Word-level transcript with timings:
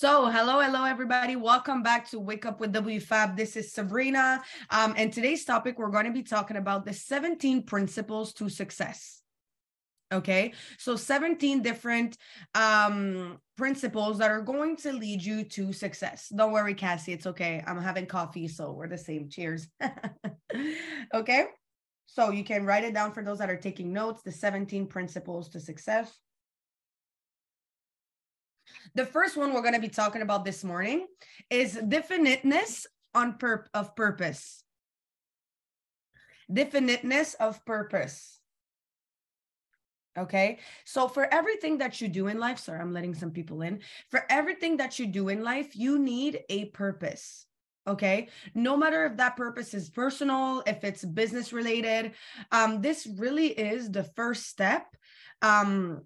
So, 0.00 0.30
hello, 0.30 0.60
hello, 0.60 0.86
everybody. 0.86 1.36
Welcome 1.36 1.82
back 1.82 2.08
to 2.08 2.18
Wake 2.18 2.46
Up 2.46 2.58
with 2.58 2.72
WFAB. 2.72 3.36
This 3.36 3.54
is 3.54 3.74
Sabrina. 3.74 4.42
Um, 4.70 4.94
and 4.96 5.12
today's 5.12 5.44
topic, 5.44 5.78
we're 5.78 5.90
going 5.90 6.06
to 6.06 6.10
be 6.10 6.22
talking 6.22 6.56
about 6.56 6.86
the 6.86 6.94
17 6.94 7.64
principles 7.64 8.32
to 8.32 8.48
success. 8.48 9.20
Okay, 10.10 10.54
so 10.78 10.96
17 10.96 11.60
different 11.60 12.16
um, 12.54 13.40
principles 13.58 14.16
that 14.16 14.30
are 14.30 14.40
going 14.40 14.76
to 14.76 14.94
lead 14.94 15.22
you 15.22 15.44
to 15.44 15.70
success. 15.70 16.32
Don't 16.34 16.52
worry, 16.52 16.72
Cassie, 16.72 17.12
it's 17.12 17.26
okay. 17.26 17.62
I'm 17.66 17.78
having 17.78 18.06
coffee, 18.06 18.48
so 18.48 18.72
we're 18.72 18.88
the 18.88 18.96
same. 18.96 19.28
Cheers. 19.28 19.68
okay, 21.14 21.44
so 22.06 22.30
you 22.30 22.42
can 22.42 22.64
write 22.64 22.84
it 22.84 22.94
down 22.94 23.12
for 23.12 23.22
those 23.22 23.36
that 23.36 23.50
are 23.50 23.58
taking 23.58 23.92
notes 23.92 24.22
the 24.22 24.32
17 24.32 24.86
principles 24.86 25.50
to 25.50 25.60
success. 25.60 26.10
The 28.94 29.06
first 29.06 29.36
one 29.36 29.52
we're 29.52 29.62
going 29.62 29.74
to 29.74 29.80
be 29.80 29.88
talking 29.88 30.22
about 30.22 30.44
this 30.44 30.64
morning 30.64 31.06
is 31.48 31.74
definiteness 31.74 32.86
on 33.14 33.38
pur- 33.38 33.66
of 33.74 33.94
purpose. 33.94 34.62
Definiteness 36.52 37.34
of 37.34 37.64
purpose. 37.64 38.40
Okay. 40.18 40.58
So 40.84 41.06
for 41.06 41.32
everything 41.32 41.78
that 41.78 42.00
you 42.00 42.08
do 42.08 42.26
in 42.26 42.38
life, 42.38 42.58
sorry, 42.58 42.80
I'm 42.80 42.92
letting 42.92 43.14
some 43.14 43.30
people 43.30 43.62
in. 43.62 43.80
For 44.10 44.24
everything 44.28 44.76
that 44.78 44.98
you 44.98 45.06
do 45.06 45.28
in 45.28 45.42
life, 45.42 45.76
you 45.76 45.98
need 45.98 46.40
a 46.48 46.66
purpose. 46.66 47.46
Okay. 47.86 48.28
No 48.54 48.76
matter 48.76 49.06
if 49.06 49.16
that 49.16 49.36
purpose 49.36 49.72
is 49.72 49.88
personal, 49.88 50.62
if 50.66 50.82
it's 50.84 51.04
business 51.04 51.52
related, 51.52 52.12
um, 52.50 52.82
this 52.82 53.06
really 53.06 53.46
is 53.46 53.90
the 53.90 54.04
first 54.04 54.46
step 54.46 54.84
um, 55.42 56.02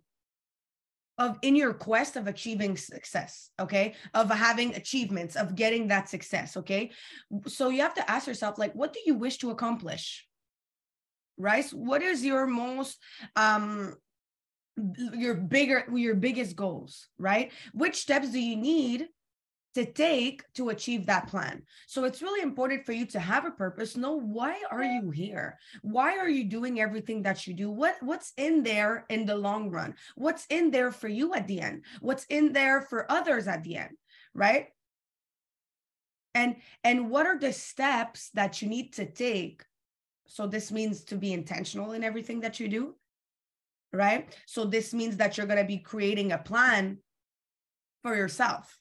of 1.19 1.39
in 1.43 1.55
your 1.55 1.73
quest 1.73 2.17
of 2.17 2.27
achieving 2.27 2.77
success 2.77 3.51
okay? 3.61 3.95
Of 4.15 4.31
having 4.31 4.75
achievements 4.75 5.37
of 5.37 5.55
getting 5.55 5.89
that 5.89 6.09
success 6.09 6.57
okay? 6.57 6.91
So 7.47 7.69
you 7.69 7.83
have 7.83 7.95
to 7.95 8.11
ask 8.11 8.27
yourself 8.27 8.59
like 8.59 8.75
what 8.75 8.93
do 8.93 9.01
you 9.07 9.15
wish 9.15 9.39
to 9.39 9.51
accomplish? 9.51 10.27
Right? 11.37 11.65
What 11.71 12.03
is 12.03 12.25
your 12.25 12.47
most 12.47 12.99
um 13.37 13.95
your 15.13 15.35
bigger 15.35 15.87
your 15.95 16.15
biggest 16.15 16.57
goals 16.57 17.07
right? 17.19 17.53
Which 17.73 17.97
steps 17.97 18.31
do 18.31 18.41
you 18.41 18.57
need 18.57 19.09
to 19.75 19.85
take 19.85 20.43
to 20.55 20.69
achieve 20.69 21.07
that 21.07 21.29
plan. 21.29 21.63
So 21.87 22.05
it's 22.05 22.23
really 22.23 22.43
important 22.43 22.87
for 22.87 22.93
you 22.93 23.07
to 23.07 23.21
have 23.21 23.45
a 23.45 23.51
purpose. 23.51 23.97
Know 23.97 24.19
why 24.19 24.63
are 24.71 24.85
you 24.85 25.11
here? 25.11 25.59
Why 25.83 26.17
are 26.19 26.29
you 26.29 26.45
doing 26.45 26.81
everything 26.81 27.23
that 27.23 27.47
you 27.47 27.55
do? 27.55 27.71
What 27.71 27.97
what's 28.01 28.33
in 28.37 28.63
there 28.63 29.05
in 29.09 29.27
the 29.27 29.37
long 29.37 29.71
run? 29.71 29.95
What's 30.15 30.47
in 30.49 30.71
there 30.71 30.93
for 30.93 31.09
you 31.09 31.35
at 31.35 31.49
the 31.49 31.61
end? 31.61 31.85
What's 32.01 32.25
in 32.27 32.53
there 32.53 32.83
for 32.83 33.11
others 33.11 33.49
at 33.49 33.65
the 33.65 33.77
end, 33.77 33.97
right? 34.33 34.69
And 36.35 36.57
and 36.85 37.11
what 37.11 37.27
are 37.27 37.39
the 37.39 37.53
steps 37.53 38.31
that 38.35 38.63
you 38.63 38.69
need 38.69 38.95
to 38.95 39.07
take? 39.07 39.65
So 40.27 40.47
this 40.47 40.71
means 40.71 41.05
to 41.05 41.17
be 41.17 41.33
intentional 41.33 41.93
in 41.93 42.05
everything 42.05 42.41
that 42.41 42.61
you 42.61 42.69
do, 42.69 42.95
right? 43.93 44.35
So 44.47 44.65
this 44.65 44.95
means 44.95 45.17
that 45.17 45.37
you're 45.37 45.47
going 45.47 45.59
to 45.59 45.65
be 45.65 45.79
creating 45.79 46.33
a 46.33 46.39
plan 46.39 46.99
for 48.03 48.17
yourself 48.17 48.81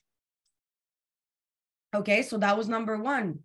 Okay, 1.94 2.22
so 2.22 2.38
that 2.38 2.56
was 2.58 2.68
number 2.68 2.98
one, 2.98 3.40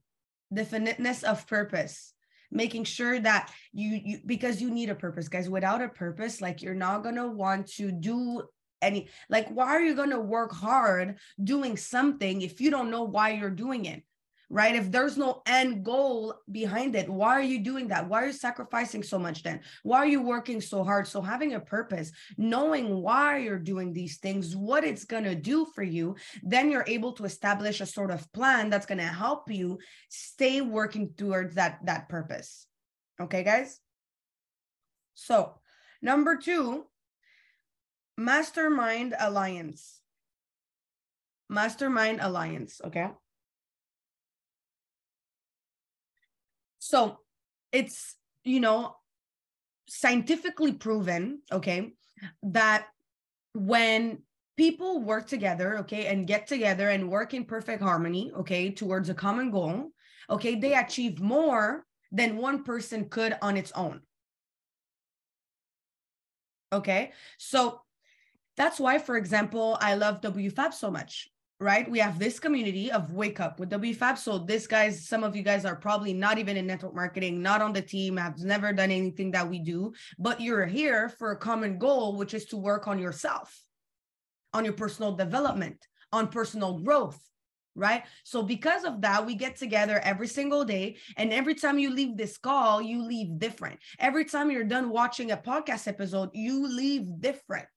definiteness 0.53 1.23
of 1.23 1.45
purpose. 1.47 2.13
Making 2.51 2.83
sure 2.83 3.19
that 3.19 3.51
you, 3.71 4.01
you 4.03 4.19
because 4.25 4.59
you 4.59 4.71
need 4.71 4.89
a 4.89 4.95
purpose, 4.95 5.27
guys. 5.27 5.47
Without 5.47 5.83
a 5.83 5.89
purpose, 5.89 6.41
like 6.41 6.63
you're 6.63 6.73
not 6.73 7.03
gonna 7.03 7.27
want 7.27 7.67
to 7.73 7.91
do 7.91 8.43
any 8.81 9.09
like 9.29 9.49
why 9.49 9.67
are 9.67 9.81
you 9.81 9.93
gonna 9.93 10.19
work 10.19 10.51
hard 10.51 11.19
doing 11.43 11.77
something 11.77 12.41
if 12.41 12.59
you 12.59 12.71
don't 12.71 12.89
know 12.89 13.03
why 13.03 13.31
you're 13.31 13.51
doing 13.51 13.85
it? 13.85 14.03
Right? 14.49 14.75
If 14.75 14.91
there's 14.91 15.17
no 15.17 15.41
end 15.45 15.83
goal 15.85 16.33
behind 16.51 16.95
it, 16.95 17.07
why 17.07 17.29
are 17.33 17.41
you 17.41 17.59
doing 17.59 17.87
that? 17.89 18.07
Why 18.07 18.23
are 18.23 18.27
you 18.27 18.33
sacrificing 18.33 19.03
so 19.03 19.19
much 19.19 19.43
then? 19.43 19.61
Why 19.83 19.97
are 19.99 20.07
you 20.07 20.21
working 20.21 20.59
so 20.59 20.83
hard? 20.83 21.07
So 21.07 21.21
having 21.21 21.53
a 21.53 21.59
purpose, 21.59 22.11
knowing 22.37 23.01
why 23.01 23.37
you're 23.37 23.59
doing 23.59 23.93
these 23.93 24.17
things, 24.17 24.55
what 24.55 24.83
it's 24.83 25.05
going 25.05 25.25
to 25.25 25.35
do 25.35 25.65
for 25.75 25.83
you, 25.83 26.15
then 26.41 26.71
you're 26.71 26.85
able 26.87 27.13
to 27.13 27.25
establish 27.25 27.79
a 27.79 27.85
sort 27.85 28.09
of 28.09 28.31
plan 28.33 28.69
that's 28.69 28.87
going 28.87 28.97
to 28.97 29.03
help 29.03 29.51
you 29.51 29.77
stay 30.09 30.61
working 30.61 31.13
towards 31.15 31.55
that 31.55 31.79
that 31.85 32.09
purpose. 32.09 32.65
Okay, 33.21 33.43
guys? 33.43 33.79
So, 35.13 35.59
number 36.01 36.37
2, 36.37 36.85
mastermind 38.17 39.13
alliance. 39.19 39.99
Mastermind 41.49 42.19
alliance, 42.21 42.79
okay? 42.85 43.09
So 46.89 47.19
it's, 47.71 48.15
you 48.43 48.59
know, 48.59 48.95
scientifically 49.87 50.73
proven, 50.73 51.43
okay, 51.51 51.93
that 52.41 52.87
when 53.53 54.23
people 54.57 54.99
work 54.99 55.27
together, 55.27 55.77
okay, 55.81 56.07
and 56.07 56.25
get 56.25 56.47
together 56.47 56.89
and 56.89 57.11
work 57.11 57.35
in 57.35 57.45
perfect 57.45 57.83
harmony, 57.83 58.31
okay, 58.35 58.71
towards 58.71 59.07
a 59.09 59.13
common 59.13 59.51
goal, 59.51 59.91
okay, 60.31 60.55
they 60.55 60.73
achieve 60.73 61.19
more 61.19 61.85
than 62.11 62.37
one 62.37 62.63
person 62.63 63.07
could 63.07 63.37
on 63.39 63.55
its 63.55 63.71
own. 63.73 64.01
Okay, 66.73 67.11
so 67.37 67.81
that's 68.57 68.79
why, 68.79 68.97
for 68.97 69.15
example, 69.15 69.77
I 69.79 69.93
love 69.93 70.21
WFAB 70.21 70.73
so 70.73 70.89
much 70.89 71.29
right? 71.59 71.89
We 71.89 71.99
have 71.99 72.17
this 72.17 72.39
community 72.39 72.91
of 72.91 73.11
Wake 73.11 73.39
Up 73.39 73.59
with 73.59 73.69
WFAB. 73.69 74.17
So 74.17 74.37
this 74.37 74.65
guys, 74.65 75.05
some 75.05 75.23
of 75.23 75.35
you 75.35 75.43
guys 75.43 75.65
are 75.65 75.75
probably 75.75 76.13
not 76.13 76.37
even 76.37 76.55
in 76.55 76.65
network 76.65 76.95
marketing, 76.95 77.41
not 77.41 77.61
on 77.61 77.73
the 77.73 77.81
team, 77.81 78.15
have 78.17 78.39
never 78.39 78.71
done 78.71 78.91
anything 78.91 79.31
that 79.31 79.47
we 79.47 79.59
do, 79.59 79.93
but 80.17 80.39
you're 80.39 80.65
here 80.65 81.09
for 81.09 81.31
a 81.31 81.37
common 81.37 81.77
goal, 81.77 82.15
which 82.15 82.33
is 82.33 82.45
to 82.45 82.57
work 82.57 82.87
on 82.87 82.97
yourself, 82.97 83.61
on 84.53 84.63
your 84.63 84.73
personal 84.73 85.15
development, 85.15 85.85
on 86.13 86.29
personal 86.29 86.79
growth. 86.79 87.19
Right. 87.75 88.03
So, 88.25 88.41
because 88.41 88.83
of 88.83 88.99
that, 89.01 89.25
we 89.25 89.35
get 89.35 89.55
together 89.55 90.01
every 90.03 90.27
single 90.27 90.65
day. 90.65 90.97
And 91.15 91.31
every 91.31 91.55
time 91.55 91.79
you 91.79 91.91
leave 91.93 92.17
this 92.17 92.37
call, 92.37 92.81
you 92.81 93.01
leave 93.01 93.39
different. 93.39 93.79
Every 93.99 94.25
time 94.25 94.51
you're 94.51 94.65
done 94.65 94.89
watching 94.89 95.31
a 95.31 95.37
podcast 95.37 95.87
episode, 95.87 96.29
you 96.33 96.67
leave 96.67 97.21
different 97.21 97.67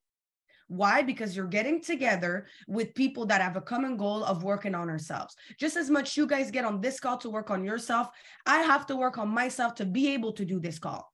why? 0.68 1.02
Because 1.02 1.36
you're 1.36 1.46
getting 1.46 1.80
together 1.80 2.46
with 2.66 2.94
people 2.94 3.26
that 3.26 3.40
have 3.40 3.56
a 3.56 3.60
common 3.60 3.96
goal 3.96 4.24
of 4.24 4.42
working 4.42 4.74
on 4.74 4.88
ourselves. 4.88 5.34
Just 5.58 5.76
as 5.76 5.90
much 5.90 6.16
you 6.16 6.26
guys 6.26 6.50
get 6.50 6.64
on 6.64 6.80
this 6.80 7.00
call 7.00 7.18
to 7.18 7.30
work 7.30 7.50
on 7.50 7.64
yourself, 7.64 8.08
I 8.46 8.58
have 8.58 8.86
to 8.86 8.96
work 8.96 9.18
on 9.18 9.28
myself 9.28 9.74
to 9.76 9.84
be 9.84 10.12
able 10.14 10.32
to 10.34 10.44
do 10.44 10.60
this 10.60 10.78
call. 10.78 11.12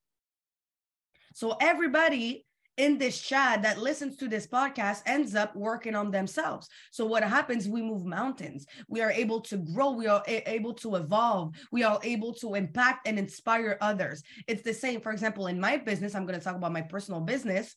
So 1.34 1.56
everybody 1.60 2.44
in 2.78 2.96
this 2.96 3.20
chat 3.20 3.62
that 3.62 3.78
listens 3.78 4.16
to 4.16 4.28
this 4.28 4.46
podcast 4.46 5.02
ends 5.04 5.34
up 5.34 5.54
working 5.54 5.96
on 5.96 6.10
themselves. 6.10 6.68
So 6.92 7.04
what 7.04 7.24
happens? 7.24 7.68
We 7.68 7.82
move 7.82 8.04
mountains. 8.06 8.66
We 8.88 9.02
are 9.02 9.10
able 9.10 9.40
to 9.42 9.58
grow. 9.58 9.90
We 9.90 10.06
are 10.06 10.22
a- 10.26 10.48
able 10.48 10.74
to 10.74 10.94
evolve. 10.94 11.54
We 11.72 11.82
are 11.82 11.98
able 12.02 12.32
to 12.34 12.54
impact 12.54 13.06
and 13.06 13.18
inspire 13.18 13.76
others. 13.80 14.22
It's 14.46 14.62
the 14.62 14.72
same. 14.72 15.00
For 15.00 15.12
example, 15.12 15.48
in 15.48 15.60
my 15.60 15.76
business, 15.76 16.14
I'm 16.14 16.24
going 16.24 16.38
to 16.38 16.44
talk 16.44 16.56
about 16.56 16.72
my 16.72 16.82
personal 16.82 17.20
business. 17.20 17.74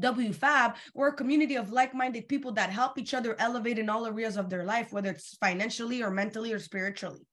WFAB, 0.00 0.74
we're 0.94 1.08
a 1.08 1.14
community 1.14 1.56
of 1.56 1.72
like 1.72 1.94
minded 1.94 2.28
people 2.28 2.52
that 2.52 2.70
help 2.70 2.98
each 2.98 3.14
other 3.14 3.36
elevate 3.38 3.78
in 3.78 3.88
all 3.88 4.06
areas 4.06 4.36
of 4.36 4.50
their 4.50 4.64
life, 4.64 4.92
whether 4.92 5.10
it's 5.10 5.36
financially 5.36 6.02
or 6.02 6.10
mentally 6.10 6.52
or 6.52 6.58
spiritually. 6.58 7.26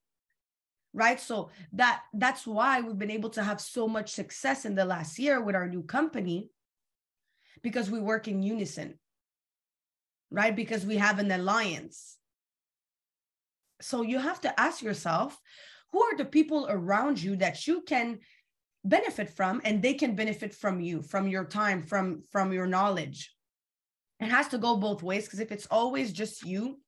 Right. 0.94 1.20
So 1.20 1.50
that 1.74 2.02
that's 2.14 2.48
why 2.48 2.82
we've 2.82 2.98
been 2.98 3.12
able 3.12 3.30
to 3.32 3.44
have 3.44 3.62
so 3.62 3.88
much 3.88 4.12
success 4.12 4.66
in 4.66 4.74
the 4.74 4.86
last 4.86 5.20
year 5.20 5.42
with 5.42 5.56
our 5.56 5.68
new 5.68 5.84
company 5.84 6.50
because 7.62 7.92
we 7.92 8.00
work 8.00 8.28
in 8.28 8.42
unison. 8.42 8.98
Right. 10.32 10.56
Because 10.56 10.86
we 10.86 10.98
have 10.98 11.20
an 11.20 11.32
alliance. 11.32 12.18
So 13.80 14.02
you 14.02 14.18
have 14.18 14.42
to 14.42 14.60
ask 14.60 14.82
yourself 14.82 15.40
who 15.92 16.02
are 16.02 16.18
the 16.18 16.26
people 16.26 16.68
around 16.70 17.22
you 17.22 17.36
that 17.38 17.68
you 17.68 17.82
can 17.82 18.20
benefit 18.84 19.30
from 19.30 19.62
and 19.64 19.82
they 19.82 19.94
can 19.94 20.16
benefit 20.16 20.54
from 20.54 20.80
you 20.80 21.02
from 21.02 21.28
your 21.28 21.46
time 21.46 21.82
from 21.82 22.22
from 22.32 22.54
your 22.54 22.68
knowledge. 22.68 23.34
It 24.20 24.30
has 24.30 24.48
to 24.50 24.58
go 24.58 24.78
both 24.78 25.04
ways 25.04 25.26
because 25.26 25.40
if 25.40 25.52
it's 25.52 25.68
always 25.68 26.12
just 26.12 26.46
you 26.46 26.80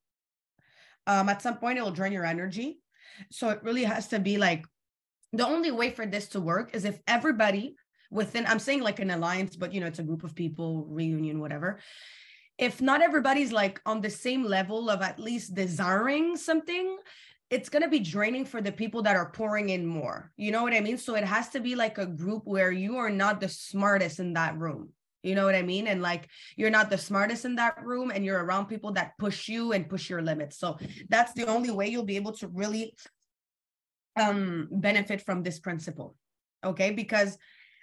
um 1.07 1.30
at 1.30 1.41
some 1.41 1.57
point 1.57 1.77
it 1.77 1.81
will 1.81 1.91
drain 1.91 2.13
your 2.13 2.25
energy. 2.25 2.80
So 3.31 3.50
it 3.50 3.63
really 3.63 3.83
has 3.83 4.07
to 4.09 4.19
be 4.19 4.38
like 4.38 4.65
the 5.33 5.47
only 5.47 5.71
way 5.71 5.91
for 5.91 6.06
this 6.06 6.30
to 6.30 6.39
work 6.39 6.74
is 6.74 6.86
if 6.86 7.00
everybody 7.07 7.75
within 8.12 8.45
i'm 8.47 8.57
saying 8.57 8.81
like 8.81 9.00
an 9.00 9.12
alliance 9.12 9.56
but 9.56 9.71
you 9.71 9.80
know 9.80 9.85
it's 9.85 10.00
a 10.00 10.03
group 10.03 10.24
of 10.24 10.35
people 10.35 10.85
reunion 10.89 11.39
whatever. 11.39 11.80
If 12.57 12.81
not 12.81 13.01
everybody's 13.01 13.53
like 13.53 13.80
on 13.85 14.01
the 14.01 14.09
same 14.09 14.44
level 14.44 14.89
of 14.89 15.01
at 15.01 15.18
least 15.18 15.56
desiring 15.56 16.35
something 16.35 16.97
it's 17.50 17.69
going 17.69 17.81
to 17.81 17.90
be 17.90 18.00
draining 18.00 18.46
for 18.46 18.62
the 18.62 18.72
people 18.72 19.01
that 19.04 19.16
are 19.16 19.31
pouring 19.31 19.69
in 19.69 19.86
more. 19.86 20.31
You 20.38 20.51
know 20.51 20.63
what 20.63 20.74
I 20.74 20.81
mean? 20.81 20.98
So 20.98 21.16
it 21.16 21.24
has 21.24 21.50
to 21.50 21.60
be 21.60 21.75
like 21.75 21.98
a 21.98 22.06
group 22.06 22.44
where 22.46 22.72
you 22.72 22.98
are 22.98 23.10
not 23.10 23.42
the 23.42 23.50
smartest 23.50 24.19
in 24.19 24.34
that 24.34 24.57
room. 24.57 24.90
You 25.24 25.36
know 25.36 25.46
what 25.46 25.56
I 25.56 25.63
mean? 25.63 25.88
And 25.88 26.01
like 26.01 26.30
you're 26.56 26.69
not 26.69 26.90
the 26.90 26.98
smartest 26.98 27.46
in 27.46 27.56
that 27.56 27.84
room 27.84 28.12
and 28.12 28.24
you're 28.24 28.44
around 28.44 28.68
people 28.68 28.92
that 28.94 29.18
push 29.18 29.50
you 29.50 29.74
and 29.74 29.90
push 29.90 30.10
your 30.10 30.22
limits. 30.22 30.57
So 30.57 30.78
that's 31.10 31.34
the 31.34 31.48
only 31.48 31.72
way 31.72 31.90
you'll 31.90 32.06
be 32.06 32.16
able 32.16 32.34
to 32.34 32.48
really 32.48 32.96
um 34.16 34.69
benefit 34.72 35.22
from 35.22 35.44
this 35.44 35.60
principle. 35.60 36.16
Okay? 36.63 36.92
Because 36.92 37.38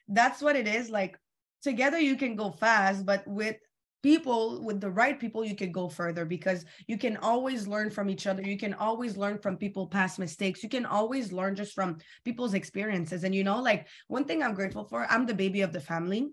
that's 0.08 0.40
what 0.40 0.56
it 0.56 0.66
is 0.66 0.88
like 0.88 1.18
together 1.62 1.98
you 1.98 2.16
can 2.16 2.36
go 2.36 2.52
fast, 2.52 3.04
but 3.04 3.26
with 3.26 3.56
people 4.06 4.62
with 4.62 4.80
the 4.80 4.88
right 4.88 5.18
people 5.18 5.44
you 5.44 5.56
can 5.56 5.72
go 5.72 5.88
further 5.88 6.24
because 6.24 6.64
you 6.86 6.96
can 6.96 7.16
always 7.16 7.66
learn 7.66 7.90
from 7.90 8.08
each 8.08 8.28
other 8.28 8.40
you 8.40 8.56
can 8.56 8.72
always 8.74 9.16
learn 9.16 9.36
from 9.36 9.56
people 9.56 9.84
past 9.88 10.20
mistakes 10.20 10.62
you 10.62 10.68
can 10.68 10.86
always 10.86 11.32
learn 11.32 11.56
just 11.56 11.74
from 11.74 11.98
people's 12.24 12.54
experiences 12.54 13.24
and 13.24 13.34
you 13.34 13.42
know 13.42 13.60
like 13.60 13.88
one 14.06 14.24
thing 14.24 14.44
i'm 14.44 14.54
grateful 14.54 14.84
for 14.84 15.04
i'm 15.10 15.26
the 15.26 15.34
baby 15.34 15.60
of 15.62 15.72
the 15.72 15.80
family 15.80 16.28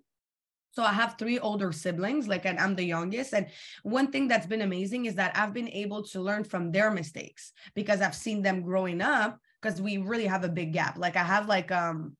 so 0.76 0.82
I 0.82 0.92
have 0.92 1.18
three 1.20 1.38
older 1.38 1.72
siblings, 1.72 2.28
like, 2.28 2.48
and 2.48 2.60
I'm 2.60 2.74
the 2.76 2.84
youngest. 2.84 3.36
And 3.36 3.46
one 3.84 4.08
thing 4.12 4.28
that's 4.28 4.48
been 4.48 4.64
amazing 4.64 5.06
is 5.06 5.14
that 5.14 5.38
I've 5.38 5.54
been 5.54 5.70
able 5.70 6.02
to 6.06 6.20
learn 6.20 6.44
from 6.44 6.72
their 6.72 6.90
mistakes 6.90 7.52
because 7.76 8.02
I've 8.02 8.16
seen 8.16 8.42
them 8.42 8.64
growing 8.64 9.00
up 9.00 9.38
because 9.62 9.80
we 9.80 9.98
really 9.98 10.26
have 10.26 10.44
a 10.44 10.50
big 10.50 10.74
gap. 10.74 10.98
Like 10.98 11.16
I 11.16 11.22
have 11.24 11.48
like 11.48 11.72
um 11.72 12.18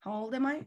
how 0.00 0.12
old 0.12 0.34
am 0.34 0.44
I? 0.44 0.66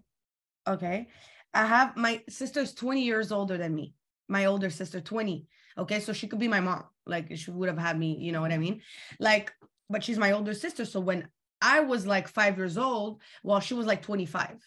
Okay. 0.68 1.07
I 1.54 1.66
have 1.66 1.98
my 1.98 2.24
sister's 2.30 2.74
20 2.74 3.01
years 3.04 3.31
older 3.31 3.57
than 3.57 3.74
me. 3.74 3.94
My 4.28 4.46
older 4.46 4.69
sister, 4.69 5.01
20. 5.01 5.46
Okay. 5.78 6.00
So 6.00 6.13
she 6.13 6.28
could 6.28 6.40
be 6.40 6.48
my 6.48 6.60
mom. 6.60 6.84
Like 7.06 7.36
she 7.36 7.51
would 7.51 7.69
have 7.69 7.78
had 7.78 7.98
me, 7.98 8.18
you 8.19 8.31
know 8.31 8.42
what 8.42 8.51
I 8.51 8.57
mean? 8.57 8.81
Like, 9.19 9.51
but 9.90 10.04
she's 10.04 10.19
my 10.19 10.31
older 10.31 10.54
sister. 10.54 10.86
So 10.86 11.00
when 11.00 11.28
I 11.62 11.80
was 11.81 12.06
like 12.06 12.28
five 12.28 12.57
years 12.57 12.78
old, 12.78 13.22
well, 13.44 13.60
she 13.60 13.74
was 13.74 13.88
like 13.88 14.01
25. 14.01 14.57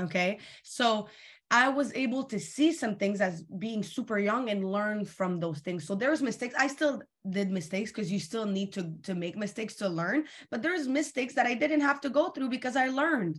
Okay. 0.00 0.38
So 0.62 1.08
I 1.50 1.68
was 1.68 1.94
able 1.94 2.24
to 2.24 2.40
see 2.40 2.72
some 2.72 2.96
things 2.96 3.20
as 3.20 3.42
being 3.42 3.82
super 3.82 4.18
young 4.18 4.48
and 4.48 4.72
learn 4.72 5.04
from 5.04 5.38
those 5.38 5.60
things. 5.60 5.86
So 5.86 5.94
there's 5.94 6.22
mistakes. 6.22 6.54
I 6.58 6.66
still 6.66 7.02
did 7.28 7.50
mistakes 7.50 7.92
because 7.92 8.10
you 8.10 8.18
still 8.18 8.46
need 8.46 8.72
to 8.72 8.92
to 9.04 9.14
make 9.14 9.36
mistakes 9.36 9.74
to 9.76 9.88
learn, 9.88 10.24
but 10.50 10.62
there's 10.62 10.88
mistakes 10.88 11.34
that 11.34 11.46
I 11.46 11.54
didn't 11.54 11.82
have 11.82 12.00
to 12.00 12.10
go 12.10 12.30
through 12.30 12.48
because 12.48 12.76
I 12.76 12.88
learned 12.88 13.38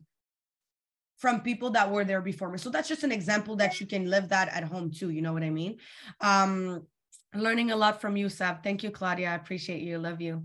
from 1.18 1.42
people 1.42 1.70
that 1.72 1.90
were 1.90 2.04
there 2.04 2.22
before 2.22 2.50
me. 2.50 2.58
So 2.58 2.70
that's 2.70 2.90
just 2.90 3.04
an 3.04 3.12
example 3.12 3.56
that 3.58 3.80
you 3.80 3.88
can 3.88 4.10
live 4.10 4.30
that 4.30 4.50
at 4.50 4.64
home 4.64 4.92
too. 4.92 5.10
You 5.10 5.22
know 5.22 5.34
what 5.34 5.44
I 5.44 5.50
mean? 5.50 5.78
Um, 6.22 6.86
learning 7.36 7.72
a 7.72 7.76
lot 7.76 8.02
from 8.02 8.16
you 8.16 8.30
Sab. 8.30 8.64
thank 8.64 8.84
you 8.84 8.90
claudia 8.90 9.30
i 9.30 9.36
appreciate 9.36 9.82
you 9.82 9.98
love 9.98 10.22
you 10.22 10.44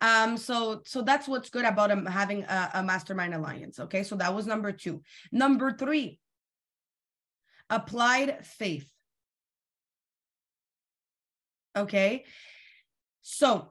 um 0.00 0.36
so 0.36 0.82
so 0.84 1.02
that's 1.02 1.26
what's 1.26 1.50
good 1.50 1.64
about 1.64 1.90
um, 1.90 2.06
having 2.06 2.42
a, 2.44 2.70
a 2.74 2.82
mastermind 2.82 3.34
alliance 3.34 3.80
okay 3.80 4.02
so 4.02 4.16
that 4.16 4.34
was 4.34 4.46
number 4.46 4.72
two 4.72 5.02
number 5.32 5.72
three 5.72 6.18
applied 7.70 8.44
faith 8.44 8.90
okay 11.76 12.24
so 13.22 13.70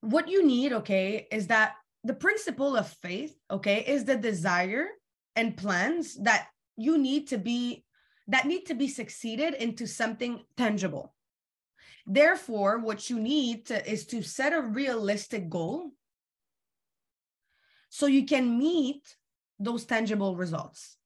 what 0.00 0.28
you 0.28 0.46
need 0.46 0.72
okay 0.72 1.26
is 1.30 1.48
that 1.48 1.74
the 2.04 2.14
principle 2.14 2.76
of 2.76 2.86
faith 2.86 3.34
okay 3.50 3.82
is 3.86 4.04
the 4.04 4.16
desire 4.16 4.88
and 5.36 5.56
plans 5.56 6.14
that 6.16 6.48
you 6.76 6.98
need 6.98 7.28
to 7.28 7.38
be 7.38 7.84
that 8.28 8.46
need 8.46 8.66
to 8.66 8.74
be 8.74 8.88
succeeded 8.88 9.54
into 9.54 9.86
something 9.86 10.42
tangible. 10.56 11.14
Therefore 12.06 12.78
what 12.78 13.08
you 13.08 13.20
need 13.20 13.66
to, 13.66 13.90
is 13.90 14.06
to 14.06 14.22
set 14.22 14.52
a 14.52 14.60
realistic 14.60 15.48
goal 15.48 15.92
so 17.88 18.06
you 18.06 18.26
can 18.26 18.58
meet 18.58 19.16
those 19.60 19.84
tangible 19.84 20.36
results. 20.36 20.96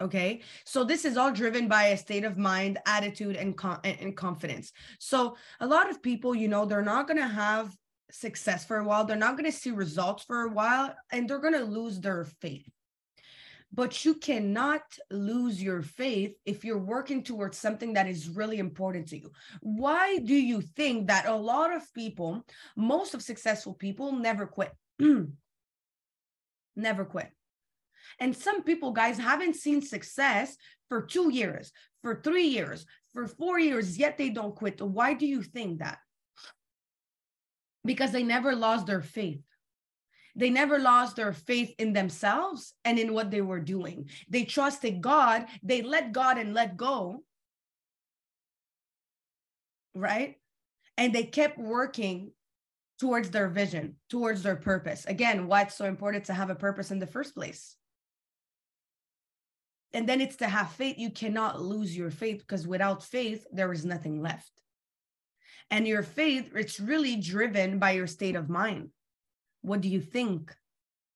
Okay? 0.00 0.40
So 0.64 0.84
this 0.84 1.04
is 1.04 1.16
all 1.16 1.32
driven 1.32 1.68
by 1.68 1.86
a 1.86 1.96
state 1.96 2.24
of 2.24 2.38
mind 2.38 2.78
attitude 2.86 3.36
and, 3.36 3.54
and 3.84 4.16
confidence. 4.16 4.72
So 4.98 5.36
a 5.60 5.66
lot 5.66 5.90
of 5.90 6.02
people 6.02 6.34
you 6.34 6.48
know 6.48 6.64
they're 6.64 6.82
not 6.82 7.06
going 7.06 7.20
to 7.20 7.28
have 7.28 7.74
success 8.10 8.64
for 8.64 8.78
a 8.78 8.84
while. 8.84 9.04
They're 9.04 9.16
not 9.16 9.36
going 9.36 9.50
to 9.50 9.56
see 9.56 9.70
results 9.70 10.24
for 10.24 10.42
a 10.42 10.50
while 10.50 10.94
and 11.12 11.28
they're 11.28 11.38
going 11.38 11.54
to 11.54 11.64
lose 11.64 12.00
their 12.00 12.24
faith. 12.40 12.68
But 13.72 14.04
you 14.04 14.14
cannot 14.14 14.82
lose 15.10 15.62
your 15.62 15.82
faith 15.82 16.34
if 16.46 16.64
you're 16.64 16.78
working 16.78 17.22
towards 17.22 17.58
something 17.58 17.92
that 17.94 18.08
is 18.08 18.30
really 18.30 18.58
important 18.58 19.08
to 19.08 19.18
you. 19.18 19.30
Why 19.60 20.18
do 20.18 20.34
you 20.34 20.62
think 20.62 21.08
that 21.08 21.26
a 21.26 21.34
lot 21.34 21.74
of 21.74 21.82
people, 21.92 22.44
most 22.76 23.12
of 23.12 23.22
successful 23.22 23.74
people, 23.74 24.12
never 24.12 24.46
quit? 24.46 24.72
never 26.76 27.04
quit. 27.04 27.30
And 28.20 28.34
some 28.34 28.62
people, 28.62 28.92
guys, 28.92 29.18
haven't 29.18 29.56
seen 29.56 29.82
success 29.82 30.56
for 30.88 31.02
two 31.02 31.30
years, 31.30 31.70
for 32.00 32.22
three 32.22 32.46
years, 32.46 32.86
for 33.12 33.26
four 33.26 33.58
years, 33.58 33.98
yet 33.98 34.16
they 34.16 34.30
don't 34.30 34.56
quit. 34.56 34.80
Why 34.80 35.12
do 35.12 35.26
you 35.26 35.42
think 35.42 35.80
that? 35.80 35.98
Because 37.88 38.12
they 38.12 38.22
never 38.22 38.54
lost 38.54 38.86
their 38.86 39.00
faith. 39.00 39.42
They 40.36 40.50
never 40.50 40.78
lost 40.78 41.16
their 41.16 41.32
faith 41.32 41.74
in 41.78 41.92
themselves 41.92 42.74
and 42.84 42.98
in 42.98 43.12
what 43.12 43.32
they 43.32 43.40
were 43.40 43.58
doing. 43.58 44.10
They 44.28 44.44
trusted 44.44 45.00
God, 45.00 45.46
they 45.64 45.82
let 45.82 46.12
God 46.12 46.38
and 46.38 46.54
let 46.54 46.76
go. 46.76 47.24
Right? 49.94 50.36
And 50.96 51.12
they 51.12 51.24
kept 51.24 51.58
working 51.58 52.30
towards 53.00 53.30
their 53.30 53.48
vision, 53.48 53.96
towards 54.10 54.42
their 54.42 54.56
purpose. 54.56 55.06
Again, 55.06 55.46
why 55.48 55.62
it's 55.62 55.74
so 55.74 55.86
important 55.86 56.26
to 56.26 56.34
have 56.34 56.50
a 56.50 56.54
purpose 56.54 56.90
in 56.90 56.98
the 56.98 57.06
first 57.06 57.34
place. 57.34 57.76
And 59.94 60.06
then 60.06 60.20
it's 60.20 60.36
to 60.36 60.46
have 60.46 60.70
faith. 60.72 60.98
You 60.98 61.10
cannot 61.10 61.62
lose 61.62 61.96
your 61.96 62.10
faith 62.10 62.40
because 62.40 62.66
without 62.66 63.02
faith, 63.02 63.46
there 63.50 63.72
is 63.72 63.84
nothing 63.84 64.20
left. 64.20 64.52
And 65.70 65.86
your 65.86 66.02
faith, 66.02 66.52
it's 66.54 66.80
really 66.80 67.16
driven 67.16 67.78
by 67.78 67.92
your 67.92 68.06
state 68.06 68.36
of 68.36 68.48
mind. 68.48 68.90
What 69.62 69.80
do 69.80 69.88
you 69.88 70.00
think 70.00 70.54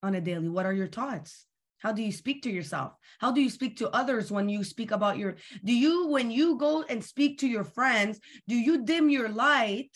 on 0.03 0.15
a 0.15 0.21
daily? 0.21 0.49
What 0.49 0.67
are 0.67 0.73
your 0.73 0.89
thoughts? 0.89 1.47
How 1.79 1.91
do 1.91 2.03
you 2.03 2.13
speak 2.13 2.43
to 2.43 2.51
yourself? 2.51 2.93
How 3.19 3.33
do 3.33 3.41
you 3.41 3.51
speak 3.51 3.79
to 3.79 3.91
others 3.91 4.31
when 4.31 4.49
you 4.49 4.63
speak 4.63 4.93
about 4.93 5.19
your 5.19 5.35
do 5.65 5.75
you 5.75 6.07
when 6.07 6.31
you 6.31 6.57
go 6.57 6.85
and 6.85 7.03
speak 7.03 7.39
to 7.41 7.49
your 7.49 7.65
friends, 7.65 8.21
do 8.47 8.55
you 8.55 8.85
dim 8.85 9.11
your 9.11 9.29
light? 9.29 9.91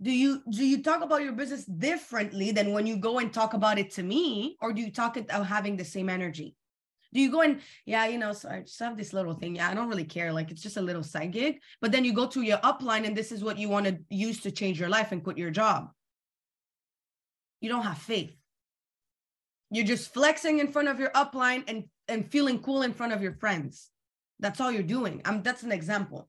Do 0.00 0.12
you 0.12 0.42
do 0.48 0.64
you 0.64 0.82
talk 0.82 1.02
about 1.02 1.22
your 1.22 1.32
business 1.32 1.64
differently 1.64 2.52
than 2.52 2.72
when 2.72 2.86
you 2.86 2.96
go 2.96 3.18
and 3.18 3.32
talk 3.32 3.54
about 3.54 3.78
it 3.78 3.90
to 3.92 4.04
me 4.04 4.56
or 4.60 4.72
do 4.72 4.82
you 4.82 4.92
talk 4.92 5.16
it 5.16 5.30
out 5.30 5.46
having 5.46 5.76
the 5.76 5.84
same 5.84 6.08
energy? 6.08 6.54
Do 7.16 7.22
you 7.22 7.30
go 7.30 7.40
and 7.40 7.60
yeah, 7.86 8.04
you 8.06 8.18
know, 8.18 8.34
so 8.34 8.50
I 8.50 8.60
just 8.60 8.78
have 8.80 8.94
this 8.94 9.14
little 9.14 9.32
thing. 9.32 9.56
Yeah, 9.56 9.70
I 9.70 9.74
don't 9.74 9.88
really 9.88 10.04
care. 10.04 10.34
Like 10.34 10.50
it's 10.50 10.60
just 10.62 10.76
a 10.76 10.82
little 10.82 11.02
side 11.02 11.32
gig. 11.32 11.60
But 11.80 11.90
then 11.90 12.04
you 12.04 12.12
go 12.12 12.26
to 12.26 12.42
your 12.42 12.58
upline 12.58 13.06
and 13.06 13.16
this 13.16 13.32
is 13.32 13.42
what 13.42 13.56
you 13.56 13.70
want 13.70 13.86
to 13.86 13.98
use 14.10 14.42
to 14.42 14.50
change 14.50 14.78
your 14.78 14.90
life 14.90 15.12
and 15.12 15.24
quit 15.24 15.38
your 15.38 15.50
job. 15.50 15.88
You 17.62 17.70
don't 17.70 17.84
have 17.84 17.96
faith. 17.96 18.36
You're 19.70 19.86
just 19.86 20.12
flexing 20.12 20.58
in 20.58 20.70
front 20.70 20.88
of 20.88 21.00
your 21.00 21.08
upline 21.10 21.64
and 21.66 21.84
and 22.06 22.30
feeling 22.30 22.60
cool 22.60 22.82
in 22.82 22.92
front 22.92 23.14
of 23.14 23.22
your 23.22 23.32
friends. 23.32 23.90
That's 24.38 24.60
all 24.60 24.70
you're 24.70 24.82
doing. 24.82 25.22
I'm 25.24 25.42
that's 25.42 25.62
an 25.62 25.72
example. 25.72 26.28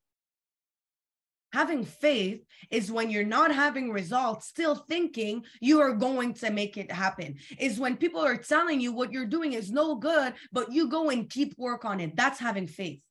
Having 1.54 1.86
faith 1.86 2.44
is 2.70 2.92
when 2.92 3.10
you're 3.10 3.24
not 3.24 3.56
having 3.56 3.92
results, 3.92 4.48
still 4.48 4.76
thinking 4.76 5.44
you 5.62 5.80
are 5.80 5.94
going 5.94 6.34
to 6.36 6.52
make 6.52 6.78
it 6.78 6.92
happen. 6.92 7.38
Is 7.58 7.80
when 7.80 7.96
people 7.96 8.22
are 8.22 8.36
telling 8.36 8.82
you 8.82 8.92
what 8.92 9.14
you're 9.14 9.26
doing 9.26 9.54
is 9.54 9.72
no 9.72 9.96
good, 9.96 10.34
but 10.52 10.72
you 10.72 10.90
go 10.90 11.10
and 11.10 11.30
keep 11.30 11.58
work 11.58 11.86
on 11.86 12.02
it. 12.02 12.16
That's 12.16 12.40
having 12.40 12.68
faith. 12.68 13.02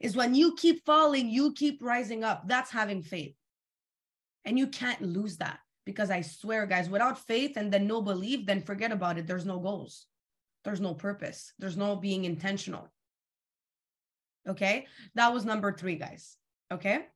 Is 0.00 0.14
when 0.14 0.34
you 0.34 0.54
keep 0.56 0.84
falling, 0.84 1.30
you 1.30 1.54
keep 1.54 1.82
rising 1.82 2.22
up. 2.22 2.46
That's 2.46 2.70
having 2.70 3.02
faith. 3.02 3.34
And 4.44 4.58
you 4.58 4.66
can't 4.66 5.00
lose 5.00 5.38
that 5.38 5.58
because 5.86 6.10
I 6.10 6.20
swear, 6.20 6.66
guys, 6.66 6.90
without 6.90 7.26
faith 7.26 7.56
and 7.56 7.72
then 7.72 7.86
no 7.86 8.02
belief, 8.02 8.44
then 8.44 8.60
forget 8.60 8.92
about 8.92 9.16
it. 9.16 9.26
There's 9.26 9.46
no 9.46 9.58
goals, 9.58 10.04
there's 10.64 10.82
no 10.82 10.92
purpose, 10.92 11.52
there's 11.58 11.78
no 11.78 11.96
being 11.96 12.24
intentional. 12.24 12.92
Okay. 14.46 14.86
That 15.14 15.32
was 15.32 15.44
number 15.44 15.72
three, 15.72 15.96
guys. 15.96 16.36
Okay. 16.72 17.06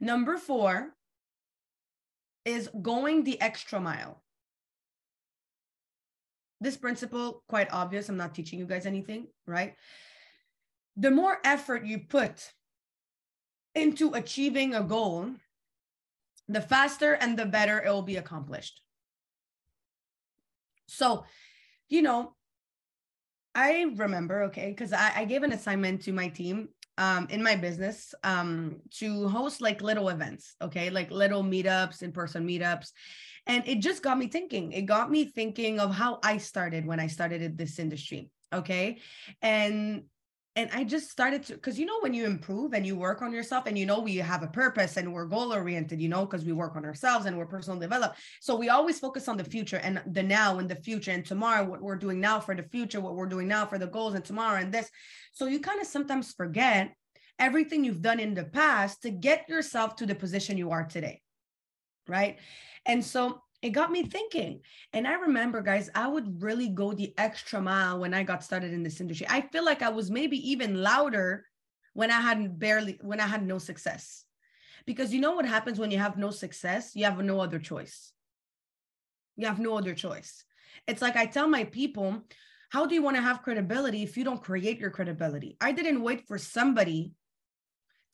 Number 0.00 0.38
four 0.38 0.94
is 2.44 2.70
going 2.80 3.24
the 3.24 3.40
extra 3.40 3.80
mile. 3.80 4.22
This 6.60 6.76
principle, 6.76 7.42
quite 7.48 7.72
obvious. 7.72 8.08
I'm 8.08 8.16
not 8.16 8.34
teaching 8.34 8.58
you 8.58 8.66
guys 8.66 8.86
anything, 8.86 9.28
right? 9.46 9.74
The 10.96 11.10
more 11.10 11.38
effort 11.44 11.86
you 11.86 12.00
put 12.00 12.52
into 13.74 14.12
achieving 14.12 14.74
a 14.74 14.82
goal, 14.82 15.30
the 16.48 16.60
faster 16.60 17.14
and 17.14 17.38
the 17.38 17.46
better 17.46 17.82
it 17.82 17.88
will 17.88 18.02
be 18.02 18.16
accomplished. 18.16 18.82
So, 20.86 21.24
you 21.88 22.02
know, 22.02 22.34
I 23.54 23.92
remember, 23.94 24.44
okay, 24.44 24.70
because 24.70 24.92
I, 24.92 25.12
I, 25.16 25.24
gave 25.24 25.42
an 25.42 25.52
assignment 25.52 26.02
to 26.02 26.12
my 26.12 26.28
team 26.28 26.68
um, 27.00 27.26
in 27.30 27.42
my 27.42 27.56
business 27.56 28.14
um, 28.24 28.76
to 28.98 29.26
host 29.26 29.62
like 29.62 29.80
little 29.80 30.10
events, 30.10 30.54
okay, 30.60 30.90
like 30.90 31.10
little 31.10 31.42
meetups, 31.42 32.02
in 32.02 32.12
person 32.12 32.46
meetups. 32.46 32.92
And 33.46 33.66
it 33.66 33.80
just 33.80 34.02
got 34.02 34.18
me 34.18 34.28
thinking. 34.28 34.72
It 34.72 34.82
got 34.82 35.10
me 35.10 35.24
thinking 35.24 35.80
of 35.80 35.94
how 35.94 36.18
I 36.22 36.36
started 36.36 36.86
when 36.86 37.00
I 37.00 37.06
started 37.06 37.40
in 37.40 37.56
this 37.56 37.78
industry. 37.78 38.28
Okay. 38.52 38.98
And 39.40 40.04
and 40.56 40.68
I 40.72 40.82
just 40.82 41.10
started 41.10 41.44
to 41.44 41.54
because 41.54 41.78
you 41.78 41.86
know 41.86 42.00
when 42.00 42.12
you 42.12 42.26
improve 42.26 42.72
and 42.74 42.84
you 42.84 42.96
work 42.96 43.22
on 43.22 43.32
yourself 43.32 43.66
and 43.66 43.78
you 43.78 43.86
know 43.86 44.00
we 44.00 44.16
have 44.16 44.42
a 44.42 44.48
purpose 44.48 44.96
and 44.96 45.12
we're 45.12 45.26
goal 45.26 45.52
oriented, 45.52 46.00
you 46.00 46.08
know, 46.08 46.26
because 46.26 46.44
we 46.44 46.52
work 46.52 46.74
on 46.74 46.84
ourselves 46.84 47.26
and 47.26 47.38
we're 47.38 47.46
personal 47.46 47.78
develop. 47.78 48.16
So 48.40 48.56
we 48.56 48.68
always 48.68 48.98
focus 48.98 49.28
on 49.28 49.36
the 49.36 49.44
future 49.44 49.76
and 49.76 50.02
the 50.10 50.22
now 50.22 50.58
and 50.58 50.68
the 50.68 50.74
future 50.74 51.12
and 51.12 51.24
tomorrow, 51.24 51.64
what 51.64 51.80
we're 51.80 51.96
doing 51.96 52.20
now 52.20 52.40
for 52.40 52.56
the 52.56 52.64
future, 52.64 53.00
what 53.00 53.14
we're 53.14 53.28
doing 53.28 53.46
now 53.46 53.64
for 53.64 53.78
the 53.78 53.86
goals 53.86 54.14
and 54.14 54.24
tomorrow 54.24 54.60
and 54.60 54.74
this. 54.74 54.90
So 55.32 55.46
you 55.46 55.60
kind 55.60 55.80
of 55.80 55.86
sometimes 55.86 56.32
forget 56.32 56.94
everything 57.38 57.84
you've 57.84 58.02
done 58.02 58.18
in 58.18 58.34
the 58.34 58.44
past 58.44 59.02
to 59.02 59.10
get 59.10 59.48
yourself 59.48 59.96
to 59.96 60.06
the 60.06 60.16
position 60.16 60.58
you 60.58 60.72
are 60.72 60.84
today. 60.84 61.22
Right. 62.08 62.38
And 62.86 63.04
so 63.04 63.42
it 63.62 63.70
got 63.70 63.90
me 63.90 64.04
thinking. 64.04 64.60
And 64.92 65.06
I 65.06 65.14
remember, 65.14 65.60
guys, 65.60 65.90
I 65.94 66.08
would 66.08 66.42
really 66.42 66.68
go 66.68 66.92
the 66.92 67.12
extra 67.18 67.60
mile 67.60 67.98
when 68.00 68.14
I 68.14 68.22
got 68.22 68.42
started 68.42 68.72
in 68.72 68.82
this 68.82 69.00
industry. 69.00 69.26
I 69.28 69.42
feel 69.42 69.64
like 69.64 69.82
I 69.82 69.90
was 69.90 70.10
maybe 70.10 70.50
even 70.50 70.82
louder 70.82 71.44
when 71.92 72.10
I 72.10 72.20
hadn't 72.20 72.58
barely, 72.58 72.98
when 73.02 73.20
I 73.20 73.26
had 73.26 73.46
no 73.46 73.58
success. 73.58 74.24
Because 74.86 75.12
you 75.12 75.20
know 75.20 75.32
what 75.32 75.44
happens 75.44 75.78
when 75.78 75.90
you 75.90 75.98
have 75.98 76.16
no 76.16 76.30
success? 76.30 76.92
You 76.94 77.04
have 77.04 77.18
no 77.22 77.40
other 77.40 77.58
choice. 77.58 78.12
You 79.36 79.46
have 79.46 79.60
no 79.60 79.76
other 79.76 79.94
choice. 79.94 80.44
It's 80.86 81.02
like 81.02 81.16
I 81.16 81.26
tell 81.26 81.48
my 81.48 81.64
people, 81.64 82.22
how 82.70 82.86
do 82.86 82.94
you 82.94 83.02
want 83.02 83.16
to 83.16 83.22
have 83.22 83.42
credibility 83.42 84.02
if 84.02 84.16
you 84.16 84.24
don't 84.24 84.42
create 84.42 84.78
your 84.78 84.90
credibility? 84.90 85.56
I 85.60 85.72
didn't 85.72 86.02
wait 86.02 86.26
for 86.26 86.38
somebody 86.38 87.12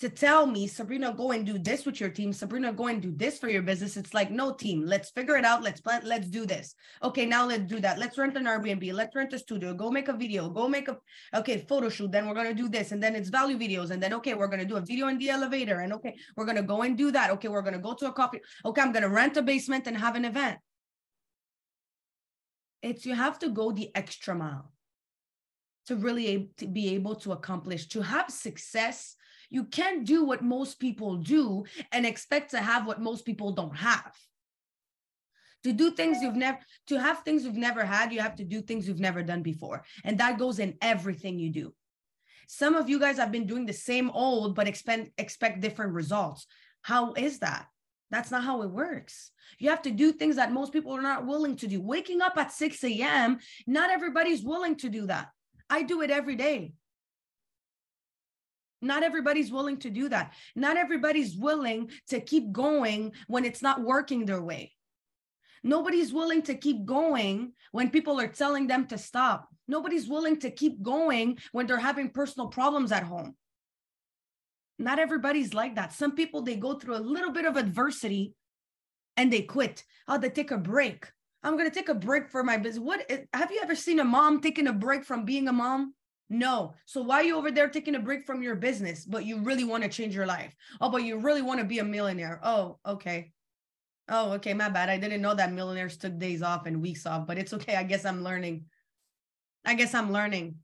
to 0.00 0.10
tell 0.10 0.46
me, 0.46 0.66
Sabrina, 0.66 1.14
go 1.14 1.32
and 1.32 1.46
do 1.46 1.58
this 1.58 1.86
with 1.86 2.00
your 2.00 2.10
team. 2.10 2.30
Sabrina, 2.30 2.70
go 2.70 2.88
and 2.88 3.00
do 3.00 3.12
this 3.16 3.38
for 3.38 3.48
your 3.48 3.62
business. 3.62 3.96
It's 3.96 4.12
like, 4.12 4.30
no 4.30 4.52
team, 4.52 4.84
let's 4.84 5.10
figure 5.10 5.36
it 5.36 5.44
out. 5.44 5.62
Let's 5.62 5.80
plan, 5.80 6.02
let's 6.04 6.28
do 6.28 6.44
this. 6.44 6.74
Okay, 7.02 7.24
now 7.24 7.46
let's 7.46 7.64
do 7.64 7.80
that. 7.80 7.98
Let's 7.98 8.18
rent 8.18 8.36
an 8.36 8.44
Airbnb. 8.44 8.92
Let's 8.92 9.16
rent 9.16 9.32
a 9.32 9.38
studio. 9.38 9.72
Go 9.72 9.90
make 9.90 10.08
a 10.08 10.12
video. 10.12 10.50
Go 10.50 10.68
make 10.68 10.88
a 10.88 10.98
okay 11.34 11.64
photo 11.66 11.88
shoot. 11.88 12.12
Then 12.12 12.28
we're 12.28 12.34
gonna 12.34 12.52
do 12.52 12.68
this. 12.68 12.92
And 12.92 13.02
then 13.02 13.16
it's 13.16 13.30
value 13.30 13.58
videos. 13.58 13.90
And 13.90 14.02
then 14.02 14.12
okay, 14.14 14.34
we're 14.34 14.48
gonna 14.48 14.66
do 14.66 14.76
a 14.76 14.82
video 14.82 15.08
in 15.08 15.16
the 15.16 15.30
elevator. 15.30 15.80
And 15.80 15.94
okay, 15.94 16.14
we're 16.36 16.46
gonna 16.46 16.62
go 16.62 16.82
and 16.82 16.98
do 16.98 17.10
that. 17.12 17.30
Okay, 17.30 17.48
we're 17.48 17.62
gonna 17.62 17.78
go 17.78 17.94
to 17.94 18.08
a 18.08 18.12
coffee. 18.12 18.40
Okay, 18.66 18.82
I'm 18.82 18.92
gonna 18.92 19.08
rent 19.08 19.38
a 19.38 19.42
basement 19.42 19.86
and 19.86 19.96
have 19.96 20.14
an 20.14 20.26
event. 20.26 20.58
It's 22.82 23.06
you 23.06 23.14
have 23.14 23.38
to 23.38 23.48
go 23.48 23.72
the 23.72 23.90
extra 23.94 24.34
mile 24.34 24.72
to 25.86 25.96
really 25.96 26.50
to 26.58 26.66
be 26.66 26.94
able 26.94 27.14
to 27.14 27.32
accomplish, 27.32 27.86
to 27.88 28.02
have 28.02 28.30
success 28.30 29.16
you 29.50 29.64
can't 29.64 30.04
do 30.04 30.24
what 30.24 30.42
most 30.42 30.78
people 30.78 31.16
do 31.16 31.64
and 31.92 32.06
expect 32.06 32.50
to 32.50 32.58
have 32.58 32.86
what 32.86 33.00
most 33.00 33.24
people 33.24 33.52
don't 33.52 33.76
have. 33.76 34.12
To 35.64 35.72
do 35.72 35.90
things 35.90 36.18
you've 36.22 36.36
never, 36.36 36.58
to 36.88 37.00
have 37.00 37.20
things 37.20 37.44
you've 37.44 37.56
never 37.56 37.84
had, 37.84 38.12
you 38.12 38.20
have 38.20 38.36
to 38.36 38.44
do 38.44 38.62
things 38.62 38.86
you've 38.86 39.00
never 39.00 39.22
done 39.22 39.42
before. 39.42 39.82
And 40.04 40.18
that 40.18 40.38
goes 40.38 40.58
in 40.58 40.74
everything 40.80 41.38
you 41.38 41.50
do. 41.50 41.74
Some 42.46 42.76
of 42.76 42.88
you 42.88 43.00
guys 43.00 43.16
have 43.16 43.32
been 43.32 43.46
doing 43.46 43.66
the 43.66 43.72
same 43.72 44.10
old, 44.10 44.54
but 44.54 44.68
expect, 44.68 45.10
expect 45.18 45.60
different 45.60 45.92
results. 45.92 46.46
How 46.82 47.14
is 47.14 47.40
that? 47.40 47.66
That's 48.10 48.30
not 48.30 48.44
how 48.44 48.62
it 48.62 48.70
works. 48.70 49.32
You 49.58 49.70
have 49.70 49.82
to 49.82 49.90
do 49.90 50.12
things 50.12 50.36
that 50.36 50.52
most 50.52 50.72
people 50.72 50.92
are 50.92 51.02
not 51.02 51.26
willing 51.26 51.56
to 51.56 51.66
do. 51.66 51.80
Waking 51.80 52.22
up 52.22 52.36
at 52.36 52.52
6 52.52 52.84
a.m., 52.84 53.38
not 53.66 53.90
everybody's 53.90 54.44
willing 54.44 54.76
to 54.76 54.88
do 54.88 55.06
that. 55.06 55.28
I 55.68 55.82
do 55.82 56.02
it 56.02 56.10
every 56.10 56.36
day. 56.36 56.72
Not 58.82 59.02
everybody's 59.02 59.50
willing 59.50 59.78
to 59.78 59.90
do 59.90 60.08
that. 60.10 60.32
Not 60.54 60.76
everybody's 60.76 61.36
willing 61.36 61.90
to 62.08 62.20
keep 62.20 62.52
going 62.52 63.12
when 63.26 63.44
it's 63.44 63.62
not 63.62 63.82
working 63.82 64.26
their 64.26 64.42
way. 64.42 64.72
Nobody's 65.62 66.12
willing 66.12 66.42
to 66.42 66.54
keep 66.54 66.84
going 66.84 67.52
when 67.72 67.90
people 67.90 68.20
are 68.20 68.28
telling 68.28 68.68
them 68.68 68.86
to 68.86 68.98
stop. 68.98 69.48
Nobody's 69.66 70.06
willing 70.06 70.38
to 70.40 70.50
keep 70.50 70.80
going 70.80 71.38
when 71.50 71.66
they're 71.66 71.78
having 71.78 72.10
personal 72.10 72.48
problems 72.48 72.92
at 72.92 73.02
home. 73.02 73.34
Not 74.78 75.00
everybody's 75.00 75.54
like 75.54 75.74
that. 75.74 75.92
Some 75.92 76.14
people, 76.14 76.42
they 76.42 76.56
go 76.56 76.74
through 76.74 76.96
a 76.96 76.98
little 76.98 77.32
bit 77.32 77.46
of 77.46 77.56
adversity 77.56 78.34
and 79.16 79.32
they 79.32 79.42
quit. 79.42 79.82
Oh, 80.06 80.18
they 80.18 80.30
take 80.30 80.52
a 80.52 80.58
break. 80.58 81.10
I'm 81.42 81.56
going 81.56 81.68
to 81.68 81.74
take 81.74 81.88
a 81.88 81.94
break 81.94 82.30
for 82.30 82.44
my 82.44 82.58
business. 82.58 82.84
What 82.84 83.04
eh, 83.08 83.22
have 83.32 83.50
you 83.50 83.60
ever 83.60 83.74
seen 83.74 83.98
a 83.98 84.04
mom 84.04 84.40
taking 84.40 84.68
a 84.68 84.72
break 84.72 85.04
from 85.04 85.24
being 85.24 85.48
a 85.48 85.52
mom? 85.52 85.94
No. 86.28 86.74
So 86.86 87.02
why 87.02 87.16
are 87.16 87.24
you 87.24 87.36
over 87.36 87.50
there 87.50 87.68
taking 87.68 87.94
a 87.94 88.00
break 88.00 88.26
from 88.26 88.42
your 88.42 88.56
business, 88.56 89.04
but 89.04 89.24
you 89.24 89.38
really 89.40 89.64
want 89.64 89.84
to 89.84 89.88
change 89.88 90.14
your 90.14 90.26
life? 90.26 90.54
Oh, 90.80 90.90
but 90.90 91.04
you 91.04 91.18
really 91.18 91.42
want 91.42 91.60
to 91.60 91.66
be 91.66 91.78
a 91.78 91.84
millionaire. 91.84 92.40
Oh, 92.42 92.78
okay. 92.84 93.32
Oh, 94.08 94.32
okay. 94.32 94.54
My 94.54 94.68
bad. 94.68 94.88
I 94.88 94.98
didn't 94.98 95.22
know 95.22 95.34
that 95.34 95.52
millionaires 95.52 95.96
took 95.96 96.18
days 96.18 96.42
off 96.42 96.66
and 96.66 96.82
weeks 96.82 97.06
off, 97.06 97.26
but 97.26 97.38
it's 97.38 97.52
okay. 97.54 97.76
I 97.76 97.84
guess 97.84 98.04
I'm 98.04 98.24
learning. 98.24 98.64
I 99.64 99.74
guess 99.74 99.94
I'm 99.94 100.12
learning. 100.12 100.56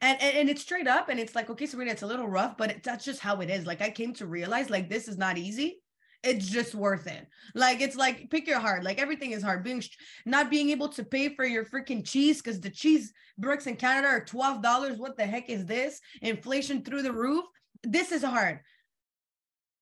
And, 0.00 0.20
and, 0.22 0.36
and 0.36 0.50
it's 0.50 0.62
straight 0.62 0.86
up 0.86 1.08
and 1.08 1.18
it's 1.18 1.34
like, 1.34 1.50
okay, 1.50 1.66
Sabrina, 1.66 1.90
it's 1.90 2.02
a 2.02 2.06
little 2.06 2.28
rough, 2.28 2.56
but 2.56 2.70
it, 2.70 2.82
that's 2.84 3.04
just 3.04 3.20
how 3.20 3.40
it 3.40 3.50
is. 3.50 3.66
Like 3.66 3.82
I 3.82 3.90
came 3.90 4.14
to 4.14 4.26
realize 4.26 4.70
like 4.70 4.88
this 4.88 5.08
is 5.08 5.18
not 5.18 5.38
easy 5.38 5.80
it's 6.22 6.48
just 6.48 6.74
worth 6.74 7.06
it. 7.06 7.26
Like 7.54 7.80
it's 7.80 7.96
like 7.96 8.30
pick 8.30 8.46
your 8.46 8.58
heart. 8.58 8.82
Like 8.82 9.00
everything 9.00 9.32
is 9.32 9.42
hard. 9.42 9.62
Being 9.62 9.82
not 10.26 10.50
being 10.50 10.70
able 10.70 10.88
to 10.90 11.04
pay 11.04 11.28
for 11.34 11.44
your 11.44 11.64
freaking 11.64 12.04
cheese 12.04 12.42
because 12.42 12.60
the 12.60 12.70
cheese 12.70 13.12
bricks 13.38 13.66
in 13.66 13.76
Canada 13.76 14.08
are 14.08 14.24
twelve 14.24 14.62
dollars. 14.62 14.98
What 14.98 15.16
the 15.16 15.26
heck 15.26 15.48
is 15.48 15.64
this? 15.64 16.00
Inflation 16.22 16.82
through 16.82 17.02
the 17.02 17.12
roof. 17.12 17.44
This 17.82 18.12
is 18.12 18.24
hard. 18.24 18.60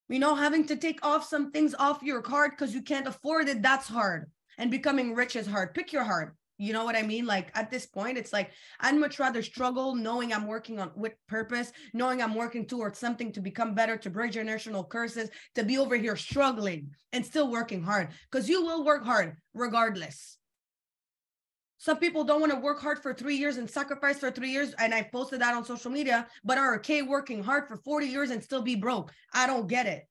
You 0.09 0.19
know, 0.19 0.35
having 0.35 0.66
to 0.66 0.76
take 0.76 1.05
off 1.05 1.26
some 1.26 1.50
things 1.50 1.75
off 1.78 2.02
your 2.02 2.23
card 2.23 2.52
because 2.52 2.75
you 2.75 2.83
can't 2.83 3.09
afford 3.09 3.49
it. 3.49 3.62
That's 3.62 3.88
hard. 3.88 4.31
And 4.59 4.71
becoming 4.71 5.14
rich 5.14 5.37
is 5.37 5.47
hard. 5.47 5.75
Pick 5.75 5.93
your 5.93 6.05
heart. 6.05 6.37
You 6.58 6.72
know 6.72 6.84
what 6.84 6.96
I 6.96 7.02
mean? 7.02 7.26
Like 7.26 7.50
at 7.54 7.70
this 7.70 7.86
point, 7.86 8.16
it's 8.16 8.32
like 8.32 8.50
I'd 8.80 8.96
much 8.96 9.18
rather 9.18 9.42
struggle 9.42 9.94
knowing 9.94 10.32
I'm 10.32 10.46
working 10.46 10.78
on 10.78 10.90
with 10.96 11.12
purpose, 11.28 11.70
knowing 11.92 12.22
I'm 12.22 12.34
working 12.34 12.66
towards 12.66 12.98
something 12.98 13.30
to 13.32 13.40
become 13.40 13.75
better, 13.75 13.96
to 13.98 14.10
break 14.10 14.32
generational 14.32 14.88
curses, 14.88 15.28
to 15.54 15.64
be 15.64 15.76
over 15.76 15.96
here 15.96 16.16
struggling 16.16 16.90
and 17.12 17.25
still 17.25 17.50
working 17.50 17.82
hard. 17.82 18.08
Because 18.30 18.48
you 18.48 18.64
will 18.64 18.84
work 18.84 19.04
hard 19.04 19.36
regardless. 19.52 20.38
Some 21.78 21.98
people 21.98 22.25
don't 22.25 22.40
want 22.40 22.52
to 22.52 22.58
work 22.58 22.80
hard 22.80 23.00
for 23.00 23.12
three 23.12 23.36
years 23.36 23.58
and 23.58 23.70
sacrifice 23.70 24.18
for 24.18 24.30
three 24.30 24.50
years. 24.50 24.72
And 24.78 24.94
I 24.94 25.02
posted 25.02 25.40
that 25.42 25.54
on 25.54 25.64
social 25.64 25.90
media, 25.90 26.26
but 26.42 26.56
are 26.58 26.76
okay 26.76 27.02
working 27.02 27.42
hard 27.42 27.68
for 27.68 27.76
40 27.76 28.06
years 28.06 28.30
and 28.30 28.42
still 28.42 28.62
be 28.62 28.76
broke. 28.76 29.12
I 29.34 29.46
don't 29.46 29.68
get 29.68 29.86
it. 29.86 30.04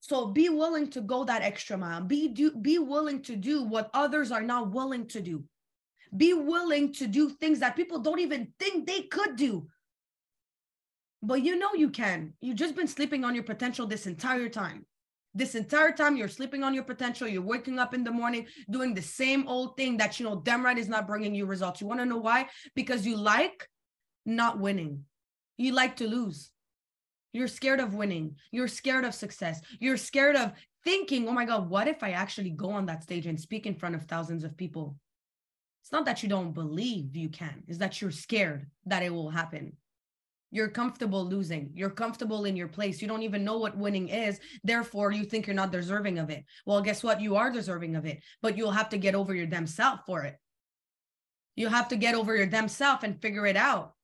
So 0.00 0.26
be 0.26 0.48
willing 0.48 0.88
to 0.90 1.02
go 1.02 1.24
that 1.24 1.42
extra 1.42 1.76
mile. 1.76 2.00
Be 2.00 2.28
do 2.28 2.52
be 2.52 2.78
willing 2.78 3.22
to 3.22 3.36
do 3.36 3.62
what 3.62 3.90
others 3.92 4.32
are 4.32 4.42
not 4.42 4.70
willing 4.70 5.06
to 5.08 5.20
do. 5.20 5.44
Be 6.16 6.32
willing 6.32 6.92
to 6.94 7.06
do 7.06 7.28
things 7.28 7.60
that 7.60 7.76
people 7.76 7.98
don't 7.98 8.18
even 8.18 8.52
think 8.58 8.86
they 8.86 9.02
could 9.02 9.36
do. 9.36 9.68
But 11.22 11.42
you 11.42 11.58
know 11.58 11.74
you 11.74 11.90
can. 11.90 12.32
You've 12.40 12.56
just 12.56 12.74
been 12.74 12.88
sleeping 12.88 13.24
on 13.24 13.34
your 13.34 13.44
potential 13.44 13.86
this 13.86 14.06
entire 14.06 14.48
time. 14.48 14.86
This 15.34 15.54
entire 15.54 15.92
time 15.92 16.16
you're 16.16 16.28
sleeping 16.28 16.64
on 16.64 16.74
your 16.74 16.82
potential. 16.82 17.28
You're 17.28 17.42
waking 17.42 17.78
up 17.78 17.92
in 17.92 18.02
the 18.02 18.10
morning 18.10 18.46
doing 18.70 18.94
the 18.94 19.02
same 19.02 19.46
old 19.46 19.76
thing 19.76 19.98
that 19.98 20.18
you 20.18 20.24
know 20.24 20.40
damn 20.42 20.64
right 20.64 20.78
is 20.78 20.88
not 20.88 21.06
bringing 21.06 21.34
you 21.34 21.44
results. 21.44 21.80
You 21.80 21.86
want 21.86 22.00
to 22.00 22.06
know 22.06 22.16
why? 22.16 22.48
Because 22.74 23.06
you 23.06 23.16
like 23.16 23.68
not 24.24 24.58
winning. 24.58 25.04
You 25.58 25.72
like 25.72 25.96
to 25.96 26.08
lose. 26.08 26.50
You're 27.32 27.48
scared 27.48 27.80
of 27.80 27.94
winning. 27.94 28.36
You're 28.50 28.68
scared 28.68 29.04
of 29.04 29.14
success. 29.14 29.60
You're 29.78 29.96
scared 29.96 30.36
of 30.36 30.52
thinking, 30.84 31.28
oh 31.28 31.32
my 31.32 31.44
God, 31.44 31.68
what 31.68 31.88
if 31.88 32.02
I 32.02 32.10
actually 32.10 32.50
go 32.50 32.70
on 32.70 32.86
that 32.86 33.02
stage 33.02 33.26
and 33.26 33.38
speak 33.38 33.66
in 33.66 33.74
front 33.74 33.94
of 33.94 34.04
thousands 34.04 34.44
of 34.44 34.56
people? 34.56 34.96
It's 35.82 35.92
not 35.92 36.04
that 36.06 36.22
you 36.22 36.28
don't 36.28 36.52
believe 36.52 37.16
you 37.16 37.28
can, 37.28 37.62
it's 37.66 37.78
that 37.78 38.00
you're 38.00 38.10
scared 38.10 38.66
that 38.86 39.02
it 39.02 39.12
will 39.12 39.30
happen. 39.30 39.76
You're 40.52 40.68
comfortable 40.68 41.24
losing. 41.24 41.70
You're 41.74 41.90
comfortable 41.90 42.44
in 42.44 42.56
your 42.56 42.66
place. 42.66 43.00
You 43.00 43.06
don't 43.06 43.22
even 43.22 43.44
know 43.44 43.58
what 43.58 43.78
winning 43.78 44.08
is. 44.08 44.40
Therefore, 44.64 45.12
you 45.12 45.24
think 45.24 45.46
you're 45.46 45.54
not 45.54 45.70
deserving 45.70 46.18
of 46.18 46.28
it. 46.28 46.44
Well, 46.66 46.82
guess 46.82 47.04
what? 47.04 47.20
You 47.20 47.36
are 47.36 47.52
deserving 47.52 47.94
of 47.94 48.04
it, 48.04 48.20
but 48.42 48.56
you'll 48.56 48.72
have 48.72 48.88
to 48.88 48.98
get 48.98 49.14
over 49.14 49.32
your 49.32 49.46
damn 49.46 49.68
self 49.68 50.00
for 50.06 50.24
it. 50.24 50.34
You 51.54 51.68
have 51.68 51.86
to 51.88 51.96
get 51.96 52.16
over 52.16 52.36
your 52.36 52.46
damn 52.46 52.66
self 52.66 53.04
and 53.04 53.22
figure 53.22 53.46
it 53.46 53.56
out 53.56 53.94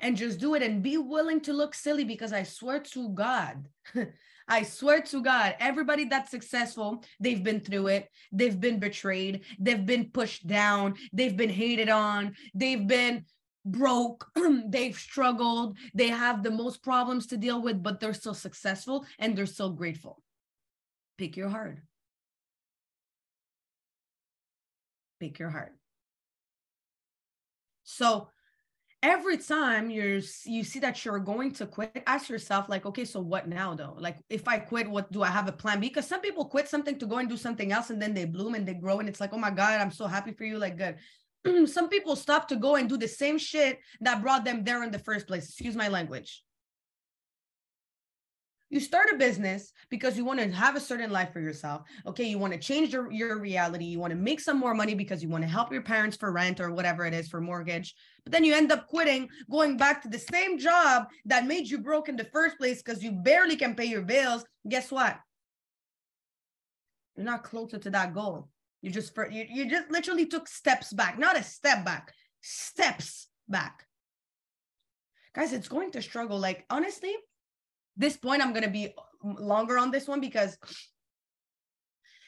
and 0.00 0.16
just 0.16 0.38
do 0.38 0.54
it 0.54 0.62
and 0.62 0.82
be 0.82 0.96
willing 0.96 1.40
to 1.42 1.52
look 1.52 1.74
silly 1.74 2.04
because 2.04 2.32
I 2.32 2.42
swear 2.42 2.80
to 2.80 3.08
God, 3.10 3.68
I 4.48 4.62
swear 4.62 5.02
to 5.02 5.22
God, 5.22 5.56
everybody 5.60 6.04
that's 6.04 6.30
successful, 6.30 7.04
they've 7.20 7.42
been 7.42 7.60
through 7.60 7.88
it. 7.88 8.08
They've 8.32 8.58
been 8.58 8.78
betrayed. 8.78 9.42
They've 9.58 9.84
been 9.84 10.10
pushed 10.10 10.46
down. 10.46 10.94
They've 11.12 11.36
been 11.36 11.50
hated 11.50 11.90
on. 11.90 12.34
They've 12.54 12.86
been 12.86 13.26
broke. 13.64 14.26
they've 14.66 14.96
struggled. 14.96 15.76
They 15.94 16.08
have 16.08 16.42
the 16.42 16.50
most 16.50 16.82
problems 16.82 17.26
to 17.28 17.36
deal 17.36 17.60
with, 17.60 17.82
but 17.82 18.00
they're 18.00 18.14
still 18.14 18.34
successful 18.34 19.04
and 19.18 19.36
they're 19.36 19.46
still 19.46 19.70
grateful. 19.70 20.22
Pick 21.18 21.36
your 21.36 21.48
heart. 21.48 21.80
Pick 25.20 25.38
your 25.38 25.50
heart. 25.50 25.74
So, 27.82 28.28
every 29.02 29.38
time 29.38 29.90
you're 29.90 30.20
you 30.44 30.64
see 30.64 30.80
that 30.80 31.04
you're 31.04 31.20
going 31.20 31.52
to 31.52 31.66
quit 31.66 32.02
ask 32.06 32.28
yourself 32.28 32.68
like 32.68 32.84
okay 32.84 33.04
so 33.04 33.20
what 33.20 33.46
now 33.46 33.72
though 33.72 33.94
like 33.98 34.16
if 34.28 34.48
i 34.48 34.58
quit 34.58 34.90
what 34.90 35.10
do 35.12 35.22
i 35.22 35.28
have 35.28 35.48
a 35.48 35.52
plan 35.52 35.78
b 35.78 35.86
because 35.88 36.06
some 36.06 36.20
people 36.20 36.44
quit 36.44 36.68
something 36.68 36.98
to 36.98 37.06
go 37.06 37.18
and 37.18 37.28
do 37.28 37.36
something 37.36 37.70
else 37.70 37.90
and 37.90 38.02
then 38.02 38.12
they 38.12 38.24
bloom 38.24 38.56
and 38.56 38.66
they 38.66 38.74
grow 38.74 38.98
and 38.98 39.08
it's 39.08 39.20
like 39.20 39.32
oh 39.32 39.38
my 39.38 39.50
god 39.50 39.80
i'm 39.80 39.92
so 39.92 40.08
happy 40.08 40.32
for 40.32 40.44
you 40.44 40.58
like 40.58 40.76
good 40.76 40.96
some 41.66 41.88
people 41.88 42.16
stop 42.16 42.48
to 42.48 42.56
go 42.56 42.76
and 42.76 42.88
do 42.88 42.96
the 42.96 43.08
same 43.08 43.38
shit 43.38 43.78
that 44.00 44.22
brought 44.22 44.44
them 44.44 44.64
there 44.64 44.82
in 44.82 44.90
the 44.90 44.98
first 44.98 45.26
place. 45.26 45.44
Excuse 45.44 45.76
my 45.76 45.88
language. 45.88 46.42
You 48.70 48.80
start 48.80 49.08
a 49.10 49.16
business 49.16 49.72
because 49.88 50.18
you 50.18 50.26
want 50.26 50.40
to 50.40 50.50
have 50.50 50.76
a 50.76 50.80
certain 50.80 51.10
life 51.10 51.32
for 51.32 51.40
yourself. 51.40 51.82
Okay, 52.06 52.24
you 52.24 52.38
want 52.38 52.52
to 52.52 52.58
change 52.58 52.92
your, 52.92 53.10
your 53.10 53.38
reality. 53.38 53.86
You 53.86 53.98
want 53.98 54.10
to 54.10 54.18
make 54.18 54.40
some 54.40 54.58
more 54.58 54.74
money 54.74 54.94
because 54.94 55.22
you 55.22 55.30
want 55.30 55.42
to 55.42 55.48
help 55.48 55.72
your 55.72 55.80
parents 55.80 56.18
for 56.18 56.32
rent 56.32 56.60
or 56.60 56.70
whatever 56.70 57.06
it 57.06 57.14
is 57.14 57.28
for 57.28 57.40
mortgage. 57.40 57.94
But 58.24 58.32
then 58.32 58.44
you 58.44 58.54
end 58.54 58.70
up 58.70 58.86
quitting, 58.86 59.28
going 59.50 59.78
back 59.78 60.02
to 60.02 60.08
the 60.08 60.18
same 60.18 60.58
job 60.58 61.06
that 61.24 61.46
made 61.46 61.66
you 61.66 61.78
broke 61.78 62.10
in 62.10 62.16
the 62.16 62.24
first 62.24 62.58
place 62.58 62.82
because 62.82 63.02
you 63.02 63.12
barely 63.12 63.56
can 63.56 63.74
pay 63.74 63.86
your 63.86 64.02
bills. 64.02 64.44
Guess 64.68 64.90
what? 64.90 65.18
You're 67.16 67.24
not 67.24 67.44
closer 67.44 67.78
to 67.78 67.90
that 67.90 68.12
goal. 68.12 68.50
You 68.82 68.90
just 68.90 69.16
you, 69.30 69.46
you 69.48 69.68
just 69.68 69.90
literally 69.90 70.26
took 70.26 70.46
steps 70.46 70.92
back, 70.92 71.18
not 71.18 71.38
a 71.38 71.42
step 71.42 71.86
back, 71.86 72.12
steps 72.42 73.28
back. 73.48 73.86
Guys, 75.34 75.54
it's 75.54 75.68
going 75.68 75.90
to 75.92 76.02
struggle. 76.02 76.38
Like 76.38 76.66
honestly, 76.68 77.14
this 77.98 78.16
point 78.16 78.42
I'm 78.42 78.52
gonna 78.52 78.70
be 78.70 78.94
longer 79.22 79.76
on 79.76 79.90
this 79.90 80.08
one 80.08 80.20
because 80.20 80.56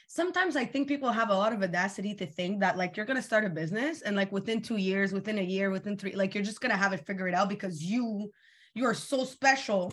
sometimes 0.09 0.57
I 0.57 0.65
think 0.65 0.89
people 0.89 1.11
have 1.13 1.31
a 1.31 1.35
lot 1.35 1.53
of 1.53 1.63
audacity 1.63 2.15
to 2.15 2.27
think 2.27 2.61
that 2.61 2.77
like 2.77 2.97
you're 2.97 3.07
gonna 3.07 3.23
start 3.23 3.45
a 3.45 3.49
business 3.49 4.03
and 4.03 4.17
like 4.17 4.33
within 4.33 4.61
two 4.61 4.77
years, 4.77 5.13
within 5.13 5.39
a 5.39 5.43
year, 5.43 5.71
within 5.71 5.97
three, 5.97 6.15
like 6.15 6.35
you're 6.35 6.45
just 6.45 6.61
gonna 6.61 6.77
have 6.77 6.93
it 6.93 7.07
figured 7.07 7.33
out 7.33 7.49
because 7.49 7.83
you 7.83 8.31
you 8.75 8.85
are 8.85 8.95
so 8.95 9.25
special 9.25 9.93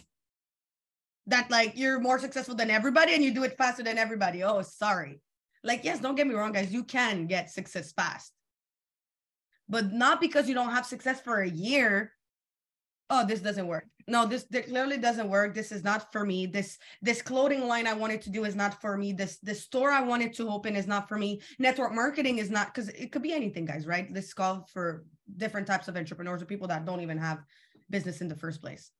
that 1.27 1.51
like 1.51 1.73
you're 1.75 1.99
more 1.99 2.19
successful 2.19 2.55
than 2.55 2.71
everybody 2.71 3.13
and 3.13 3.23
you 3.23 3.33
do 3.33 3.43
it 3.43 3.57
faster 3.57 3.83
than 3.83 3.97
everybody. 3.97 4.43
Oh, 4.43 4.61
sorry. 4.61 5.21
Like, 5.63 5.83
yes, 5.83 5.99
don't 5.99 6.15
get 6.15 6.27
me 6.27 6.33
wrong, 6.33 6.53
guys, 6.53 6.71
you 6.71 6.83
can 6.83 7.27
get 7.27 7.51
success 7.51 7.91
fast, 7.91 8.31
but 9.67 9.91
not 9.91 10.21
because 10.21 10.47
you 10.47 10.55
don't 10.55 10.71
have 10.71 10.85
success 10.85 11.19
for 11.19 11.41
a 11.41 11.49
year. 11.49 12.13
Oh, 13.09 13.25
this 13.25 13.39
doesn't 13.39 13.67
work. 13.67 13.85
No, 14.07 14.25
this, 14.25 14.43
this 14.49 14.67
clearly 14.67 14.97
doesn't 14.97 15.29
work. 15.29 15.53
This 15.53 15.71
is 15.71 15.83
not 15.83 16.11
for 16.11 16.25
me. 16.25 16.45
This 16.45 16.77
this 17.01 17.21
clothing 17.21 17.67
line 17.67 17.87
I 17.87 17.93
wanted 17.93 18.21
to 18.23 18.29
do 18.29 18.43
is 18.43 18.55
not 18.55 18.81
for 18.81 18.97
me. 18.97 19.13
This 19.13 19.37
this 19.39 19.63
store 19.63 19.91
I 19.91 20.01
wanted 20.01 20.33
to 20.35 20.49
open 20.49 20.75
is 20.75 20.87
not 20.87 21.07
for 21.07 21.17
me. 21.17 21.41
Network 21.57 21.93
marketing 21.93 22.37
is 22.37 22.49
not 22.49 22.73
because 22.73 22.89
it 22.89 23.11
could 23.11 23.21
be 23.21 23.33
anything, 23.33 23.65
guys. 23.65 23.85
Right? 23.87 24.13
This 24.13 24.33
call 24.33 24.67
for 24.73 25.05
different 25.37 25.67
types 25.67 25.87
of 25.87 25.95
entrepreneurs 25.95 26.41
or 26.41 26.45
people 26.45 26.67
that 26.67 26.85
don't 26.85 27.01
even 27.01 27.17
have 27.17 27.39
business 27.89 28.21
in 28.21 28.27
the 28.27 28.35
first 28.35 28.61
place. 28.61 28.91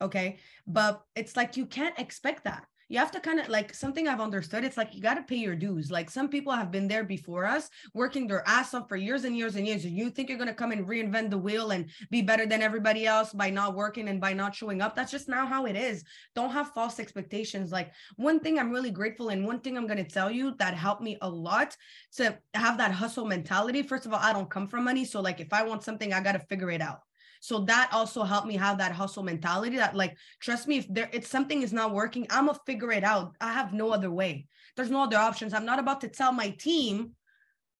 Okay, 0.00 0.38
but 0.66 1.02
it's 1.14 1.36
like 1.36 1.56
you 1.56 1.66
can't 1.66 1.98
expect 1.98 2.44
that 2.44 2.66
you 2.88 2.98
have 2.98 3.10
to 3.12 3.20
kind 3.20 3.40
of 3.40 3.48
like 3.48 3.74
something 3.74 4.06
I've 4.06 4.20
understood. 4.20 4.64
It's 4.64 4.76
like 4.76 4.94
you 4.94 5.02
got 5.02 5.14
to 5.14 5.22
pay 5.22 5.36
your 5.36 5.56
dues. 5.56 5.90
Like 5.90 6.08
some 6.10 6.28
people 6.28 6.52
have 6.52 6.70
been 6.70 6.86
there 6.86 7.04
before 7.04 7.44
us, 7.44 7.68
working 7.94 8.26
their 8.26 8.46
ass 8.46 8.74
off 8.74 8.88
for 8.88 8.96
years 8.96 9.24
and 9.24 9.36
years 9.36 9.56
and 9.56 9.66
years. 9.66 9.84
And 9.84 9.96
you 9.96 10.10
think 10.10 10.28
you're 10.28 10.38
going 10.38 10.48
to 10.48 10.54
come 10.54 10.72
and 10.72 10.86
reinvent 10.86 11.30
the 11.30 11.38
wheel 11.38 11.72
and 11.72 11.90
be 12.10 12.22
better 12.22 12.46
than 12.46 12.62
everybody 12.62 13.06
else 13.06 13.32
by 13.32 13.50
not 13.50 13.74
working 13.74 14.08
and 14.08 14.20
by 14.20 14.32
not 14.32 14.54
showing 14.54 14.80
up. 14.80 14.94
That's 14.94 15.10
just 15.10 15.28
now 15.28 15.46
how 15.46 15.66
it 15.66 15.76
is. 15.76 16.04
Don't 16.34 16.52
have 16.52 16.72
false 16.72 17.00
expectations. 17.00 17.72
Like 17.72 17.92
one 18.16 18.40
thing 18.40 18.58
I'm 18.58 18.70
really 18.70 18.90
grateful 18.90 19.30
and 19.30 19.46
one 19.46 19.60
thing 19.60 19.76
I'm 19.76 19.86
going 19.86 20.04
to 20.04 20.10
tell 20.10 20.30
you 20.30 20.54
that 20.58 20.74
helped 20.74 21.02
me 21.02 21.18
a 21.22 21.28
lot 21.28 21.76
to 22.16 22.38
have 22.54 22.78
that 22.78 22.92
hustle 22.92 23.26
mentality. 23.26 23.82
First 23.82 24.06
of 24.06 24.12
all, 24.12 24.20
I 24.20 24.32
don't 24.32 24.50
come 24.50 24.68
from 24.68 24.84
money. 24.84 25.04
So 25.04 25.20
like 25.20 25.40
if 25.40 25.52
I 25.52 25.64
want 25.64 25.82
something, 25.82 26.12
I 26.12 26.20
got 26.20 26.32
to 26.32 26.40
figure 26.40 26.70
it 26.70 26.80
out. 26.80 27.05
So 27.40 27.60
that 27.60 27.90
also 27.92 28.22
helped 28.22 28.46
me 28.46 28.56
have 28.56 28.78
that 28.78 28.92
hustle 28.92 29.22
mentality 29.22 29.76
that 29.76 29.94
like, 29.94 30.16
trust 30.40 30.68
me, 30.68 30.78
if 30.78 30.86
there 30.92 31.08
it's 31.12 31.28
something 31.28 31.62
is 31.62 31.72
not 31.72 31.92
working, 31.94 32.26
I'm 32.30 32.46
gonna 32.46 32.58
figure 32.66 32.92
it 32.92 33.04
out. 33.04 33.36
I 33.40 33.52
have 33.52 33.72
no 33.72 33.90
other 33.90 34.10
way. 34.10 34.46
There's 34.76 34.90
no 34.90 35.02
other 35.02 35.16
options. 35.16 35.54
I'm 35.54 35.64
not 35.64 35.78
about 35.78 36.00
to 36.02 36.08
tell 36.08 36.32
my 36.32 36.50
team, 36.50 37.12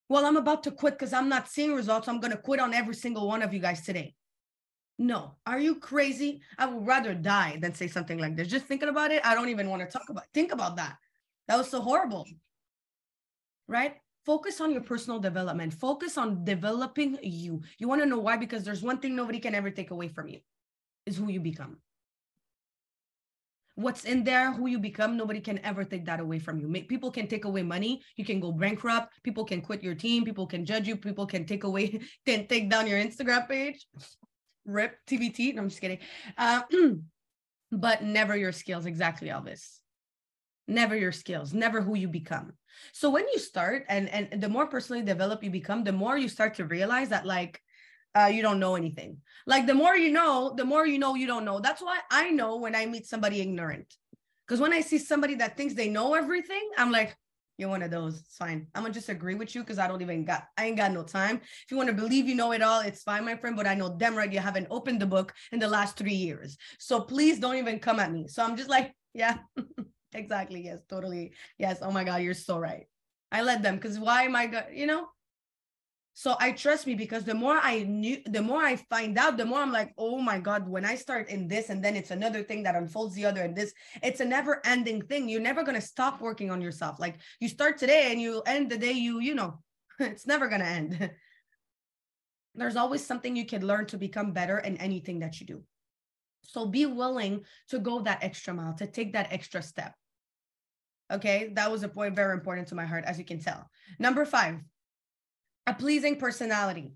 well, 0.09 0.25
I'm 0.25 0.37
about 0.37 0.63
to 0.65 0.71
quit 0.71 0.95
because 0.95 1.13
I'm 1.13 1.29
not 1.29 1.49
seeing 1.49 1.75
results. 1.75 2.09
I'm 2.09 2.21
gonna 2.21 2.37
quit 2.37 2.61
on 2.61 2.75
every 2.75 2.95
single 2.95 3.27
one 3.27 3.43
of 3.43 3.53
you 3.53 3.61
guys 3.61 3.83
today. 3.83 4.15
No, 4.99 5.37
are 5.47 5.61
you 5.61 5.75
crazy? 5.75 6.41
I 6.59 6.67
would 6.67 6.87
rather 6.87 7.13
die 7.13 7.59
than 7.61 7.75
say 7.75 7.87
something 7.87 8.19
like 8.19 8.35
this. 8.35 8.49
Just 8.49 8.67
thinking 8.67 8.89
about 8.89 9.11
it, 9.11 9.25
I 9.27 9.35
don't 9.35 9.51
even 9.51 9.69
want 9.69 9.83
to 9.83 9.89
talk 9.89 10.09
about. 10.09 10.25
Think 10.33 10.53
about 10.53 10.77
that. 10.77 10.97
That 11.49 11.59
was 11.59 11.71
so 11.71 11.81
horrible. 11.81 12.25
Right? 13.69 13.97
Focus 14.27 14.61
on 14.61 14.73
your 14.73 14.83
personal 14.83 15.21
development. 15.21 15.73
Focus 15.73 16.19
on 16.19 16.45
developing 16.45 17.17
you. 17.23 17.63
You 17.79 17.89
want 17.89 18.03
to 18.03 18.07
know 18.07 18.19
why? 18.19 18.37
Because 18.37 18.65
there's 18.65 18.83
one 18.83 18.99
thing 18.99 19.15
nobody 19.15 19.39
can 19.39 19.55
ever 19.55 19.71
take 19.71 19.93
away 19.93 20.09
from 20.09 20.29
you 20.29 20.41
is 21.07 21.17
who 21.17 21.31
you 21.31 21.41
become. 21.41 21.79
What's 23.77 24.05
in 24.05 24.25
there 24.25 24.53
who 24.53 24.67
you 24.67 24.79
become 24.79 25.17
nobody 25.17 25.41
can 25.41 25.59
ever 25.59 25.85
take 25.85 26.07
that 26.07 26.19
away 26.19 26.39
from 26.39 26.59
you. 26.59 26.67
People 26.85 27.11
can 27.11 27.29
take 27.29 27.45
away 27.45 27.63
money. 27.63 28.03
You 28.17 28.25
can 28.25 28.41
go 28.41 28.51
bankrupt. 28.51 29.13
People 29.23 29.45
can 29.45 29.61
quit 29.61 29.83
your 29.83 29.95
team. 29.95 30.25
People 30.25 30.47
can 30.47 30.65
judge 30.65 30.89
you. 30.89 30.97
People 30.97 31.27
can 31.27 31.45
take 31.45 31.65
away 31.65 32.01
can 32.27 32.47
take 32.47 32.69
down 32.71 32.87
your 32.87 32.99
instagram 32.99 33.47
page. 33.47 33.87
Rip 34.65 34.97
tbt 35.07 35.55
no 35.55 35.63
i'm 35.63 35.69
just 35.69 35.81
kidding. 35.81 35.99
Uh, 36.39 36.63
but 37.71 38.03
never 38.03 38.35
your 38.35 38.51
skills. 38.53 38.87
Exactly 38.87 39.29
elvis. 39.29 39.79
Never 40.67 40.97
your 40.97 41.13
skills. 41.13 41.53
Never 41.53 41.83
who 41.83 41.97
you 41.97 42.09
become 42.09 42.55
so 42.93 43.11
when 43.11 43.25
you 43.33 43.39
start 43.39 43.85
and 43.89 44.09
and 44.09 44.41
the 44.41 44.49
more 44.49 44.67
personally 44.67 45.03
developed 45.03 45.45
you 45.45 45.51
become 45.51 45.85
the 45.85 45.93
more 45.93 46.17
you 46.17 46.29
start 46.29 46.55
to 46.55 46.65
realize 46.65 47.09
that 47.11 47.27
like 47.27 47.61
uh, 48.17 48.27
you 48.27 48.41
don't 48.41 48.59
know 48.59 48.77
anything. 48.77 49.19
Like 49.47 49.67
the 49.67 49.75
more 49.75 49.95
you 49.95 50.11
know 50.11 50.55
the 50.57 50.65
more 50.65 50.87
you 50.87 50.99
know 50.99 51.15
you 51.15 51.27
don't 51.27 51.45
know. 51.45 51.61
That's 51.61 51.83
why 51.83 51.99
i 52.11 52.31
know 52.31 52.57
when 52.57 52.75
i 52.75 52.87
meet 52.87 53.07
somebody 53.07 53.41
ignorant. 53.41 53.95
Because 54.47 54.61
when 54.61 54.73
i 54.73 54.81
see 54.81 54.99
somebody 54.99 55.35
that 55.37 55.57
thinks 55.57 55.75
they 55.75 55.89
know 55.89 56.15
everything 56.15 56.71
i'm 56.79 56.91
like 56.91 57.17
you're 57.59 57.71
one 57.71 57.83
of 57.83 57.91
those. 57.91 58.21
It's 58.21 58.37
fine. 58.37 58.67
I'm 58.75 58.83
gonna 58.83 58.93
just 58.93 59.09
agree 59.09 59.35
with 59.35 59.55
you 59.55 59.63
because 59.63 59.79
i 59.79 59.87
don't 59.89 60.03
even 60.03 60.25
got 60.25 60.45
i 60.57 60.67
ain't 60.67 60.77
got 60.77 60.93
no 60.93 61.03
time. 61.03 61.37
If 61.37 61.71
you 61.71 61.77
want 61.77 61.89
to 61.89 61.95
believe 61.95 62.29
you 62.29 62.35
know 62.35 62.53
it 62.53 62.63
all 62.63 62.81
it's 62.81 63.03
fine 63.03 63.25
my 63.25 63.37
friend 63.37 63.57
but 63.57 63.67
i 63.67 63.75
know 63.75 63.95
damn 63.97 64.17
right 64.17 64.33
you 64.33 64.41
haven't 64.41 64.69
opened 64.71 65.01
the 65.01 65.07
book 65.07 65.35
in 65.53 65.59
the 65.59 65.69
last 65.69 65.97
three 65.97 66.15
years. 66.15 66.57
So 66.79 67.01
please 67.01 67.39
don't 67.39 67.57
even 67.57 67.79
come 67.79 68.01
at 68.01 68.13
me. 68.13 68.29
So 68.29 68.43
i'm 68.43 68.57
just 68.57 68.71
like 68.71 68.95
yeah 69.15 69.39
exactly. 70.17 70.63
Yes, 70.65 70.81
totally. 70.89 71.33
Yes. 71.59 71.79
Oh 71.83 71.91
my 71.91 72.05
God, 72.05 72.23
you're 72.23 72.35
so 72.35 72.59
right. 72.59 72.87
I 73.31 73.43
let 73.43 73.63
them 73.63 73.77
because 73.77 73.99
why 73.99 74.23
am 74.23 74.37
I 74.37 74.47
going, 74.47 74.77
you 74.77 74.87
know? 74.87 75.09
So 76.19 76.35
I 76.41 76.53
trust 76.53 76.87
me 76.87 76.95
because 76.95 77.25
the 77.25 77.35
more 77.35 77.61
I 77.63 77.83
knew, 77.83 78.23
the 78.25 78.41
more 78.41 78.63
I 78.63 78.77
find 78.77 79.19
out, 79.19 79.37
the 79.37 79.45
more 79.45 79.59
I'm 79.59 79.71
like, 79.71 79.93
oh 79.99 80.19
my 80.19 80.39
God, 80.39 80.67
when 80.67 80.87
I 80.87 80.95
start 80.95 81.29
in 81.29 81.47
this 81.47 81.69
and 81.69 81.85
then 81.85 81.95
it's 81.95 82.11
another 82.11 82.43
thing 82.43 82.63
that 82.63 82.75
unfolds 82.75 83.15
the 83.15 83.27
other 83.27 83.43
and 83.43 83.55
this, 83.55 83.75
it's 84.03 84.21
a 84.21 84.25
never 84.25 84.63
ending 84.65 85.03
thing. 85.03 85.29
You're 85.29 85.43
never 85.43 85.63
going 85.63 85.79
to 85.79 85.87
stop 85.87 86.23
working 86.23 86.51
on 86.51 86.63
yourself. 86.63 86.99
Like 86.99 87.17
you 87.39 87.51
start 87.51 87.77
today 87.77 88.13
and 88.13 88.21
you 88.21 88.41
end 88.47 88.71
the 88.71 88.79
day 88.79 88.93
you, 88.93 89.21
you 89.21 89.35
know, 89.35 89.59
it's 90.01 90.27
never 90.27 90.49
going 90.49 90.63
to 90.63 90.67
end. 90.67 91.11
There's 92.55 92.77
always 92.77 93.05
something 93.05 93.37
you 93.37 93.45
can 93.45 93.67
learn 93.67 93.85
to 93.89 93.99
become 93.99 94.33
better 94.33 94.57
in 94.57 94.79
anything 94.79 95.19
that 95.19 95.39
you 95.39 95.47
do. 95.47 95.63
So 96.45 96.65
be 96.65 96.87
willing 96.87 97.45
to 97.69 97.79
go 97.79 98.01
that 98.01 98.25
extra 98.25 98.55
mile, 98.55 98.73
to 98.75 98.87
take 98.87 99.13
that 99.13 99.33
extra 99.33 99.61
step. 99.61 99.95
Okay, 101.13 101.53
that 101.55 101.71
was 101.71 101.83
a 101.83 101.89
point 101.89 102.17
very 102.17 102.35
important 102.35 102.69
to 102.69 102.75
my 102.75 102.85
heart, 102.85 103.05
as 103.05 103.19
you 103.19 103.25
can 103.25 103.39
tell. 103.39 103.69
Number 103.99 104.25
five, 104.25 104.57
a 105.67 105.75
pleasing 105.75 106.17
personality. 106.17 106.95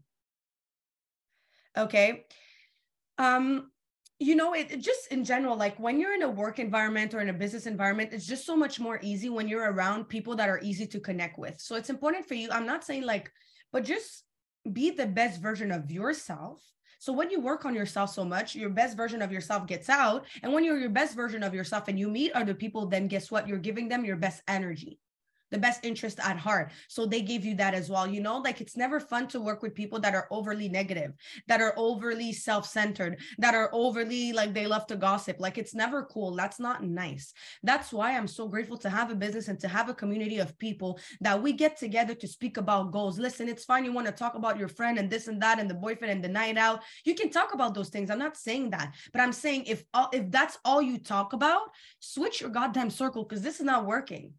Okay. 1.77 2.25
Um, 3.19 3.71
you 4.19 4.35
know, 4.35 4.53
it, 4.55 4.71
it, 4.71 4.81
just 4.81 5.13
in 5.13 5.25
general, 5.25 5.57
like 5.57 5.79
when 5.79 5.99
you're 5.99 6.15
in 6.15 6.23
a 6.23 6.29
work 6.29 6.59
environment 6.59 7.15
or 7.15 7.21
in 7.21 7.31
a 7.31 7.33
business 7.33 7.67
environment, 7.67 8.11
it's 8.13 8.27
just 8.27 8.45
so 8.45 8.57
much 8.57 8.79
more 8.79 8.99
easy 9.03 9.31
when 9.31 9.49
you're 9.49 9.73
around 9.73 10.09
people 10.09 10.37
that 10.37 10.49
are 10.49 10.61
easy 10.63 10.87
to 10.87 11.01
connect 11.01 11.39
with. 11.39 11.59
So 11.61 11.77
it's 11.77 11.91
important 11.91 12.27
for 12.27 12.35
you. 12.35 12.51
I'm 12.51 12.67
not 12.67 12.85
saying 12.85 13.05
like, 13.05 13.31
but 13.73 13.85
just 13.85 14.25
be 14.71 14.91
the 14.91 15.07
best 15.07 15.41
version 15.41 15.71
of 15.71 15.91
yourself 15.91 16.63
so 17.01 17.15
when 17.15 17.31
you 17.31 17.41
work 17.41 17.65
on 17.65 17.75
yourself 17.75 18.11
so 18.11 18.27
much, 18.27 18.55
your 18.55 18.69
best 18.69 18.95
version 18.95 19.23
of 19.23 19.33
yourself 19.33 19.67
gets 19.67 19.89
out. 19.89 20.27
And 20.43 20.53
when 20.53 20.65
you're 20.65 20.79
your 20.79 20.91
best 20.91 21.17
version 21.17 21.43
of 21.43 21.55
yourself 21.55 21.89
and 21.89 21.99
you 21.99 22.09
meet 22.09 22.31
other 22.33 22.53
people, 22.53 22.85
then 22.85 23.09
guess 23.09 23.31
what? 23.31 23.49
You're 23.49 23.57
giving 23.57 23.89
them 23.89 24.05
your 24.05 24.17
best 24.17 24.43
energy 24.47 25.01
the 25.51 25.59
best 25.59 25.85
interest 25.85 26.19
at 26.21 26.39
heart. 26.39 26.73
So 26.89 27.07
they 27.07 27.23
gave 27.23 27.45
you 27.45 27.55
that 27.57 27.75
as 27.75 27.91
well. 27.91 28.07
You 28.07 28.21
know, 28.21 28.39
like 28.39 28.61
it's 28.61 28.77
never 28.77 29.01
fun 29.01 29.29
to 29.29 29.41
work 29.41 29.63
with 29.63 29.75
people 29.75 29.99
that 30.01 30.15
are 30.15 30.29
overly 30.31 30.69
negative, 30.69 31.13
that 31.49 31.61
are 31.61 31.75
overly 31.77 32.33
self 32.33 32.67
centered, 32.67 33.21
that 33.39 33.55
are 33.55 33.71
overly 33.73 34.33
like 34.33 34.55
they 34.55 34.67
love 34.67 34.87
to 34.89 34.97
gossip. 34.97 35.37
Like 35.39 35.59
it's 35.59 35.75
never 35.75 36.05
cool. 36.05 36.35
That's 36.35 36.61
not 36.61 36.85
nice. 36.85 37.33
That's 37.63 37.93
why 37.93 38.17
I'm 38.17 38.29
so 38.29 38.49
grateful 38.49 38.79
to 38.79 38.91
have 38.91 39.11
a 39.11 39.15
business 39.15 39.49
and 39.49 39.59
to 39.61 39.69
have 39.69 39.89
a 39.89 39.95
community 39.95 40.39
of 40.39 40.59
people 40.59 40.99
that 41.21 41.41
we 41.41 41.53
get 41.53 41.77
together 41.77 42.15
to 42.15 42.29
speak 42.29 42.57
about 42.57 42.93
goals. 42.93 43.19
Listen, 43.19 43.49
it's 43.49 43.65
fine. 43.65 43.85
You 43.85 43.93
want 43.93 44.07
to 44.07 44.13
talk 44.13 44.35
about 44.35 44.59
your 44.59 44.69
friend 44.69 44.99
and 44.99 45.11
this 45.11 45.29
and 45.29 45.41
that 45.43 45.59
and 45.59 45.69
the 45.69 45.75
boyfriend 45.75 46.13
and 46.13 46.25
the 46.25 46.29
night 46.29 46.57
out. 46.57 46.83
You 47.05 47.15
can 47.15 47.31
talk 47.31 47.55
about 47.55 47.75
those 47.75 47.89
things. 47.89 48.11
I'm 48.11 48.19
not 48.19 48.37
saying 48.37 48.71
that, 48.71 48.95
but 49.13 49.21
I'm 49.21 49.33
saying 49.33 49.65
if 49.67 49.85
if 50.13 50.31
that's 50.31 50.59
all 50.65 50.83
you 50.83 50.99
talk 50.99 51.33
about, 51.33 51.63
switch 52.01 52.41
your 52.41 52.51
goddamn 52.51 52.91
circle 52.91 53.25
because 53.25 53.43
this 53.43 53.61
is 53.61 53.67
not 53.67 53.87
working. 53.87 54.33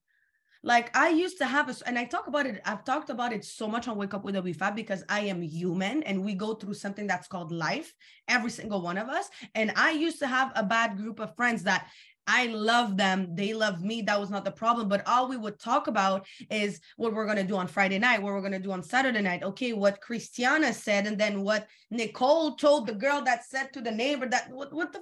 Like 0.64 0.96
I 0.96 1.10
used 1.10 1.40
to 1.40 1.46
have 1.46 1.70
a, 1.70 1.76
and 1.88 1.98
I 1.98 2.06
talk 2.06 2.28
about 2.28 2.46
it, 2.46 2.62
I've 2.66 2.84
talked 2.84 3.10
about 3.10 3.34
it 3.34 3.44
so 3.44 3.68
much 3.68 3.88
on 3.88 3.98
Wake 3.98 4.14
Up 4.14 4.24
with 4.24 4.36
WFAB 4.36 4.76
because 4.76 5.04
I 5.10 5.22
am 5.22 5.42
human 5.42 6.04
and 6.04 6.24
we 6.24 6.36
go 6.36 6.54
through 6.54 6.76
something 6.76 7.08
that's 7.08 7.28
called 7.28 7.52
life, 7.52 7.94
every 8.28 8.52
single 8.52 8.82
one 8.82 8.98
of 8.98 9.10
us. 9.10 9.30
And 9.56 9.72
I 9.76 9.92
used 9.92 10.20
to 10.20 10.28
have 10.28 10.52
a 10.56 10.64
bad 10.64 10.98
group 10.98 11.20
of 11.20 11.36
friends 11.36 11.64
that 11.64 11.88
I 12.28 12.48
love 12.48 12.98
them. 12.98 13.36
They 13.36 13.54
love 13.54 13.82
me. 13.82 14.04
That 14.04 14.20
was 14.20 14.30
not 14.30 14.46
the 14.46 14.52
problem. 14.52 14.88
But 14.88 15.08
all 15.08 15.28
we 15.28 15.38
would 15.38 15.60
talk 15.60 15.88
about 15.88 16.28
is 16.50 16.80
what 16.96 17.14
we're 17.14 17.26
going 17.26 17.38
to 17.38 17.44
do 17.44 17.58
on 17.58 17.68
Friday 17.68 17.98
night, 17.98 18.22
what 18.22 18.34
we're 18.34 18.42
going 18.42 18.52
to 18.52 18.60
do 18.60 18.72
on 18.72 18.84
Saturday 18.84 19.22
night. 19.22 19.44
Okay, 19.44 19.74
what 19.74 20.02
Christiana 20.02 20.74
said, 20.74 21.08
and 21.08 21.18
then 21.18 21.42
what 21.42 21.68
Nicole 21.90 22.56
told 22.56 22.88
the 22.88 22.94
girl 22.94 23.22
that 23.24 23.46
said 23.46 23.74
to 23.74 23.82
the 23.82 23.92
neighbor 23.92 24.28
that, 24.28 24.52
what, 24.52 24.72
what 24.72 24.94
the? 24.94 25.02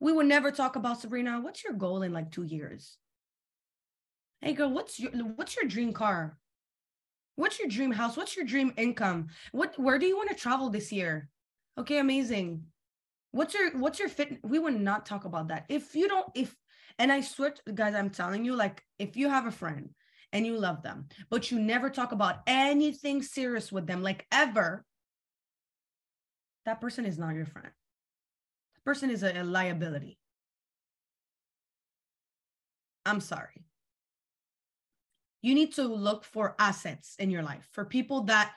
We 0.00 0.12
would 0.12 0.26
never 0.26 0.50
talk 0.50 0.76
about 0.76 1.00
Sabrina. 1.00 1.40
What's 1.40 1.64
your 1.64 1.72
goal 1.72 2.02
in 2.02 2.12
like 2.12 2.30
two 2.30 2.42
years? 2.42 2.98
Hey 4.40 4.52
girl, 4.52 4.70
what's 4.70 5.00
your 5.00 5.10
what's 5.12 5.56
your 5.56 5.64
dream 5.66 5.92
car? 5.92 6.38
What's 7.36 7.58
your 7.58 7.68
dream 7.68 7.92
house? 7.92 8.16
What's 8.16 8.36
your 8.36 8.44
dream 8.44 8.72
income? 8.76 9.28
What 9.52 9.78
where 9.78 9.98
do 9.98 10.06
you 10.06 10.16
want 10.16 10.28
to 10.30 10.34
travel 10.34 10.70
this 10.70 10.92
year? 10.92 11.28
Okay, 11.78 11.98
amazing 11.98 12.64
what's 13.36 13.52
your 13.52 13.70
what's 13.78 13.98
your 13.98 14.08
fit 14.08 14.38
we 14.42 14.58
would 14.58 14.80
not 14.80 15.04
talk 15.04 15.26
about 15.26 15.48
that 15.48 15.66
if 15.68 15.94
you 15.94 16.08
don't 16.08 16.26
if 16.34 16.56
and 16.98 17.12
i 17.12 17.20
swear 17.20 17.52
guys 17.74 17.94
i'm 17.94 18.08
telling 18.08 18.44
you 18.44 18.54
like 18.54 18.82
if 18.98 19.14
you 19.14 19.28
have 19.28 19.46
a 19.46 19.50
friend 19.50 19.90
and 20.32 20.46
you 20.46 20.56
love 20.56 20.82
them 20.82 21.06
but 21.28 21.50
you 21.50 21.58
never 21.58 21.90
talk 21.90 22.12
about 22.12 22.36
anything 22.46 23.22
serious 23.22 23.70
with 23.70 23.86
them 23.86 24.02
like 24.02 24.26
ever 24.32 24.84
that 26.64 26.80
person 26.80 27.04
is 27.04 27.18
not 27.18 27.34
your 27.34 27.44
friend 27.44 27.68
person 28.86 29.10
is 29.10 29.22
a, 29.22 29.32
a 29.40 29.44
liability 29.44 30.18
i'm 33.04 33.20
sorry 33.20 33.66
you 35.42 35.54
need 35.54 35.72
to 35.74 35.82
look 35.86 36.24
for 36.24 36.54
assets 36.58 37.14
in 37.18 37.30
your 37.30 37.42
life 37.42 37.68
for 37.72 37.84
people 37.84 38.22
that 38.22 38.52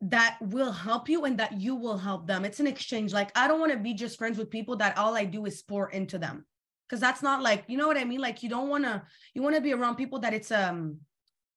that 0.00 0.36
will 0.40 0.72
help 0.72 1.08
you 1.08 1.24
and 1.24 1.38
that 1.38 1.58
you 1.60 1.74
will 1.74 1.96
help 1.96 2.26
them. 2.26 2.44
It's 2.44 2.60
an 2.60 2.66
exchange. 2.66 3.12
Like, 3.12 3.36
I 3.36 3.48
don't 3.48 3.60
want 3.60 3.72
to 3.72 3.78
be 3.78 3.94
just 3.94 4.18
friends 4.18 4.38
with 4.38 4.50
people 4.50 4.76
that 4.76 4.98
all 4.98 5.16
I 5.16 5.24
do 5.24 5.46
is 5.46 5.62
pour 5.62 5.90
into 5.90 6.18
them. 6.18 6.44
Cause 6.88 7.00
that's 7.00 7.22
not 7.22 7.42
like, 7.42 7.64
you 7.66 7.76
know 7.76 7.88
what 7.88 7.96
I 7.96 8.04
mean? 8.04 8.20
Like 8.20 8.44
you 8.44 8.48
don't 8.48 8.68
want 8.68 8.84
to, 8.84 9.02
you 9.34 9.42
want 9.42 9.56
to 9.56 9.60
be 9.60 9.72
around 9.72 9.96
people 9.96 10.20
that 10.20 10.32
it's, 10.32 10.52
um, 10.52 10.98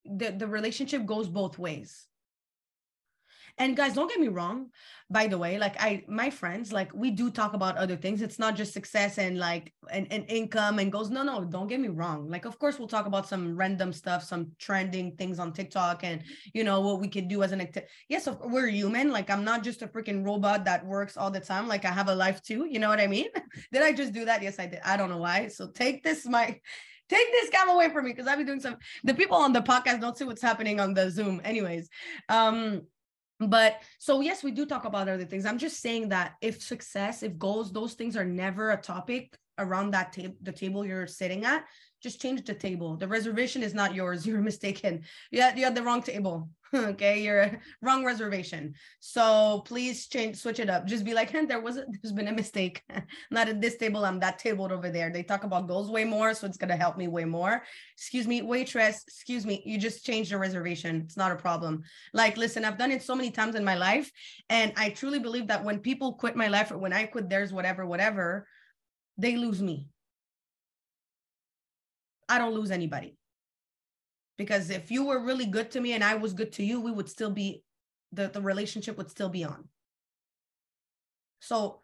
the, 0.03 0.31
the 0.31 0.47
relationship 0.47 1.05
goes 1.05 1.27
both 1.27 1.59
ways. 1.59 2.07
And 3.57 3.75
guys, 3.75 3.93
don't 3.93 4.09
get 4.09 4.19
me 4.19 4.27
wrong. 4.27 4.67
By 5.11 5.25
the 5.25 5.37
way, 5.37 5.57
like 5.57 5.75
I, 5.81 6.03
my 6.07 6.29
friends, 6.29 6.71
like 6.71 6.93
we 6.93 7.09
do 7.09 7.31
talk 7.31 7.53
about 7.53 7.77
other 7.77 7.95
things. 7.95 8.21
It's 8.21 8.37
not 8.37 8.55
just 8.55 8.73
success 8.73 9.17
and 9.17 9.39
like 9.39 9.73
and, 9.91 10.05
and 10.11 10.23
income 10.29 10.77
and 10.77 10.91
goes. 10.91 11.09
No, 11.09 11.23
no, 11.23 11.43
don't 11.43 11.67
get 11.67 11.79
me 11.79 11.87
wrong. 11.87 12.29
Like, 12.29 12.45
of 12.45 12.59
course, 12.59 12.77
we'll 12.77 12.87
talk 12.87 13.07
about 13.07 13.27
some 13.27 13.55
random 13.55 13.91
stuff, 13.91 14.23
some 14.23 14.51
trending 14.59 15.15
things 15.15 15.39
on 15.39 15.51
TikTok, 15.51 16.03
and 16.03 16.21
you 16.53 16.63
know 16.63 16.81
what 16.81 16.99
we 16.99 17.07
could 17.07 17.27
do 17.27 17.41
as 17.41 17.51
an 17.51 17.61
activity. 17.61 17.91
Yes, 18.07 18.27
of, 18.27 18.39
we're 18.41 18.67
human. 18.67 19.11
Like, 19.11 19.29
I'm 19.29 19.43
not 19.43 19.63
just 19.63 19.81
a 19.81 19.87
freaking 19.87 20.23
robot 20.23 20.63
that 20.65 20.85
works 20.85 21.17
all 21.17 21.31
the 21.31 21.39
time. 21.39 21.67
Like, 21.67 21.85
I 21.85 21.91
have 21.91 22.09
a 22.09 22.15
life 22.15 22.43
too. 22.43 22.67
You 22.69 22.79
know 22.79 22.89
what 22.89 22.99
I 22.99 23.07
mean? 23.07 23.29
did 23.73 23.81
I 23.81 23.91
just 23.93 24.13
do 24.13 24.25
that? 24.25 24.43
Yes, 24.43 24.59
I 24.59 24.67
did. 24.67 24.79
I 24.85 24.95
don't 24.95 25.09
know 25.09 25.17
why. 25.17 25.47
So 25.47 25.67
take 25.67 26.03
this 26.03 26.25
my 26.25 26.45
take 27.09 27.31
this 27.31 27.49
cam 27.49 27.69
away 27.69 27.89
from 27.89 28.05
me 28.05 28.11
because 28.11 28.27
I've 28.27 28.37
been 28.37 28.47
doing 28.47 28.59
some 28.59 28.77
the 29.03 29.13
people 29.13 29.37
on 29.37 29.51
the 29.51 29.61
podcast 29.61 29.99
don't 29.99 30.17
see 30.17 30.25
what's 30.25 30.41
happening 30.41 30.79
on 30.79 30.93
the 30.93 31.09
Zoom. 31.09 31.41
Anyways, 31.43 31.89
um, 32.29 32.83
but 33.39 33.81
so 33.97 34.21
yes 34.21 34.43
we 34.43 34.51
do 34.51 34.65
talk 34.65 34.85
about 34.85 35.07
other 35.07 35.25
things. 35.25 35.45
I'm 35.45 35.57
just 35.57 35.81
saying 35.81 36.09
that 36.09 36.33
if 36.41 36.61
success 36.61 37.23
if 37.23 37.37
goals 37.37 37.71
those 37.71 37.93
things 37.93 38.17
are 38.17 38.25
never 38.25 38.71
a 38.71 38.77
topic 38.77 39.37
around 39.57 39.91
that 39.91 40.13
table 40.13 40.35
the 40.41 40.51
table 40.51 40.85
you're 40.85 41.07
sitting 41.07 41.45
at 41.45 41.65
just 42.01 42.21
change 42.21 42.45
the 42.45 42.53
table. 42.53 42.95
The 42.95 43.07
reservation 43.07 43.63
is 43.63 43.73
not 43.73 43.93
yours. 43.93 44.25
You're 44.27 44.41
mistaken. 44.41 45.03
You 45.31 45.41
had, 45.41 45.57
you 45.57 45.65
had 45.65 45.75
the 45.75 45.83
wrong 45.83 46.01
table. 46.01 46.49
Okay? 46.71 47.23
You're 47.23 47.59
wrong 47.81 48.05
reservation. 48.05 48.75
So 48.99 49.63
please 49.65 50.05
change 50.05 50.35
switch 50.35 50.59
it 50.59 50.69
up. 50.69 50.85
Just 50.85 51.03
be 51.03 51.15
like 51.15 51.31
hey, 51.31 51.45
there 51.45 51.59
was 51.59 51.77
a, 51.77 51.85
there's 51.89 52.13
been 52.13 52.27
a 52.27 52.31
mistake. 52.31 52.83
Not 53.31 53.49
at 53.49 53.59
this 53.59 53.77
table 53.77 54.05
i'm 54.05 54.19
that 54.19 54.37
table 54.37 54.71
over 54.71 54.91
there. 54.91 55.09
They 55.09 55.23
talk 55.23 55.43
about 55.45 55.67
goals 55.67 55.89
way 55.89 56.05
more 56.05 56.35
so 56.35 56.45
it's 56.45 56.57
going 56.57 56.69
to 56.69 56.75
help 56.75 56.95
me 56.95 57.07
way 57.07 57.25
more. 57.25 57.63
Excuse 57.97 58.27
me 58.27 58.43
waitress. 58.43 59.03
Excuse 59.07 59.47
me 59.47 59.63
you 59.65 59.79
just 59.79 60.05
changed 60.05 60.31
the 60.31 60.37
reservation. 60.37 61.01
It's 61.05 61.17
not 61.17 61.31
a 61.31 61.35
problem. 61.35 61.81
Like 62.13 62.37
listen 62.37 62.63
i've 62.63 62.77
done 62.77 62.91
it 62.91 63.01
so 63.01 63.15
many 63.15 63.31
times 63.31 63.55
in 63.55 63.63
my 63.63 63.75
life 63.75 64.11
and 64.49 64.71
i 64.77 64.89
truly 64.89 65.19
believe 65.19 65.47
that 65.47 65.63
when 65.63 65.79
people 65.79 66.13
quit 66.13 66.35
my 66.35 66.47
life 66.47 66.71
or 66.71 66.77
when 66.77 66.93
i 66.93 67.03
quit 67.05 67.29
theirs 67.29 67.51
whatever 67.51 67.85
whatever 67.85 68.47
they 69.17 69.35
lose 69.35 69.61
me 69.61 69.87
i 72.29 72.37
don't 72.37 72.53
lose 72.53 72.71
anybody 72.71 73.17
because 74.39 74.69
if 74.69 74.89
you 74.89 75.03
were 75.03 75.19
really 75.19 75.45
good 75.45 75.69
to 75.71 75.81
me 75.81 75.91
and 75.91 76.01
I 76.01 76.15
was 76.15 76.31
good 76.31 76.53
to 76.53 76.63
you, 76.63 76.79
we 76.79 76.91
would 76.91 77.09
still 77.09 77.29
be 77.29 77.61
the, 78.13 78.29
the 78.29 78.41
relationship 78.41 78.97
would 78.97 79.11
still 79.11 79.27
be 79.27 79.43
on. 79.43 79.67
So 81.41 81.81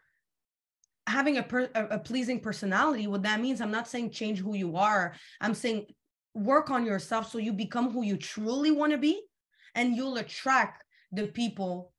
having 1.05 1.37
a, 1.37 1.43
per, 1.43 1.69
a, 1.75 1.85
a 1.87 1.99
pleasing 1.99 2.39
personality, 2.39 3.07
what 3.07 3.23
that 3.23 3.41
means, 3.41 3.59
I'm 3.59 3.71
not 3.71 3.89
saying 3.89 4.11
change 4.11 4.39
who 4.39 4.55
you 4.55 4.77
are. 4.77 5.15
I'm 5.41 5.53
saying 5.53 5.87
work 6.33 6.71
on 6.71 6.85
yourself 6.85 7.29
so 7.29 7.39
you 7.39 7.51
become 7.51 7.91
who 7.91 8.03
you 8.03 8.15
truly 8.15 8.71
want 8.71 8.93
to 8.93 8.97
be 8.97 9.21
and 9.75 9.93
you'll 9.93 10.15
attract 10.15 10.85
the 11.11 11.27
people 11.27 11.91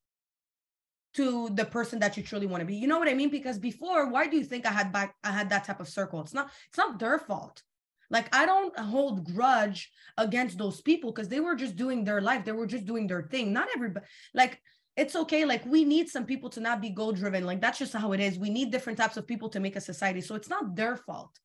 to 1.15 1.51
the 1.51 1.67
person 1.67 1.99
that 1.99 2.17
you 2.17 2.23
truly 2.23 2.47
want 2.47 2.63
to 2.63 2.67
be. 2.67 2.77
You 2.77 2.89
know 2.89 2.99
what 2.99 3.09
I 3.09 3.15
mean? 3.15 3.29
Because 3.29 3.59
before, 3.59 4.09
why 4.09 4.27
do 4.27 4.39
you 4.39 4.45
think 4.45 4.65
I 4.65 4.73
had 4.73 4.91
back 4.91 5.17
I 5.23 5.33
had 5.33 5.51
that 5.51 5.65
type 5.65 5.81
of 5.81 5.89
circle? 5.89 6.23
It's 6.23 6.33
not 6.33 6.51
it's 6.69 6.79
not 6.79 6.99
their 6.99 7.19
fault. 7.19 7.63
Like 8.11 8.35
I 8.35 8.47
don't 8.47 8.79
hold 8.79 9.33
grudge 9.35 9.91
against 10.17 10.59
those 10.59 10.81
people 10.81 11.13
because 11.13 11.29
they 11.29 11.41
were 11.41 11.55
just 11.55 11.77
doing 11.77 12.05
their 12.05 12.21
life. 12.21 12.45
They 12.45 12.53
were 12.53 12.67
just 12.67 12.87
doing 12.87 13.07
their 13.07 13.23
thing. 13.23 13.53
Not 13.53 13.69
everybody 13.75 14.07
like 14.35 14.61
it's 14.97 15.17
okay. 15.17 15.45
Like 15.45 15.65
we 15.67 15.85
need 15.85 16.09
some 16.09 16.25
people 16.25 16.49
to 16.51 16.61
not 16.61 16.81
be 16.81 16.91
goal 16.91 17.13
driven. 17.13 17.45
Like 17.45 17.61
that's 17.61 17.79
just 17.79 17.93
how 17.93 18.13
it 18.13 18.21
is. 18.21 18.39
We 18.39 18.51
need 18.51 18.71
different 18.71 18.99
types 18.99 19.17
of 19.17 19.27
people 19.27 19.49
to 19.51 19.61
make 19.61 19.77
a 19.77 19.81
society. 19.81 20.21
So 20.21 20.35
it's 20.35 20.49
not 20.49 20.75
their 20.75 20.97
fault. 20.97 21.39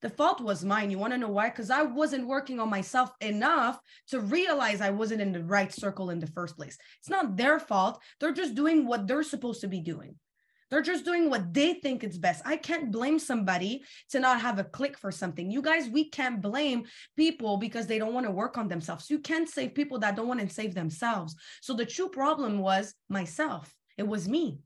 The 0.00 0.10
fault 0.10 0.40
was 0.40 0.64
mine. 0.64 0.90
You 0.90 0.98
want 0.98 1.14
to 1.14 1.18
know 1.18 1.30
why? 1.30 1.48
Because 1.48 1.70
I 1.70 1.82
wasn't 1.82 2.26
working 2.26 2.60
on 2.60 2.68
myself 2.68 3.10
enough 3.22 3.80
to 4.08 4.20
realize 4.20 4.80
I 4.82 4.90
wasn't 4.90 5.22
in 5.22 5.32
the 5.32 5.42
right 5.42 5.72
circle 5.72 6.10
in 6.10 6.18
the 6.18 6.26
first 6.26 6.56
place. 6.56 6.76
It's 7.00 7.08
not 7.08 7.36
their 7.36 7.58
fault. 7.58 8.02
They're 8.20 8.32
just 8.32 8.54
doing 8.54 8.86
what 8.86 9.06
they're 9.06 9.22
supposed 9.22 9.62
to 9.62 9.68
be 9.68 9.80
doing. 9.80 10.16
They're 10.74 10.82
just 10.82 11.04
doing 11.04 11.30
what 11.30 11.54
they 11.54 11.74
think 11.74 12.02
is 12.02 12.18
best. 12.18 12.42
I 12.44 12.56
can't 12.56 12.90
blame 12.90 13.20
somebody 13.20 13.84
to 14.10 14.18
not 14.18 14.40
have 14.40 14.58
a 14.58 14.64
click 14.64 14.98
for 14.98 15.12
something. 15.12 15.48
You 15.48 15.62
guys, 15.62 15.88
we 15.88 16.10
can't 16.10 16.42
blame 16.42 16.86
people 17.16 17.58
because 17.58 17.86
they 17.86 17.96
don't 17.96 18.12
want 18.12 18.26
to 18.26 18.32
work 18.32 18.58
on 18.58 18.66
themselves. 18.66 19.08
You 19.08 19.20
can't 19.20 19.48
save 19.48 19.76
people 19.76 20.00
that 20.00 20.16
don't 20.16 20.26
want 20.26 20.40
to 20.40 20.48
save 20.52 20.74
themselves. 20.74 21.36
So 21.62 21.74
the 21.74 21.86
true 21.86 22.08
problem 22.08 22.58
was 22.58 22.92
myself. 23.08 23.72
It 23.96 24.08
was 24.08 24.28
me. 24.28 24.58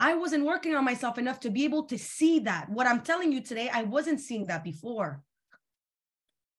I 0.00 0.14
wasn't 0.14 0.46
working 0.46 0.74
on 0.74 0.84
myself 0.84 1.16
enough 1.16 1.38
to 1.40 1.50
be 1.50 1.64
able 1.64 1.84
to 1.84 1.96
see 1.96 2.40
that. 2.40 2.68
What 2.68 2.88
I'm 2.88 3.02
telling 3.02 3.30
you 3.30 3.40
today, 3.40 3.70
I 3.72 3.84
wasn't 3.84 4.18
seeing 4.18 4.46
that 4.46 4.64
before. 4.64 5.22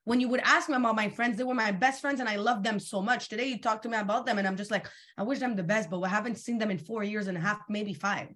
When 0.05 0.21
you 0.21 0.29
would 0.29 0.43
ask 0.45 0.69
me 0.69 0.77
about 0.77 0.95
my 0.95 1.09
friends, 1.09 1.37
they 1.37 1.43
were 1.43 1.53
my 1.53 1.73
best 1.73 1.99
friends 1.99 2.21
and 2.21 2.29
I 2.29 2.37
love 2.37 2.63
them 2.63 2.79
so 2.79 3.01
much. 3.01 3.27
Today, 3.27 3.47
you 3.47 3.59
talk 3.59 3.81
to 3.81 3.89
me 3.89 3.97
about 3.97 4.25
them 4.25 4.37
and 4.37 4.47
I'm 4.47 4.55
just 4.55 4.71
like, 4.71 4.87
I 5.17 5.23
wish 5.23 5.39
them 5.39 5.57
the 5.57 5.61
best, 5.61 5.89
but 5.89 5.99
I 5.99 6.07
haven't 6.07 6.37
seen 6.37 6.57
them 6.57 6.71
in 6.71 6.77
four 6.77 7.03
years 7.03 7.27
and 7.27 7.37
a 7.37 7.41
half, 7.41 7.59
maybe 7.67 7.93
five. 7.93 8.29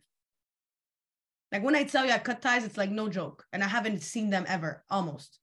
Like 1.55 1.63
when 1.63 1.75
I 1.77 1.85
tell 1.85 2.05
you 2.05 2.11
I 2.11 2.17
cut 2.17 2.41
ties, 2.41 2.65
it's 2.65 2.75
like 2.75 2.91
no 2.91 3.07
joke. 3.07 3.45
And 3.53 3.63
I 3.63 3.67
haven't 3.67 4.03
seen 4.03 4.29
them 4.29 4.43
ever, 4.45 4.83
almost. 4.89 5.39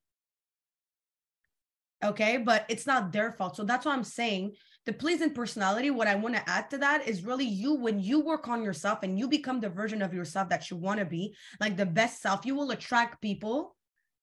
Okay. 2.05 2.37
But 2.37 2.67
it's 2.69 2.87
not 2.87 3.13
their 3.13 3.33
fault. 3.33 3.57
So 3.57 3.65
that's 3.65 3.87
what 3.87 3.95
I'm 3.95 4.05
saying. 4.05 4.53
The 4.85 4.93
pleasing 4.93 5.33
personality, 5.33 5.89
what 5.89 6.09
I 6.09 6.17
want 6.17 6.35
to 6.35 6.47
add 6.47 6.69
to 6.69 6.79
that 6.79 7.09
is 7.09 7.25
really 7.25 7.47
you 7.47 7.77
when 7.77 7.99
you 7.99 8.21
work 8.21 8.47
on 8.47 8.63
yourself 8.63 8.99
and 9.03 9.19
you 9.19 9.27
become 9.27 9.59
the 9.59 9.71
version 9.71 10.03
of 10.03 10.13
yourself 10.13 10.51
that 10.51 10.71
you 10.71 10.77
want 10.77 11.01
to 11.01 11.07
be, 11.07 11.35
like 11.61 11.79
the 11.79 11.87
best 11.87 12.21
self, 12.21 12.45
you 12.45 12.57
will 12.57 12.73
attract 12.73 13.23
people 13.23 13.75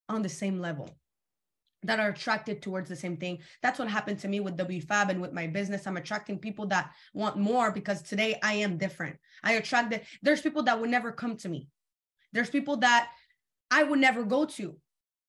on 0.07 0.21
the 0.21 0.29
same 0.29 0.59
level 0.59 0.95
that 1.81 1.99
are 1.99 2.09
attracted 2.09 2.61
towards 2.61 2.87
the 2.87 2.95
same 2.95 3.17
thing. 3.17 3.39
That's 3.63 3.79
what 3.79 3.87
happened 3.87 4.19
to 4.19 4.27
me 4.27 4.41
with 4.41 4.57
WFAB 4.57 5.09
and 5.09 5.21
with 5.21 5.33
my 5.33 5.47
business. 5.47 5.87
I'm 5.87 5.97
attracting 5.97 6.37
people 6.37 6.67
that 6.67 6.91
want 7.15 7.37
more 7.37 7.71
because 7.71 8.03
today 8.03 8.37
I 8.43 8.53
am 8.53 8.77
different. 8.77 9.15
I 9.43 9.53
attract 9.53 9.89
that. 9.89 10.03
There's 10.21 10.41
people 10.41 10.61
that 10.63 10.79
would 10.79 10.91
never 10.91 11.11
come 11.11 11.35
to 11.37 11.49
me. 11.49 11.67
There's 12.31 12.49
people 12.49 12.77
that 12.77 13.09
I 13.71 13.83
would 13.83 13.99
never 13.99 14.23
go 14.23 14.45
to 14.45 14.75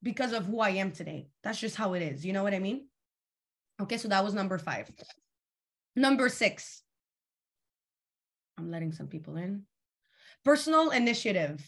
because 0.02 0.32
of 0.32 0.46
who 0.46 0.60
I 0.60 0.70
am 0.70 0.92
today. 0.92 1.28
That's 1.42 1.58
just 1.58 1.76
how 1.76 1.94
it 1.94 2.02
is. 2.02 2.24
You 2.24 2.32
know 2.32 2.42
what 2.42 2.54
I 2.54 2.58
mean? 2.58 2.86
Okay, 3.80 3.96
so 3.96 4.08
that 4.08 4.24
was 4.24 4.34
number 4.34 4.58
five. 4.58 4.90
Number 5.96 6.28
six. 6.28 6.82
I'm 8.58 8.70
letting 8.70 8.92
some 8.92 9.08
people 9.08 9.36
in. 9.36 9.62
Personal 10.44 10.90
initiative. 10.90 11.62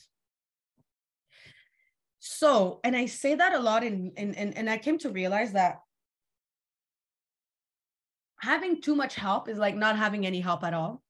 So, 2.19 2.81
and 2.85 2.95
I 2.95 3.07
say 3.07 3.35
that 3.35 3.55
a 3.55 3.59
lot, 3.59 3.83
and 3.83 4.13
and 4.17 4.37
and 4.37 4.71
I 4.71 4.79
came 4.79 4.99
to 4.99 5.11
realize 5.11 5.53
that 5.53 5.81
having 8.41 8.81
too 8.81 8.95
much 8.95 9.15
help 9.15 9.49
is 9.49 9.59
like 9.59 9.75
not 9.75 9.97
having 9.97 10.27
any 10.27 10.41
help 10.41 10.65
at 10.65 10.75
all 10.75 11.02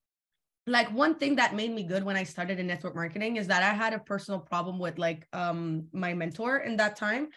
like 0.67 0.93
one 0.93 1.17
thing 1.17 1.37
that 1.37 1.55
made 1.55 1.73
me 1.73 1.83
good 1.83 2.05
when 2.05 2.17
I 2.17 2.23
started 2.23 2.61
in 2.61 2.67
network 2.67 2.95
marketing 2.95 3.37
is 3.37 3.49
that 3.49 3.63
I 3.63 3.75
had 3.75 3.93
a 3.93 3.99
personal 3.99 4.41
problem 4.41 4.79
with 4.79 4.99
like 4.99 5.27
um 5.33 5.89
my 5.93 6.15
mentor 6.15 6.59
in 6.59 6.77
that 6.77 6.97
time. 6.97 7.29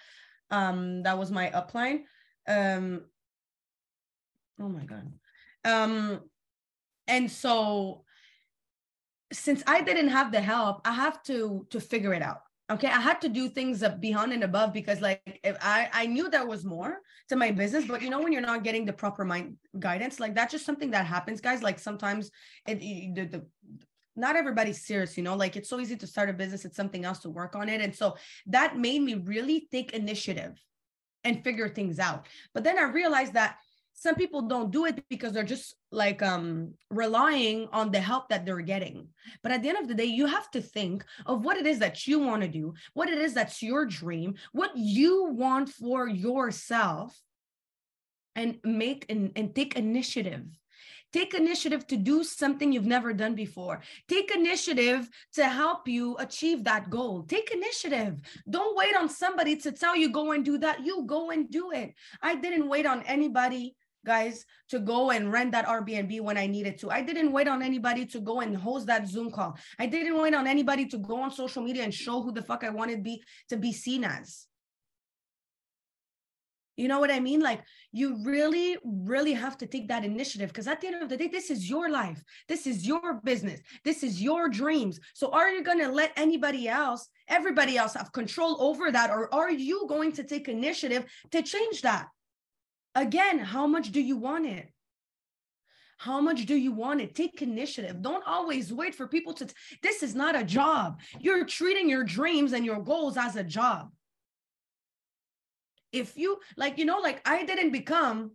Um 0.52 1.04
that 1.04 1.18
was 1.18 1.32
my 1.32 1.50
upline. 1.50 2.04
Um 2.48 3.06
oh 4.60 4.70
my 4.70 4.86
god. 4.86 5.12
Um 5.64 6.22
and 7.08 7.30
so 7.30 8.06
since 9.34 9.64
I 9.66 9.82
didn't 9.82 10.10
have 10.10 10.32
the 10.32 10.42
help, 10.42 10.82
I 10.86 10.94
have 10.94 11.24
to 11.24 11.66
to 11.72 11.80
figure 11.80 12.14
it 12.14 12.22
out. 12.22 12.45
Okay, 12.72 12.88
I 12.88 13.00
had 13.00 13.22
to 13.22 13.30
do 13.30 13.48
things 13.48 13.84
up 13.84 14.02
beyond 14.02 14.34
and 14.34 14.44
above 14.44 14.74
because 14.74 15.00
like 15.00 15.22
I 15.62 15.88
I 15.94 16.06
knew 16.08 16.30
there 16.30 16.48
was 16.48 16.66
more 16.66 16.98
to 17.30 17.36
my 17.36 17.52
business, 17.52 17.86
but 17.86 18.02
you 18.02 18.10
know 18.10 18.20
when 18.20 18.32
you're 18.34 18.42
not 18.42 18.64
getting 18.64 18.86
the 18.86 18.94
proper 18.94 19.24
mind 19.24 19.58
guidance, 19.78 20.20
like 20.20 20.34
that's 20.34 20.52
just 20.52 20.66
something 20.66 20.90
that 20.92 21.06
happens, 21.06 21.42
guys. 21.42 21.62
Like 21.62 21.78
sometimes 21.78 22.32
it 22.68 22.80
the, 23.14 23.26
the 23.26 23.46
not 24.16 24.36
everybody's 24.36 24.86
serious, 24.86 25.16
you 25.16 25.24
know, 25.24 25.36
like 25.36 25.56
it's 25.56 25.70
so 25.70 25.80
easy 25.80 25.96
to 25.98 26.08
start 26.08 26.30
a 26.30 26.34
business, 26.34 26.66
it's 26.66 26.78
something 26.78 27.06
else 27.06 27.20
to 27.20 27.30
work 27.30 27.56
on 27.56 27.70
it. 27.70 27.82
And 27.82 27.94
so 27.94 28.16
that 28.48 28.78
made 28.78 29.02
me 29.02 29.16
really 29.16 29.68
take 29.72 29.94
initiative 29.94 30.60
and 31.24 31.44
figure 31.44 31.68
things 31.68 32.00
out. 32.00 32.28
But 32.54 32.64
then 32.64 32.80
I 32.80 32.84
realized 32.84 33.34
that 33.34 33.58
some 33.96 34.16
people 34.16 34.42
don't 34.42 34.72
do 34.72 34.86
it 34.86 35.04
because 35.10 35.32
they're 35.34 35.44
just 35.44 35.76
like 35.92 36.22
um 36.22 36.74
relying 36.92 37.68
on 37.72 37.92
the 37.92 38.00
help 38.00 38.30
that 38.30 38.46
they're 38.46 38.62
getting 38.62 39.08
but 39.42 39.52
at 39.52 39.64
the 39.64 39.70
end 39.70 39.78
of 39.78 39.88
the 39.88 39.94
day 39.94 40.06
you 40.06 40.26
have 40.28 40.52
to 40.52 40.62
think 40.62 41.04
of 41.26 41.44
what 41.44 41.58
it 41.58 41.66
is 41.66 41.80
that 41.80 42.06
you 42.06 42.20
want 42.20 42.42
to 42.42 42.48
do 42.48 42.74
what 42.94 43.10
it 43.10 43.18
is 43.18 43.34
that's 43.34 43.64
your 43.64 43.86
dream 43.86 44.36
what 44.52 44.72
you 44.76 45.26
want 45.32 45.70
for 45.70 46.08
yourself 46.08 47.20
and 48.36 48.58
make 48.64 49.06
and, 49.10 49.32
and 49.36 49.56
take 49.56 49.76
initiative 49.76 50.46
Take 51.16 51.34
initiative 51.34 51.88
to 51.88 51.96
do 51.96 52.26
something 52.26 52.74
you've 52.74 52.86
never 52.86 53.14
done 53.14 53.36
before. 53.36 53.80
Take 54.10 54.36
initiative 54.36 55.10
to 55.36 55.48
help 55.48 55.88
you 55.88 56.18
achieve 56.18 56.66
that 56.66 56.90
goal. 56.90 57.24
Take 57.24 57.52
initiative. 57.52 58.20
Don't 58.50 58.76
wait 58.76 58.98
on 58.98 59.08
somebody 59.08 59.56
to 59.64 59.72
tell 59.72 59.96
you 59.96 60.10
go 60.10 60.34
and 60.34 60.44
do 60.44 60.58
that. 60.58 60.86
You 60.86 61.06
go 61.06 61.32
and 61.32 61.50
do 61.50 61.72
it. 61.72 61.94
I 62.22 62.36
didn't 62.36 62.68
wait 62.68 62.86
on 62.86 63.02
anybody 63.04 63.78
guys 64.06 64.46
to 64.70 64.80
go 64.80 65.12
and 65.12 65.32
rent 65.32 65.52
that 65.52 65.66
Airbnb 65.66 66.22
when 66.22 66.38
I 66.38 66.48
needed 66.48 66.78
to. 66.80 66.92
I 66.92 67.02
didn't 67.02 67.32
wait 67.32 67.48
on 67.48 67.62
anybody 67.62 68.06
to 68.08 68.20
go 68.22 68.42
and 68.42 68.56
host 68.56 68.88
that 68.88 69.08
Zoom 69.08 69.32
call. 69.32 69.58
I 69.80 69.88
didn't 69.88 70.22
wait 70.22 70.34
on 70.34 70.48
anybody 70.48 70.86
to 70.88 70.98
go 70.98 71.22
on 71.22 71.32
social 71.32 71.62
media 71.62 71.84
and 71.84 71.94
show 71.94 72.22
who 72.22 72.32
the 72.32 72.42
fuck 72.42 72.64
I 72.64 72.70
wanted 72.70 73.04
be 73.04 73.24
to 73.50 73.58
be 73.58 73.74
seen 73.74 74.04
as. 74.04 74.48
You 76.78 76.90
know 76.90 77.00
what 77.00 77.12
I 77.12 77.22
mean? 77.22 77.40
Like 77.40 77.62
you 77.94 78.18
really, 78.24 78.78
really 78.84 79.34
have 79.34 79.58
to 79.60 79.66
take 79.66 79.88
that 79.88 80.04
initiative 80.04 80.50
because 80.50 80.68
at 80.68 80.82
the 80.82 80.88
end 80.88 81.02
of 81.02 81.08
the 81.08 81.16
day, 81.16 81.28
this 81.28 81.50
is 81.50 81.70
your 81.70 81.90
life. 81.90 82.22
This 82.50 82.68
is 82.68 82.86
your 82.86 83.22
business. 83.24 83.62
This 83.86 84.04
is 84.04 84.22
your 84.22 84.50
dreams. 84.50 85.00
So 85.14 85.32
are 85.32 85.50
you 85.50 85.64
going 85.64 85.80
to 85.80 85.88
let 85.88 86.12
anybody 86.18 86.68
else, 86.68 87.08
everybody 87.30 87.78
else 87.78 87.94
have 87.94 88.12
control 88.12 88.62
over 88.62 88.92
that? 88.92 89.10
Or 89.10 89.34
are 89.34 89.52
you 89.52 89.86
going 89.88 90.12
to 90.14 90.24
take 90.24 90.50
initiative 90.50 91.06
to 91.32 91.42
change 91.42 91.82
that? 91.84 92.08
Again, 92.96 93.40
how 93.40 93.68
much 93.68 93.92
do 93.92 94.02
you 94.02 94.18
want 94.18 94.46
it? 94.46 94.72
How 95.98 96.20
much 96.20 96.46
do 96.46 96.56
you 96.56 96.72
want 96.72 97.02
it? 97.02 97.16
Take 97.16 97.42
initiative. 97.42 98.02
Don't 98.02 98.26
always 98.28 98.72
wait 98.72 98.96
for 98.96 99.08
people 99.08 99.34
to. 99.34 99.46
T- 99.46 99.54
this 99.82 100.04
is 100.04 100.16
not 100.16 100.36
a 100.36 100.44
job. 100.44 101.00
You're 101.20 101.46
treating 101.46 101.90
your 101.90 102.04
dreams 102.04 102.54
and 102.54 102.66
your 102.66 102.82
goals 102.82 103.18
as 103.18 103.36
a 103.36 103.44
job 103.44 103.92
if 105.96 106.18
you 106.18 106.40
like 106.58 106.78
you 106.78 106.86
know 106.86 107.00
like 107.00 107.22
i 107.28 107.44
didn't 107.46 107.72
become 107.72 108.32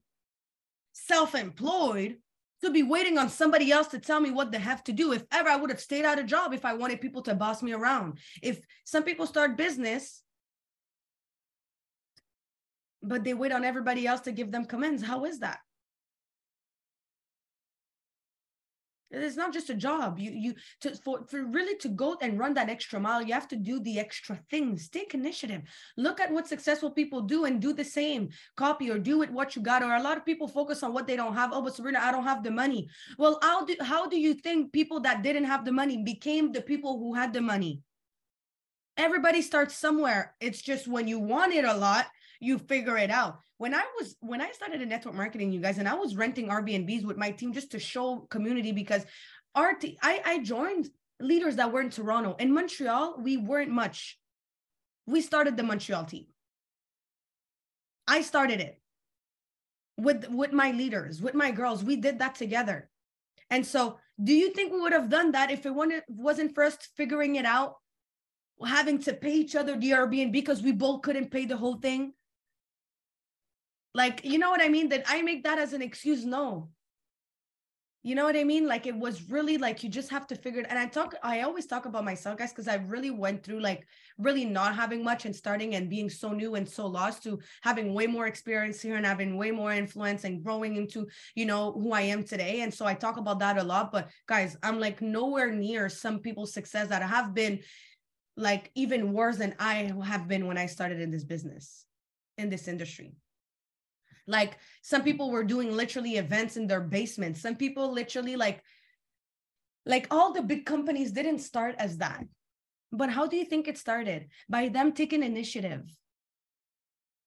self-employed 0.92 2.16
to 2.62 2.70
be 2.70 2.82
waiting 2.82 3.16
on 3.18 3.28
somebody 3.28 3.70
else 3.70 3.88
to 3.88 3.98
tell 3.98 4.20
me 4.20 4.30
what 4.30 4.50
they 4.50 4.58
have 4.58 4.82
to 4.82 4.92
do 4.92 5.12
if 5.12 5.24
ever 5.30 5.48
i 5.48 5.56
would 5.56 5.70
have 5.70 5.80
stayed 5.80 6.04
out 6.04 6.18
of 6.18 6.26
job 6.26 6.52
if 6.52 6.64
i 6.64 6.72
wanted 6.72 7.00
people 7.00 7.22
to 7.22 7.34
boss 7.34 7.62
me 7.62 7.72
around 7.72 8.18
if 8.42 8.60
some 8.84 9.02
people 9.02 9.26
start 9.26 9.56
business 9.56 10.22
but 13.02 13.24
they 13.24 13.34
wait 13.34 13.52
on 13.52 13.64
everybody 13.64 14.06
else 14.06 14.20
to 14.20 14.32
give 14.32 14.50
them 14.50 14.64
commands 14.64 15.02
how 15.02 15.24
is 15.24 15.38
that 15.40 15.60
It's 19.12 19.36
not 19.36 19.52
just 19.52 19.70
a 19.70 19.74
job. 19.74 20.20
You 20.20 20.30
you 20.30 20.54
to 20.82 20.94
for, 20.94 21.26
for 21.26 21.44
really 21.44 21.76
to 21.78 21.88
go 21.88 22.16
and 22.22 22.38
run 22.38 22.54
that 22.54 22.68
extra 22.68 23.00
mile, 23.00 23.22
you 23.22 23.34
have 23.34 23.48
to 23.48 23.56
do 23.56 23.80
the 23.80 23.98
extra 23.98 24.38
things. 24.50 24.88
Take 24.88 25.14
initiative. 25.14 25.62
Look 25.96 26.20
at 26.20 26.32
what 26.32 26.46
successful 26.46 26.92
people 26.92 27.22
do 27.22 27.44
and 27.44 27.60
do 27.60 27.72
the 27.72 27.84
same. 27.84 28.28
Copy 28.56 28.88
or 28.88 28.98
do 28.98 29.22
it 29.22 29.32
what 29.32 29.56
you 29.56 29.62
got. 29.62 29.82
Or 29.82 29.94
a 29.94 30.02
lot 30.02 30.16
of 30.16 30.24
people 30.24 30.46
focus 30.46 30.84
on 30.84 30.92
what 30.92 31.08
they 31.08 31.16
don't 31.16 31.34
have. 31.34 31.50
Oh, 31.52 31.62
but 31.62 31.74
Sabrina, 31.74 31.98
I 32.00 32.12
don't 32.12 32.24
have 32.24 32.44
the 32.44 32.52
money. 32.52 32.88
Well, 33.18 33.40
how 33.42 33.64
do 33.64 33.74
how 33.80 34.06
do 34.06 34.18
you 34.18 34.34
think 34.34 34.72
people 34.72 35.00
that 35.00 35.22
didn't 35.22 35.44
have 35.44 35.64
the 35.64 35.72
money 35.72 36.04
became 36.04 36.52
the 36.52 36.62
people 36.62 36.98
who 36.98 37.14
had 37.14 37.32
the 37.32 37.40
money? 37.40 37.80
Everybody 38.96 39.42
starts 39.42 39.76
somewhere. 39.76 40.36
It's 40.40 40.62
just 40.62 40.86
when 40.86 41.08
you 41.08 41.18
want 41.18 41.52
it 41.52 41.64
a 41.64 41.74
lot, 41.74 42.06
you 42.40 42.58
figure 42.58 42.96
it 42.96 43.10
out 43.10 43.38
when 43.58 43.74
I 43.74 43.84
was 43.98 44.16
when 44.20 44.40
I 44.40 44.50
started 44.52 44.80
in 44.80 44.88
network 44.88 45.14
marketing, 45.14 45.52
you 45.52 45.60
guys, 45.60 45.76
and 45.76 45.86
I 45.86 45.94
was 45.94 46.16
renting 46.16 46.48
Airbnbs 46.48 47.04
with 47.04 47.18
my 47.18 47.30
team 47.30 47.52
just 47.52 47.72
to 47.72 47.78
show 47.78 48.26
community 48.30 48.72
because 48.72 49.04
our 49.54 49.74
t- 49.74 49.98
I, 50.02 50.22
I 50.24 50.38
joined 50.38 50.88
leaders 51.20 51.56
that 51.56 51.70
were 51.70 51.82
in 51.82 51.90
Toronto. 51.90 52.36
In 52.38 52.54
Montreal, 52.54 53.16
we 53.20 53.36
weren't 53.36 53.70
much. 53.70 54.18
We 55.06 55.20
started 55.20 55.58
the 55.58 55.62
Montreal 55.62 56.06
team. 56.06 56.26
I 58.08 58.22
started 58.22 58.60
it 58.60 58.80
with 59.98 60.26
with 60.30 60.52
my 60.52 60.70
leaders, 60.70 61.20
with 61.20 61.34
my 61.34 61.50
girls. 61.50 61.84
We 61.84 61.96
did 61.96 62.20
that 62.20 62.36
together. 62.36 62.88
And 63.50 63.66
so, 63.66 63.98
do 64.22 64.32
you 64.32 64.54
think 64.54 64.72
we 64.72 64.80
would 64.80 64.94
have 64.94 65.10
done 65.10 65.32
that 65.32 65.50
if 65.50 65.66
it 65.66 65.74
wasn't 66.08 66.54
first 66.54 66.88
figuring 66.96 67.36
it 67.36 67.44
out, 67.44 67.74
having 68.64 69.00
to 69.00 69.12
pay 69.12 69.34
each 69.34 69.54
other 69.54 69.76
the 69.76 69.90
Airbnb 69.90 70.32
because 70.32 70.62
we 70.62 70.72
both 70.72 71.02
couldn't 71.02 71.30
pay 71.30 71.44
the 71.44 71.58
whole 71.58 71.76
thing? 71.76 72.14
Like, 73.94 74.24
you 74.24 74.38
know 74.38 74.50
what 74.50 74.62
I 74.62 74.68
mean? 74.68 74.88
That 74.90 75.04
I 75.08 75.22
make 75.22 75.44
that 75.44 75.58
as 75.58 75.72
an 75.72 75.82
excuse. 75.82 76.24
No. 76.24 76.70
You 78.02 78.14
know 78.14 78.24
what 78.24 78.36
I 78.36 78.44
mean? 78.44 78.66
Like 78.66 78.86
it 78.86 78.96
was 78.96 79.28
really 79.30 79.58
like 79.58 79.82
you 79.82 79.90
just 79.90 80.08
have 80.08 80.26
to 80.28 80.34
figure 80.34 80.60
it. 80.60 80.66
And 80.70 80.78
I 80.78 80.86
talk, 80.86 81.14
I 81.22 81.42
always 81.42 81.66
talk 81.66 81.84
about 81.84 82.02
myself, 82.02 82.38
guys, 82.38 82.50
because 82.50 82.66
I 82.66 82.76
really 82.76 83.10
went 83.10 83.44
through 83.44 83.60
like 83.60 83.86
really 84.16 84.46
not 84.46 84.74
having 84.74 85.04
much 85.04 85.26
and 85.26 85.36
starting 85.36 85.74
and 85.74 85.90
being 85.90 86.08
so 86.08 86.32
new 86.32 86.54
and 86.54 86.66
so 86.66 86.86
lost 86.86 87.22
to 87.24 87.40
having 87.60 87.92
way 87.92 88.06
more 88.06 88.26
experience 88.26 88.80
here 88.80 88.96
and 88.96 89.04
having 89.04 89.36
way 89.36 89.50
more 89.50 89.74
influence 89.74 90.24
and 90.24 90.42
growing 90.42 90.76
into, 90.76 91.08
you 91.34 91.44
know, 91.44 91.72
who 91.72 91.92
I 91.92 92.00
am 92.02 92.24
today. 92.24 92.62
And 92.62 92.72
so 92.72 92.86
I 92.86 92.94
talk 92.94 93.18
about 93.18 93.38
that 93.40 93.58
a 93.58 93.62
lot. 93.62 93.92
But 93.92 94.08
guys, 94.26 94.56
I'm 94.62 94.80
like 94.80 95.02
nowhere 95.02 95.52
near 95.52 95.90
some 95.90 96.20
people's 96.20 96.54
success 96.54 96.88
that 96.88 97.02
have 97.02 97.34
been 97.34 97.60
like 98.34 98.70
even 98.74 99.12
worse 99.12 99.36
than 99.36 99.54
I 99.58 99.92
have 100.04 100.26
been 100.26 100.46
when 100.46 100.56
I 100.56 100.64
started 100.64 101.02
in 101.02 101.10
this 101.10 101.24
business, 101.24 101.84
in 102.38 102.48
this 102.48 102.66
industry. 102.66 103.12
Like 104.26 104.58
some 104.82 105.02
people 105.02 105.30
were 105.30 105.44
doing 105.44 105.76
literally 105.76 106.16
events 106.16 106.56
in 106.56 106.66
their 106.66 106.80
basements. 106.80 107.40
Some 107.40 107.56
people 107.56 107.92
literally 107.92 108.36
like 108.36 108.62
like 109.86 110.06
all 110.10 110.32
the 110.32 110.42
big 110.42 110.66
companies 110.66 111.12
didn't 111.12 111.38
start 111.40 111.74
as 111.78 111.98
that. 111.98 112.24
But 112.92 113.10
how 113.10 113.26
do 113.26 113.36
you 113.36 113.44
think 113.44 113.68
it 113.68 113.78
started? 113.78 114.28
By 114.48 114.68
them 114.68 114.92
taking 114.92 115.22
initiative 115.22 115.84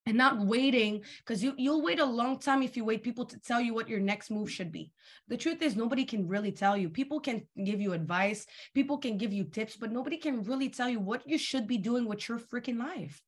and 0.06 0.18
not 0.18 0.40
waiting 0.40 1.02
because 1.20 1.44
you 1.44 1.54
you'll 1.58 1.82
wait 1.82 2.00
a 2.00 2.06
long 2.06 2.38
time 2.38 2.62
if 2.62 2.76
you 2.76 2.84
wait 2.84 3.04
people 3.04 3.26
to 3.26 3.40
tell 3.40 3.62
you 3.62 3.74
what 3.74 3.88
your 3.88 4.00
next 4.00 4.30
move 4.30 4.52
should 4.52 4.72
be 4.72 4.92
the 5.28 5.38
truth 5.38 5.62
is 5.62 5.76
nobody 5.76 6.04
can 6.04 6.28
really 6.28 6.52
tell 6.52 6.76
you 6.76 6.90
people 6.90 7.20
can 7.20 7.42
give 7.64 7.80
you 7.80 7.94
advice 7.94 8.46
people 8.74 8.98
can 8.98 9.18
give 9.18 9.32
you 9.32 9.44
tips 9.44 9.78
but 9.78 9.92
nobody 9.92 10.18
can 10.18 10.44
really 10.44 10.70
tell 10.70 10.90
you 10.90 11.00
what 11.00 11.28
you 11.28 11.38
should 11.38 11.68
be 11.68 11.78
doing 11.78 12.06
with 12.06 12.28
your 12.28 12.40
freaking 12.40 12.78
life 12.78 13.22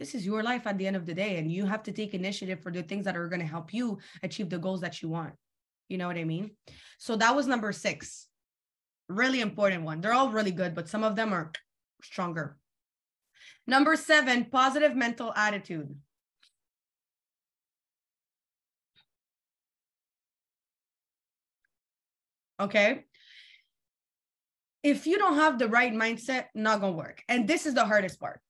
this 0.00 0.14
is 0.14 0.24
your 0.24 0.42
life 0.42 0.66
at 0.66 0.78
the 0.78 0.86
end 0.86 0.96
of 0.96 1.04
the 1.04 1.12
day 1.12 1.36
and 1.36 1.52
you 1.52 1.66
have 1.66 1.82
to 1.82 1.92
take 1.92 2.14
initiative 2.14 2.62
for 2.62 2.72
the 2.72 2.82
things 2.82 3.04
that 3.04 3.18
are 3.18 3.28
going 3.28 3.40
to 3.40 3.46
help 3.46 3.74
you 3.74 3.98
achieve 4.22 4.48
the 4.48 4.58
goals 4.58 4.80
that 4.80 5.02
you 5.02 5.10
want. 5.10 5.34
You 5.90 5.98
know 5.98 6.06
what 6.06 6.16
i 6.16 6.24
mean? 6.24 6.52
So 6.98 7.16
that 7.16 7.36
was 7.36 7.46
number 7.46 7.70
six. 7.70 8.26
Really 9.10 9.42
important 9.42 9.84
one. 9.84 10.00
They're 10.00 10.14
all 10.14 10.30
really 10.30 10.52
good 10.52 10.74
but 10.74 10.88
some 10.88 11.04
of 11.04 11.16
them 11.16 11.34
are 11.34 11.52
stronger. 12.02 12.56
Number 13.66 13.94
seven 13.94 14.46
positive 14.46 14.96
mental 14.96 15.34
attitude. 15.36 15.94
Okay? 22.58 23.04
If 24.82 25.06
you 25.06 25.18
don't 25.18 25.34
have 25.34 25.58
the 25.58 25.68
right 25.68 25.92
mindset 25.92 26.46
not 26.54 26.80
gonna 26.80 26.96
work. 26.96 27.22
And 27.28 27.46
this 27.46 27.66
is 27.66 27.74
the 27.74 27.84
hardest 27.84 28.18
part 28.18 28.40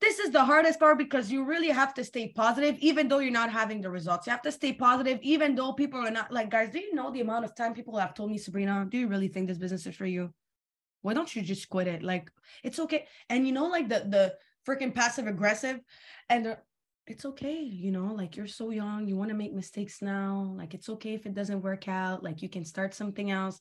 this 0.00 0.18
is 0.18 0.30
the 0.30 0.44
hardest 0.44 0.78
part 0.78 0.98
because 0.98 1.30
you 1.32 1.44
really 1.44 1.70
have 1.70 1.94
to 1.94 2.04
stay 2.04 2.28
positive, 2.28 2.76
even 2.80 3.08
though 3.08 3.18
you're 3.18 3.32
not 3.32 3.50
having 3.50 3.80
the 3.80 3.90
results. 3.90 4.26
You 4.26 4.32
have 4.32 4.42
to 4.42 4.52
stay 4.52 4.72
positive, 4.72 5.18
even 5.22 5.54
though 5.54 5.72
people 5.72 6.00
are 6.00 6.10
not 6.10 6.30
like, 6.30 6.50
guys, 6.50 6.70
do 6.70 6.78
you 6.78 6.94
know 6.94 7.10
the 7.10 7.22
amount 7.22 7.44
of 7.44 7.54
time 7.54 7.72
people 7.72 7.96
have 7.98 8.14
told 8.14 8.30
me, 8.30 8.38
Sabrina, 8.38 8.86
do 8.88 8.98
you 8.98 9.08
really 9.08 9.28
think 9.28 9.48
this 9.48 9.58
business 9.58 9.86
is 9.86 9.96
for 9.96 10.06
you? 10.06 10.32
Why 11.00 11.14
don't 11.14 11.34
you 11.34 11.42
just 11.42 11.68
quit 11.68 11.86
it? 11.86 12.02
Like, 12.02 12.30
it's 12.62 12.78
okay. 12.80 13.06
And 13.30 13.46
you 13.46 13.52
know, 13.52 13.66
like 13.66 13.88
the 13.88 14.00
the 14.08 14.34
freaking 14.68 14.94
passive 14.94 15.26
aggressive, 15.26 15.80
and 16.28 16.56
it's 17.06 17.24
okay, 17.24 17.60
you 17.60 17.92
know, 17.92 18.12
like 18.12 18.36
you're 18.36 18.48
so 18.48 18.70
young, 18.70 19.06
you 19.06 19.16
want 19.16 19.30
to 19.30 19.36
make 19.36 19.54
mistakes 19.54 20.02
now. 20.02 20.52
Like, 20.58 20.74
it's 20.74 20.88
okay 20.88 21.14
if 21.14 21.24
it 21.24 21.34
doesn't 21.34 21.62
work 21.62 21.88
out. 21.88 22.22
Like, 22.22 22.42
you 22.42 22.48
can 22.48 22.64
start 22.64 22.94
something 22.94 23.30
else. 23.30 23.60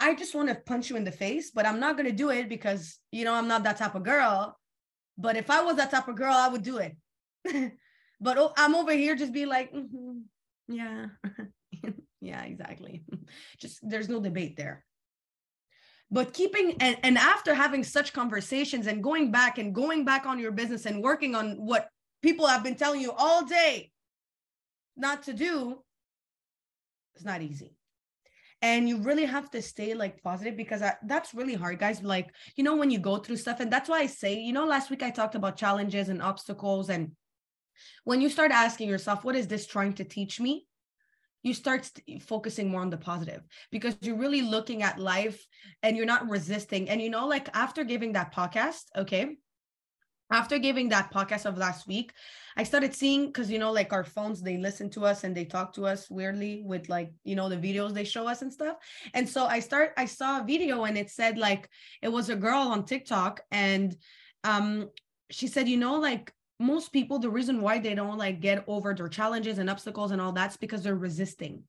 I 0.00 0.14
just 0.14 0.34
want 0.34 0.48
to 0.48 0.54
punch 0.54 0.90
you 0.90 0.96
in 0.96 1.04
the 1.04 1.12
face, 1.12 1.50
but 1.50 1.66
I'm 1.66 1.80
not 1.80 1.96
going 1.96 2.08
to 2.08 2.16
do 2.16 2.30
it 2.30 2.48
because, 2.48 2.98
you 3.12 3.24
know, 3.24 3.34
I'm 3.34 3.48
not 3.48 3.64
that 3.64 3.76
type 3.76 3.94
of 3.94 4.04
girl. 4.04 4.56
But 5.18 5.36
if 5.36 5.50
I 5.50 5.62
was 5.62 5.76
that 5.76 5.90
type 5.90 6.08
of 6.08 6.16
girl, 6.16 6.32
I 6.32 6.48
would 6.48 6.62
do 6.62 6.78
it. 6.78 6.96
but 8.20 8.38
oh, 8.38 8.52
I'm 8.56 8.74
over 8.76 8.92
here 8.92 9.16
just 9.16 9.32
be 9.32 9.46
like, 9.46 9.72
mm-hmm, 9.72 10.20
yeah, 10.68 11.06
yeah, 12.20 12.42
exactly. 12.44 13.04
Just 13.58 13.78
there's 13.82 14.08
no 14.08 14.20
debate 14.20 14.56
there. 14.56 14.84
but 16.10 16.32
keeping 16.32 16.76
and, 16.80 16.96
and 17.02 17.18
after 17.18 17.54
having 17.54 17.84
such 17.84 18.12
conversations 18.12 18.86
and 18.86 19.02
going 19.02 19.30
back 19.30 19.58
and 19.58 19.74
going 19.74 20.04
back 20.04 20.26
on 20.26 20.38
your 20.38 20.52
business 20.52 20.86
and 20.86 21.02
working 21.02 21.34
on 21.34 21.56
what 21.56 21.88
people 22.22 22.46
have 22.46 22.62
been 22.62 22.74
telling 22.74 23.00
you 23.00 23.12
all 23.12 23.44
day 23.44 23.90
not 24.96 25.22
to 25.24 25.32
do 25.32 25.82
it's 27.14 27.24
not 27.24 27.42
easy 27.42 27.77
and 28.62 28.88
you 28.88 28.98
really 28.98 29.24
have 29.24 29.50
to 29.50 29.62
stay 29.62 29.94
like 29.94 30.22
positive 30.22 30.56
because 30.56 30.82
I, 30.82 30.94
that's 31.04 31.34
really 31.34 31.54
hard 31.54 31.78
guys 31.78 32.02
like 32.02 32.30
you 32.56 32.64
know 32.64 32.76
when 32.76 32.90
you 32.90 32.98
go 32.98 33.18
through 33.18 33.36
stuff 33.36 33.60
and 33.60 33.72
that's 33.72 33.88
why 33.88 34.00
i 34.00 34.06
say 34.06 34.38
you 34.38 34.52
know 34.52 34.66
last 34.66 34.90
week 34.90 35.02
i 35.02 35.10
talked 35.10 35.34
about 35.34 35.56
challenges 35.56 36.08
and 36.08 36.22
obstacles 36.22 36.90
and 36.90 37.12
when 38.04 38.20
you 38.20 38.28
start 38.28 38.50
asking 38.50 38.88
yourself 38.88 39.24
what 39.24 39.36
is 39.36 39.46
this 39.46 39.66
trying 39.66 39.94
to 39.94 40.04
teach 40.04 40.40
me? 40.40 40.66
you 41.44 41.54
start 41.54 41.88
focusing 42.20 42.68
more 42.68 42.80
on 42.80 42.90
the 42.90 42.96
positive 42.96 43.42
because 43.70 43.96
you're 44.00 44.16
really 44.16 44.42
looking 44.42 44.82
at 44.82 44.98
life 44.98 45.46
and 45.84 45.96
you're 45.96 46.04
not 46.04 46.28
resisting 46.28 46.90
and 46.90 47.00
you 47.00 47.10
know 47.10 47.28
like 47.28 47.48
after 47.54 47.84
giving 47.84 48.12
that 48.12 48.34
podcast 48.34 48.82
okay 48.96 49.36
after 50.30 50.58
giving 50.58 50.88
that 50.88 51.12
podcast 51.12 51.46
of 51.46 51.56
last 51.56 51.86
week 51.86 52.12
i 52.56 52.62
started 52.62 52.94
seeing 52.94 53.26
because 53.26 53.50
you 53.50 53.58
know 53.58 53.72
like 53.72 53.92
our 53.92 54.04
phones 54.04 54.42
they 54.42 54.56
listen 54.56 54.90
to 54.90 55.04
us 55.04 55.24
and 55.24 55.36
they 55.36 55.44
talk 55.44 55.72
to 55.72 55.86
us 55.86 56.10
weirdly 56.10 56.62
with 56.64 56.88
like 56.88 57.10
you 57.24 57.34
know 57.34 57.48
the 57.48 57.56
videos 57.56 57.92
they 57.92 58.04
show 58.04 58.26
us 58.26 58.42
and 58.42 58.52
stuff. 58.52 58.76
And 59.14 59.28
so 59.28 59.46
i 59.46 59.60
start 59.60 59.92
i 59.96 60.04
saw 60.04 60.40
a 60.40 60.44
video 60.44 60.84
and 60.84 60.98
it 60.98 61.10
said 61.10 61.38
like 61.38 61.68
it 62.02 62.08
was 62.08 62.28
a 62.28 62.36
girl 62.36 62.58
on 62.58 62.84
tiktok 62.84 63.40
and 63.50 63.96
um 64.44 64.88
she 65.30 65.46
said 65.46 65.68
you 65.68 65.76
know 65.76 65.98
like 65.98 66.32
most 66.60 66.92
people 66.92 67.18
the 67.18 67.30
reason 67.30 67.60
why 67.60 67.78
they 67.78 67.94
don't 67.94 68.18
like 68.18 68.40
get 68.40 68.64
over 68.66 68.94
their 68.94 69.08
challenges 69.08 69.58
and 69.58 69.70
obstacles 69.70 70.10
and 70.10 70.20
all 70.20 70.32
that's 70.32 70.56
because 70.56 70.82
they're 70.82 70.96
resisting 70.96 71.62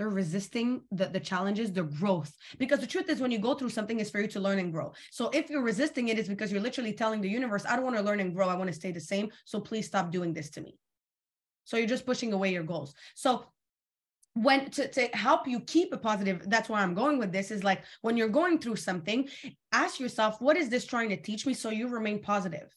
they're 0.00 0.08
resisting 0.08 0.80
the, 0.92 1.04
the 1.04 1.20
challenges 1.20 1.70
the 1.70 1.82
growth. 1.82 2.34
Because 2.58 2.80
the 2.80 2.86
truth 2.86 3.10
is 3.10 3.20
when 3.20 3.30
you 3.30 3.38
go 3.38 3.52
through 3.52 3.68
something 3.68 4.00
it's 4.00 4.08
for 4.08 4.22
you 4.22 4.28
to 4.28 4.40
learn 4.40 4.58
and 4.58 4.72
grow. 4.72 4.94
So 5.10 5.28
if 5.34 5.50
you're 5.50 5.60
resisting 5.62 6.08
it 6.08 6.18
it's 6.18 6.26
because 6.26 6.50
you're 6.50 6.62
literally 6.62 6.94
telling 6.94 7.20
the 7.20 7.28
universe 7.28 7.66
i 7.68 7.76
don't 7.76 7.84
want 7.84 7.96
to 7.98 8.02
learn 8.02 8.20
and 8.20 8.34
grow 8.34 8.48
i 8.48 8.54
want 8.54 8.68
to 8.68 8.74
stay 8.74 8.92
the 8.92 9.00
same 9.00 9.30
so 9.44 9.60
please 9.60 9.86
stop 9.86 10.10
doing 10.10 10.32
this 10.32 10.48
to 10.52 10.62
me. 10.62 10.78
So 11.64 11.76
you're 11.76 11.86
just 11.86 12.06
pushing 12.06 12.32
away 12.32 12.50
your 12.50 12.62
goals. 12.62 12.94
So 13.14 13.44
when 14.32 14.70
to, 14.70 14.88
to 14.88 15.08
help 15.12 15.46
you 15.46 15.60
keep 15.60 15.92
a 15.92 15.98
positive 15.98 16.48
that's 16.48 16.68
where 16.70 16.80
i'm 16.80 16.94
going 16.94 17.18
with 17.18 17.32
this 17.32 17.50
is 17.50 17.64
like 17.64 17.82
when 18.00 18.16
you're 18.16 18.28
going 18.28 18.60
through 18.60 18.76
something 18.76 19.28
ask 19.72 19.98
yourself 19.98 20.40
what 20.40 20.56
is 20.56 20.68
this 20.70 20.86
trying 20.86 21.10
to 21.10 21.16
teach 21.16 21.44
me? 21.44 21.52
So 21.52 21.68
you 21.68 21.88
remain 21.88 22.20
positive 22.20 22.74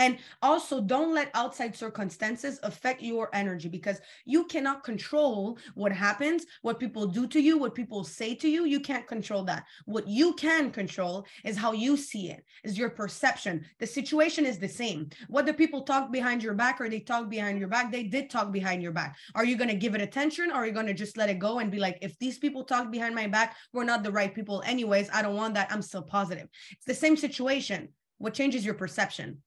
and 0.00 0.16
also, 0.40 0.80
don't 0.80 1.14
let 1.14 1.30
outside 1.34 1.76
circumstances 1.76 2.58
affect 2.62 3.02
your 3.02 3.28
energy 3.34 3.68
because 3.68 4.00
you 4.24 4.44
cannot 4.44 4.82
control 4.82 5.58
what 5.74 5.92
happens, 5.92 6.46
what 6.62 6.80
people 6.80 7.06
do 7.06 7.26
to 7.26 7.38
you, 7.38 7.58
what 7.58 7.74
people 7.74 8.02
say 8.02 8.34
to 8.36 8.48
you. 8.48 8.64
You 8.64 8.80
can't 8.80 9.06
control 9.06 9.44
that. 9.44 9.66
What 9.84 10.08
you 10.08 10.32
can 10.32 10.70
control 10.70 11.26
is 11.44 11.54
how 11.54 11.72
you 11.72 11.98
see 11.98 12.30
it, 12.30 12.46
is 12.64 12.78
your 12.78 12.88
perception. 12.88 13.66
The 13.78 13.86
situation 13.86 14.46
is 14.46 14.58
the 14.58 14.70
same. 14.70 15.10
Whether 15.28 15.52
people 15.52 15.82
talk 15.82 16.10
behind 16.10 16.42
your 16.42 16.54
back 16.54 16.80
or 16.80 16.88
they 16.88 17.00
talk 17.00 17.28
behind 17.28 17.58
your 17.58 17.68
back, 17.68 17.92
they 17.92 18.04
did 18.04 18.30
talk 18.30 18.50
behind 18.50 18.82
your 18.82 18.92
back. 18.92 19.18
Are 19.34 19.44
you 19.44 19.58
going 19.58 19.68
to 19.68 19.76
give 19.76 19.94
it 19.94 20.00
attention 20.00 20.50
or 20.50 20.54
are 20.54 20.66
you 20.66 20.72
going 20.72 20.86
to 20.86 20.94
just 20.94 21.18
let 21.18 21.28
it 21.28 21.38
go 21.38 21.58
and 21.58 21.70
be 21.70 21.78
like, 21.78 21.98
if 22.00 22.18
these 22.18 22.38
people 22.38 22.64
talk 22.64 22.90
behind 22.90 23.14
my 23.14 23.26
back, 23.26 23.54
we're 23.74 23.84
not 23.84 24.02
the 24.02 24.12
right 24.12 24.34
people, 24.34 24.62
anyways. 24.64 25.10
I 25.12 25.20
don't 25.20 25.36
want 25.36 25.52
that. 25.56 25.70
I'm 25.70 25.82
still 25.82 26.00
positive. 26.00 26.48
It's 26.70 26.86
the 26.86 26.94
same 26.94 27.18
situation. 27.18 27.90
What 28.16 28.32
changes 28.32 28.64
your 28.64 28.74
perception? 28.74 29.42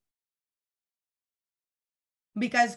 Because 2.38 2.76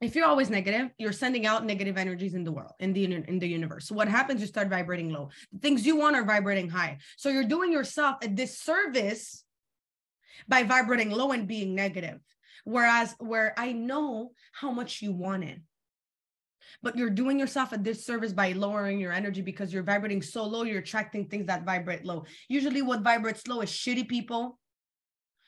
if 0.00 0.14
you're 0.14 0.26
always 0.26 0.48
negative 0.48 0.90
you're 0.98 1.12
sending 1.12 1.46
out 1.46 1.64
negative 1.64 1.98
energies 1.98 2.34
in 2.34 2.44
the 2.44 2.52
world 2.52 2.72
in 2.78 2.92
the 2.92 3.04
in 3.04 3.38
the 3.38 3.48
universe. 3.48 3.88
So 3.88 3.94
what 3.94 4.08
happens 4.08 4.40
you 4.40 4.46
start 4.46 4.68
vibrating 4.68 5.10
low. 5.10 5.30
The 5.52 5.58
things 5.58 5.86
you 5.86 5.96
want 5.96 6.16
are 6.16 6.24
vibrating 6.24 6.68
high. 6.68 6.98
So 7.16 7.28
you're 7.28 7.44
doing 7.44 7.72
yourself 7.72 8.16
a 8.22 8.28
disservice 8.28 9.44
by 10.46 10.62
vibrating 10.62 11.10
low 11.10 11.32
and 11.32 11.48
being 11.48 11.74
negative. 11.74 12.20
Whereas 12.64 13.14
where 13.18 13.54
i 13.56 13.72
know 13.72 14.32
how 14.52 14.70
much 14.70 15.02
you 15.02 15.12
want 15.12 15.44
it 15.44 15.60
but 16.82 16.96
you're 16.96 17.10
doing 17.10 17.38
yourself 17.38 17.72
a 17.72 17.78
disservice 17.78 18.32
by 18.32 18.52
lowering 18.52 19.00
your 19.00 19.12
energy 19.12 19.42
because 19.42 19.72
you're 19.72 19.82
vibrating 19.82 20.22
so 20.22 20.44
low 20.44 20.62
you're 20.62 20.80
attracting 20.80 21.26
things 21.26 21.46
that 21.46 21.64
vibrate 21.64 22.04
low. 22.04 22.24
Usually 22.48 22.82
what 22.82 23.02
vibrates 23.02 23.46
low 23.46 23.60
is 23.62 23.70
shitty 23.70 24.08
people 24.08 24.58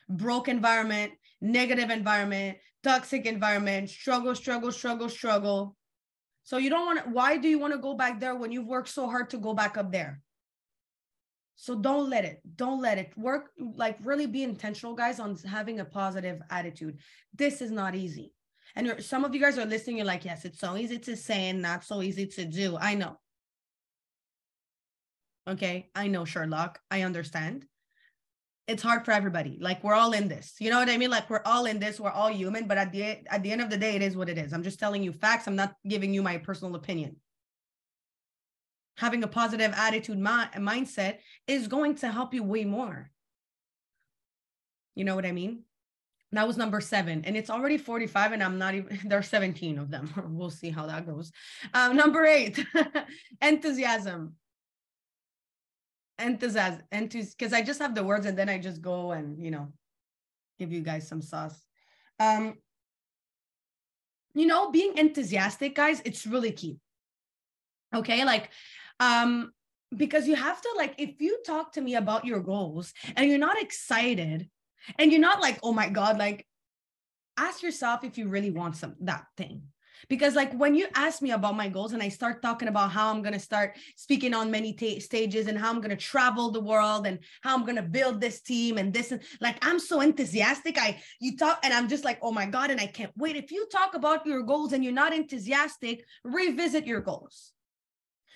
broke 0.09 0.49
environment 0.49 1.13
negative 1.41 1.91
environment 1.91 2.59
toxic 2.83 3.27
environment, 3.27 3.91
struggle, 3.91 4.35
struggle, 4.35 4.73
struggle, 4.73 5.09
struggle. 5.09 5.77
So 6.43 6.57
you 6.57 6.71
don't 6.71 6.87
want 6.87 7.05
to, 7.05 7.11
why 7.11 7.37
do 7.37 7.49
you 7.49 7.59
want 7.59 7.73
to 7.75 7.79
go 7.79 7.95
back 7.95 8.21
there 8.21 8.35
when 8.35 8.51
you've 8.51 8.67
worked 8.67 8.89
so 8.89 9.09
hard 9.09 9.31
to 9.31 9.39
go 9.39 9.55
back 9.55 9.77
up 9.77 9.93
there? 9.93 10.21
So 11.57 11.75
don't 11.79 12.09
let 12.09 12.25
it, 12.25 12.41
don't 12.57 12.81
let 12.81 12.97
it 12.97 13.13
work. 13.17 13.51
Like 13.59 13.99
really 14.03 14.27
be 14.27 14.43
intentional, 14.43 14.95
guys, 14.95 15.21
on 15.21 15.37
having 15.47 15.81
a 15.81 15.85
positive 15.85 16.41
attitude. 16.49 16.99
This 17.35 17.61
is 17.61 17.71
not 17.71 17.95
easy. 17.95 18.33
And 18.77 19.03
some 19.05 19.25
of 19.25 19.35
you 19.35 19.41
guys 19.41 19.59
are 19.59 19.67
listening, 19.67 19.99
you're 19.99 20.07
like, 20.07 20.25
yes, 20.25 20.45
it's 20.45 20.61
so 20.61 20.77
easy 20.77 20.99
to 21.01 21.17
say 21.17 21.51
and 21.51 21.61
not 21.61 21.85
so 21.85 22.03
easy 22.03 22.27
to 22.27 22.45
do. 22.47 22.79
I 22.79 22.95
know. 22.95 23.19
Okay. 25.47 25.91
I 25.95 26.07
know, 26.07 26.25
Sherlock. 26.25 26.79
I 26.91 27.03
understand 27.03 27.67
it's 28.71 28.85
hard 28.85 29.05
for 29.05 29.11
everybody. 29.11 29.59
Like 29.61 29.83
we're 29.83 29.95
all 29.95 30.13
in 30.13 30.29
this. 30.29 30.55
You 30.61 30.71
know 30.71 30.79
what 30.79 30.89
I 30.89 30.97
mean? 30.97 31.11
Like 31.11 31.29
we're 31.29 31.43
all 31.45 31.67
in 31.67 31.81
this. 31.81 31.99
We're 31.99 32.11
all 32.11 32.31
human. 32.31 32.69
But 32.69 32.79
at 32.79 32.93
the 32.93 33.03
at 33.27 33.43
the 33.43 33.51
end 33.51 33.61
of 33.61 33.69
the 33.69 33.77
day, 33.77 33.97
it 33.97 34.03
is 34.03 34.17
what 34.17 34.29
it 34.29 34.39
is. 34.39 34.53
I'm 34.53 34.63
just 34.63 34.79
telling 34.79 35.03
you 35.03 35.13
facts. 35.13 35.49
I'm 35.49 35.57
not 35.57 35.75
giving 35.87 36.15
you 36.15 36.23
my 36.23 36.39
personal 36.39 36.77
opinion. 36.77 37.17
Having 38.99 39.25
a 39.25 39.27
positive 39.27 39.73
attitude 39.75 40.19
mi- 40.19 40.53
mindset 40.57 41.19
is 41.49 41.67
going 41.67 41.97
to 41.97 42.13
help 42.13 42.33
you 42.33 42.45
way 42.45 42.65
more. 42.65 43.11
You 44.95 45.05
know 45.05 45.17
what 45.17 45.27
I 45.27 45.33
mean? 45.33 45.65
That 46.33 46.47
was 46.47 46.57
number 46.57 46.81
seven, 46.81 47.25
and 47.25 47.37
it's 47.37 47.51
already 47.51 47.77
45, 47.77 48.33
and 48.33 48.43
I'm 48.43 48.57
not 48.57 48.75
even 48.75 49.01
There 49.05 49.19
are 49.19 49.23
17 49.23 49.79
of 49.79 49.91
them. 49.91 50.13
we'll 50.39 50.51
see 50.51 50.71
how 50.71 50.87
that 50.87 51.07
goes. 51.07 51.33
Um, 51.75 51.97
number 51.97 52.25
eight, 52.25 52.65
enthusiasm 53.43 54.37
enthusiasm 56.21 56.83
because 56.91 57.53
i 57.53 57.63
just 57.63 57.81
have 57.81 57.95
the 57.95 58.03
words 58.03 58.27
and 58.27 58.39
then 58.39 58.49
i 58.49 58.59
just 58.59 58.81
go 58.81 59.13
and 59.13 59.43
you 59.43 59.51
know 59.51 59.73
give 60.61 60.73
you 60.73 60.83
guys 60.83 61.09
some 61.09 61.23
sauce. 61.23 61.59
Um 62.21 62.59
you 64.35 64.47
know 64.47 64.71
being 64.71 64.97
enthusiastic 64.97 65.75
guys 65.75 66.01
it's 66.05 66.27
really 66.27 66.53
key. 66.53 66.79
Okay 67.97 68.25
like 68.25 68.51
um 69.01 69.51
because 69.97 70.29
you 70.29 70.37
have 70.37 70.61
to 70.61 70.71
like 70.77 70.95
if 70.99 71.21
you 71.21 71.39
talk 71.45 71.73
to 71.73 71.81
me 71.81 71.97
about 71.97 72.25
your 72.25 72.41
goals 72.41 72.93
and 73.17 73.29
you're 73.29 73.39
not 73.39 73.61
excited 73.61 74.49
and 74.99 75.11
you're 75.11 75.21
not 75.21 75.41
like 75.41 75.59
oh 75.65 75.73
my 75.73 75.89
god 75.89 76.17
like 76.19 76.47
ask 77.37 77.63
yourself 77.63 78.05
if 78.05 78.19
you 78.19 78.29
really 78.29 78.51
want 78.51 78.77
some 78.77 78.95
that 79.01 79.25
thing 79.37 79.63
because 80.09 80.35
like 80.35 80.53
when 80.55 80.75
you 80.75 80.87
ask 80.95 81.23
me 81.23 81.33
about 81.33 81.57
my 81.57 81.69
goals 81.69 81.93
and 81.93 82.03
i 82.03 82.09
start 82.09 82.43
talking 82.43 82.69
about 82.69 82.91
how 82.91 83.11
i'm 83.11 83.23
going 83.23 83.33
to 83.33 83.39
start 83.39 83.77
speaking 83.97 84.35
on 84.35 84.51
many 84.51 84.73
t- 84.73 85.01
stages 85.01 85.47
and 85.47 85.59
how 85.59 85.71
i'm 85.71 85.81
going 85.81 85.91
to 85.91 85.97
travel 85.97 86.51
the 86.51 86.61
world 86.61 87.07
and 87.07 87.19
how 87.43 87.55
i'm 87.55 87.65
going 87.65 87.77
to 87.77 87.83
build 87.83 88.21
this 88.21 88.41
team 88.41 88.79
and 88.79 88.93
this 88.93 89.13
and 89.13 89.23
like 89.41 89.57
i'm 89.63 89.79
so 89.79 90.01
enthusiastic. 90.01 90.79
I 90.79 91.01
you 91.21 91.37
talk 91.37 91.61
and 91.63 91.73
i'm 91.75 91.89
just 91.89 92.05
like 92.05 92.19
oh 92.23 92.33
my 92.33 92.47
god 92.47 92.71
and 92.71 92.81
i 92.81 92.87
can't 92.87 93.13
wait. 93.17 93.37
If 93.37 93.51
you 93.51 93.67
talk 93.71 93.95
about 93.95 94.27
your 94.27 94.43
goals 94.43 94.73
and 94.73 94.83
you're 94.83 94.93
not 94.93 95.13
enthusiastic 95.13 96.05
revisit 96.25 96.87
your 96.87 97.01
goals. 97.01 97.53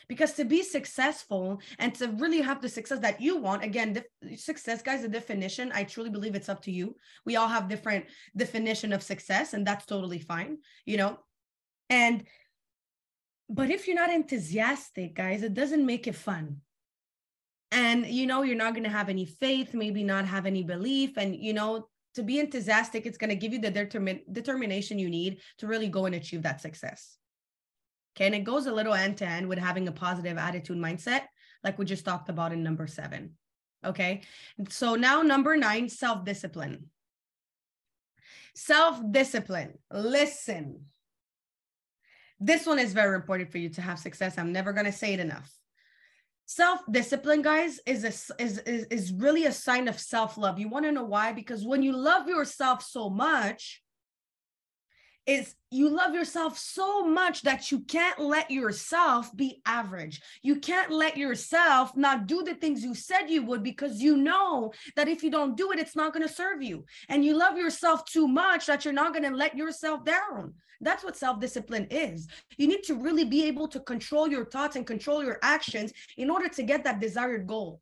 Because 0.06 0.34
to 0.34 0.44
be 0.44 0.62
successful 0.62 1.60
and 1.78 1.94
to 1.94 2.08
really 2.08 2.42
have 2.42 2.60
the 2.60 2.68
success 2.68 2.98
that 2.98 3.22
you 3.22 3.38
want 3.38 3.64
again 3.64 3.94
the 3.94 4.36
success 4.36 4.82
guys 4.82 5.00
the 5.00 5.08
definition 5.08 5.72
i 5.74 5.82
truly 5.82 6.10
believe 6.10 6.34
it's 6.34 6.50
up 6.50 6.62
to 6.62 6.70
you. 6.70 6.96
We 7.24 7.36
all 7.36 7.48
have 7.48 7.68
different 7.68 8.04
definition 8.36 8.92
of 8.92 9.02
success 9.02 9.54
and 9.54 9.66
that's 9.66 9.86
totally 9.86 10.18
fine 10.18 10.58
you 10.84 10.98
know 10.98 11.18
and 11.90 12.24
but 13.48 13.70
if 13.70 13.86
you're 13.86 13.96
not 13.96 14.10
enthusiastic, 14.10 15.14
guys, 15.14 15.42
it 15.42 15.54
doesn't 15.54 15.84
make 15.84 16.06
it 16.06 16.14
fun. 16.14 16.60
And 17.70 18.06
you 18.06 18.26
know, 18.26 18.42
you're 18.42 18.56
not 18.56 18.74
going 18.74 18.84
to 18.84 18.90
have 18.90 19.08
any 19.08 19.26
faith, 19.26 19.74
maybe 19.74 20.02
not 20.02 20.26
have 20.26 20.46
any 20.46 20.62
belief. 20.62 21.16
And 21.16 21.36
you 21.36 21.52
know, 21.52 21.88
to 22.14 22.22
be 22.22 22.38
enthusiastic, 22.38 23.06
it's 23.06 23.18
going 23.18 23.30
to 23.30 23.36
give 23.36 23.52
you 23.52 23.60
the 23.60 23.72
determin- 23.72 24.22
determination 24.32 24.98
you 24.98 25.10
need 25.10 25.40
to 25.58 25.66
really 25.66 25.88
go 25.88 26.06
and 26.06 26.14
achieve 26.14 26.42
that 26.42 26.60
success. 26.60 27.16
Okay. 28.16 28.26
And 28.26 28.34
it 28.34 28.44
goes 28.44 28.66
a 28.66 28.72
little 28.72 28.94
end 28.94 29.16
to 29.18 29.26
end 29.26 29.48
with 29.48 29.58
having 29.58 29.88
a 29.88 29.92
positive 29.92 30.38
attitude 30.38 30.78
mindset, 30.78 31.22
like 31.64 31.78
we 31.78 31.84
just 31.84 32.04
talked 32.04 32.28
about 32.28 32.52
in 32.52 32.62
number 32.62 32.86
seven. 32.86 33.32
Okay. 33.84 34.22
So 34.68 34.94
now, 34.94 35.22
number 35.22 35.56
nine, 35.56 35.88
self 35.88 36.24
discipline. 36.24 36.90
Self 38.54 39.00
discipline. 39.10 39.74
Listen, 39.92 40.86
this 42.44 42.66
one 42.66 42.78
is 42.78 42.92
very 42.92 43.16
important 43.16 43.50
for 43.50 43.58
you 43.58 43.70
to 43.70 43.80
have 43.80 43.98
success. 43.98 44.36
I'm 44.36 44.52
never 44.52 44.72
going 44.72 44.86
to 44.86 44.92
say 44.92 45.14
it 45.14 45.20
enough. 45.20 45.50
Self-discipline, 46.46 47.40
guys, 47.40 47.80
is, 47.86 48.04
a, 48.04 48.42
is, 48.42 48.58
is, 48.58 48.84
is 48.90 49.12
really 49.12 49.46
a 49.46 49.52
sign 49.52 49.88
of 49.88 49.98
self-love. 49.98 50.58
You 50.58 50.68
want 50.68 50.84
to 50.84 50.92
know 50.92 51.04
why? 51.04 51.32
Because 51.32 51.64
when 51.64 51.82
you 51.82 51.96
love 51.96 52.28
yourself 52.28 52.82
so 52.82 53.08
much, 53.08 53.82
is 55.26 55.54
you 55.70 55.88
love 55.88 56.14
yourself 56.14 56.58
so 56.58 57.04
much 57.04 57.42
that 57.42 57.72
you 57.72 57.80
can't 57.80 58.18
let 58.18 58.50
yourself 58.50 59.34
be 59.36 59.62
average. 59.66 60.20
You 60.42 60.56
can't 60.56 60.90
let 60.90 61.16
yourself 61.16 61.96
not 61.96 62.26
do 62.26 62.42
the 62.42 62.54
things 62.54 62.84
you 62.84 62.94
said 62.94 63.30
you 63.30 63.42
would 63.44 63.62
because 63.62 64.00
you 64.00 64.16
know 64.16 64.72
that 64.96 65.08
if 65.08 65.22
you 65.22 65.30
don't 65.30 65.56
do 65.56 65.72
it, 65.72 65.78
it's 65.78 65.96
not 65.96 66.12
going 66.12 66.26
to 66.26 66.32
serve 66.32 66.62
you. 66.62 66.84
And 67.08 67.24
you 67.24 67.36
love 67.36 67.56
yourself 67.56 68.04
too 68.04 68.28
much 68.28 68.66
that 68.66 68.84
you're 68.84 68.94
not 68.94 69.12
going 69.14 69.28
to 69.30 69.36
let 69.36 69.56
yourself 69.56 70.04
down. 70.04 70.54
That's 70.80 71.02
what 71.02 71.16
self 71.16 71.40
discipline 71.40 71.86
is. 71.90 72.28
You 72.58 72.66
need 72.66 72.82
to 72.84 72.94
really 72.94 73.24
be 73.24 73.44
able 73.46 73.68
to 73.68 73.80
control 73.80 74.28
your 74.28 74.44
thoughts 74.44 74.76
and 74.76 74.86
control 74.86 75.24
your 75.24 75.38
actions 75.42 75.92
in 76.18 76.30
order 76.30 76.48
to 76.48 76.62
get 76.62 76.84
that 76.84 77.00
desired 77.00 77.46
goal. 77.46 77.80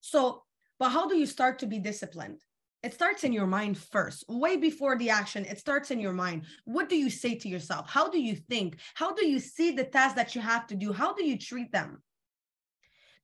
So, 0.00 0.42
but 0.78 0.90
how 0.90 1.08
do 1.08 1.16
you 1.16 1.26
start 1.26 1.58
to 1.60 1.66
be 1.66 1.78
disciplined? 1.78 2.40
It 2.84 2.92
starts 2.92 3.24
in 3.24 3.32
your 3.32 3.46
mind 3.46 3.78
first, 3.78 4.24
way 4.28 4.58
before 4.58 4.98
the 4.98 5.08
action. 5.08 5.46
It 5.46 5.58
starts 5.58 5.90
in 5.90 5.98
your 5.98 6.12
mind. 6.12 6.42
What 6.66 6.90
do 6.90 6.96
you 6.96 7.08
say 7.08 7.34
to 7.36 7.48
yourself? 7.48 7.88
How 7.88 8.10
do 8.10 8.20
you 8.20 8.36
think? 8.36 8.76
How 8.92 9.14
do 9.14 9.26
you 9.26 9.40
see 9.40 9.70
the 9.70 9.84
tasks 9.84 10.16
that 10.16 10.34
you 10.34 10.42
have 10.42 10.66
to 10.66 10.74
do? 10.74 10.92
How 10.92 11.14
do 11.14 11.24
you 11.24 11.38
treat 11.38 11.72
them? 11.72 12.02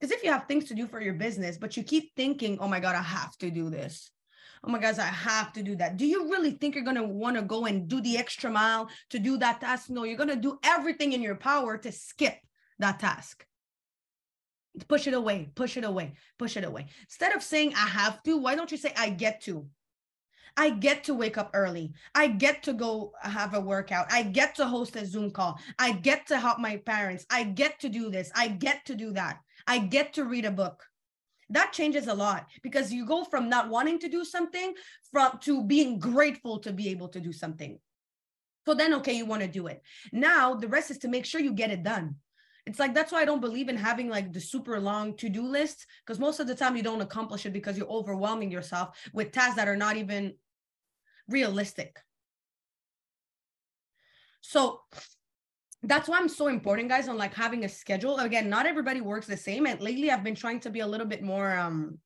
Because 0.01 0.17
if 0.17 0.25
you 0.25 0.33
have 0.33 0.49
things 0.49 0.65
to 0.69 0.75
do 0.75 0.87
for 0.87 0.99
your 0.99 1.13
business, 1.13 1.59
but 1.59 1.77
you 1.77 1.83
keep 1.83 2.17
thinking, 2.17 2.57
oh 2.59 2.69
my 2.69 2.81
God, 2.81 2.97
I 2.97 3.03
have 3.03 3.37
to 3.37 3.51
do 3.51 3.69
this. 3.69 4.11
Oh 4.65 4.71
my 4.71 4.79
gosh, 4.79 4.97
I 4.97 5.03
have 5.03 5.53
to 5.53 5.63
do 5.63 5.77
that. 5.77 5.99
Do 5.99 6.07
you 6.07 6.31
really 6.31 6.53
think 6.53 6.75
you're 6.75 6.83
going 6.83 6.97
to 6.97 7.05
want 7.05 7.37
to 7.37 7.43
go 7.43 7.67
and 7.67 7.87
do 7.87 8.01
the 8.01 8.17
extra 8.17 8.51
mile 8.51 8.89
to 9.11 9.19
do 9.19 9.37
that 9.39 9.61
task? 9.61 9.91
No, 9.91 10.05
you're 10.05 10.17
going 10.17 10.31
to 10.31 10.37
do 10.37 10.59
everything 10.65 11.13
in 11.13 11.21
your 11.21 11.37
power 11.37 11.77
to 11.77 11.93
skip 11.93 12.39
that 12.79 12.99
task 12.99 13.45
push 14.89 15.07
it 15.07 15.15
away, 15.15 15.51
push 15.55 15.77
it 15.77 15.85
away, 15.85 16.15
push 16.39 16.57
it 16.57 16.65
away. 16.65 16.87
Instead 17.03 17.35
of 17.35 17.43
saying 17.43 17.75
I 17.75 17.89
have 17.89 18.23
to, 18.25 18.37
why 18.37 18.55
don't 18.55 18.71
you 18.71 18.79
say 18.79 18.93
I 18.97 19.11
get 19.11 19.41
to? 19.43 19.67
I 20.57 20.71
get 20.71 21.05
to 21.05 21.15
wake 21.15 21.39
up 21.39 21.51
early. 21.55 21.93
I 22.15 22.27
get 22.27 22.63
to 22.65 22.73
go 22.73 23.13
have 23.23 23.55
a 23.55 23.61
workout. 23.61 24.13
I 24.13 24.23
get 24.23 24.55
to 24.57 24.67
host 24.67 24.97
a 24.97 25.07
Zoom 25.07 25.31
call. 25.31 25.59
I 25.79 25.93
get 25.93 26.27
to 26.27 26.39
help 26.39 26.59
my 26.59 26.77
parents. 26.79 27.25
I 27.31 27.45
get 27.45 27.81
to 27.81 27.89
do 27.89 28.11
this. 28.11 28.31
I 28.35 28.49
get 28.49 28.85
to 28.87 28.95
do 28.95 29.13
that. 29.13 29.39
I 29.67 29.79
get 29.79 30.13
to 30.15 30.25
read 30.25 30.45
a 30.45 30.51
book. 30.51 30.85
That 31.51 31.73
changes 31.73 32.07
a 32.07 32.15
lot 32.15 32.47
because 32.63 32.93
you 32.93 33.07
go 33.07 33.25
from 33.25 33.49
not 33.49 33.69
wanting 33.69 33.99
to 34.01 34.09
do 34.09 34.25
something 34.25 34.75
from 35.11 35.39
to 35.43 35.65
being 35.65 35.99
grateful 35.99 36.59
to 36.61 36.73
be 36.73 36.89
able 36.89 37.09
to 37.09 37.21
do 37.21 37.33
something. 37.33 37.79
So 38.67 38.75
then 38.75 38.95
okay, 38.95 39.15
you 39.15 39.27
want 39.27 39.43
to 39.43 39.49
do 39.49 39.67
it. 39.67 39.83
Now 40.13 40.55
the 40.55 40.69
rest 40.69 40.91
is 40.91 40.99
to 40.99 41.09
make 41.09 41.25
sure 41.25 41.41
you 41.41 41.53
get 41.53 41.71
it 41.71 41.83
done 41.83 42.17
it's 42.67 42.79
like 42.79 42.95
that's 42.95 43.13
why 43.13 43.21
I 43.21 43.25
don't 43.25 43.41
believe 43.41 43.69
in 43.69 43.77
having 43.77 44.09
like 44.09 44.33
the 44.33 44.41
super 44.41 44.79
long 44.81 45.17
to-do 45.17 45.43
list 45.43 45.87
because 46.05 46.19
most 46.19 46.41
of 46.41 46.47
the 46.47 46.55
time 46.55 46.77
you 46.77 46.83
don't 46.83 47.01
accomplish 47.01 47.47
it 47.47 47.53
because 47.53 47.77
you're 47.77 47.89
overwhelming 47.89 48.51
yourself 48.51 48.99
with 49.13 49.33
tasks 49.33 49.57
that 49.57 49.69
are 49.69 49.77
not 49.77 49.97
even 49.97 50.35
realistic. 51.29 51.99
So 54.41 54.81
that's 55.83 56.09
why 56.09 56.19
I'm 56.19 56.29
so 56.29 56.49
important, 56.49 56.89
guys, 56.89 57.09
on 57.09 57.17
like 57.17 57.35
having 57.35 57.65
a 57.65 57.69
schedule. 57.69 58.19
Again, 58.19 58.51
not 58.51 58.67
everybody 58.67 59.01
works 59.01 59.27
the 59.27 59.37
same. 59.37 59.67
And 59.67 59.81
lately 59.81 60.11
I've 60.11 60.25
been 60.25 60.35
trying 60.35 60.61
to 60.61 60.71
be 60.71 60.81
a 60.81 60.87
little 60.87 61.07
bit 61.07 61.23
more 61.23 61.57
um 61.57 61.99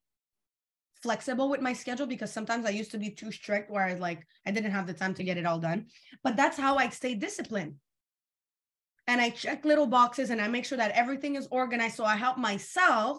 flexible 1.03 1.51
with 1.51 1.61
my 1.61 1.75
schedule 1.75 2.07
because 2.07 2.33
sometimes 2.33 2.65
I 2.65 2.71
used 2.71 2.91
to 2.93 2.99
be 2.99 3.11
too 3.11 3.31
strict 3.31 3.71
where 3.71 3.85
I 3.85 3.95
like 3.95 4.27
I 4.47 4.51
didn't 4.53 4.71
have 4.73 4.87
the 4.87 4.95
time 4.95 5.15
to 5.15 5.25
get 5.25 5.37
it 5.37 5.47
all 5.47 5.59
done. 5.59 5.87
But 6.23 6.37
that's 6.37 6.59
how 6.59 6.77
I 6.77 6.89
stay 6.91 7.15
disciplined 7.15 7.75
and 9.07 9.21
I 9.21 9.31
check 9.31 9.65
little 9.65 9.87
boxes 9.87 10.31
and 10.31 10.41
I 10.41 10.49
make 10.49 10.65
sure 10.65 10.79
that 10.79 10.93
everything 10.93 11.37
is 11.37 11.49
organized. 11.51 11.97
So 11.97 12.05
I 12.05 12.17
help 12.17 12.39
myself 12.39 13.19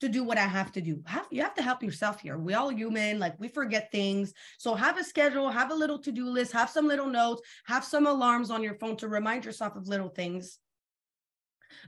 to 0.00 0.08
do 0.08 0.24
what 0.24 0.38
I 0.38 0.46
have 0.46 0.72
to 0.72 0.80
do. 0.80 1.02
Have, 1.06 1.26
you 1.30 1.42
have 1.42 1.54
to 1.54 1.62
help 1.62 1.82
yourself 1.82 2.20
here. 2.20 2.38
We 2.38 2.54
all 2.54 2.70
human, 2.70 3.18
like 3.18 3.38
we 3.38 3.48
forget 3.48 3.92
things. 3.92 4.32
So 4.58 4.74
have 4.74 4.98
a 4.98 5.04
schedule, 5.04 5.50
have 5.50 5.70
a 5.70 5.74
little 5.74 5.98
to-do 5.98 6.28
list, 6.28 6.52
have 6.52 6.70
some 6.70 6.88
little 6.88 7.08
notes, 7.08 7.42
have 7.66 7.84
some 7.84 8.06
alarms 8.06 8.50
on 8.50 8.62
your 8.62 8.74
phone 8.74 8.96
to 8.98 9.08
remind 9.08 9.44
yourself 9.44 9.76
of 9.76 9.88
little 9.88 10.08
things. 10.08 10.58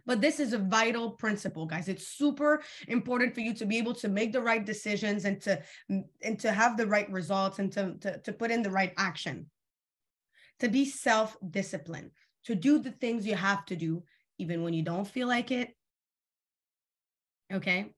But 0.07 0.21
this 0.21 0.39
is 0.39 0.53
a 0.53 0.59
vital 0.59 1.11
principle, 1.11 1.67
guys. 1.67 1.89
It's 1.89 2.07
super 2.07 2.63
important 2.87 3.35
for 3.35 3.41
you 3.41 3.55
to 3.55 3.67
be 3.67 3.79
able 3.79 3.95
to 3.95 4.09
make 4.09 4.33
the 4.33 4.43
right 4.43 4.65
decisions 4.65 5.25
and 5.25 5.41
to 5.43 5.61
mm, 5.91 6.05
and 6.23 6.39
to 6.41 6.53
have 6.53 6.77
the 6.77 6.87
right 6.87 7.11
results 7.11 7.59
and 7.59 7.73
to, 7.73 7.95
to, 8.01 8.19
to 8.19 8.33
put 8.33 8.53
in 8.53 8.63
the 8.63 8.71
right 8.71 8.93
action. 8.97 9.47
To 10.61 10.69
be 10.69 10.85
self-disciplined 10.85 12.13
to 12.45 12.55
do 12.55 12.79
the 12.79 12.91
things 12.91 13.27
you 13.27 13.35
have 13.35 13.65
to 13.67 13.77
do, 13.77 14.03
even 14.39 14.63
when 14.63 14.75
you 14.75 14.83
don't 14.83 15.07
feel 15.07 15.29
like 15.29 15.51
it. 15.51 15.75
Okay. 17.53 17.93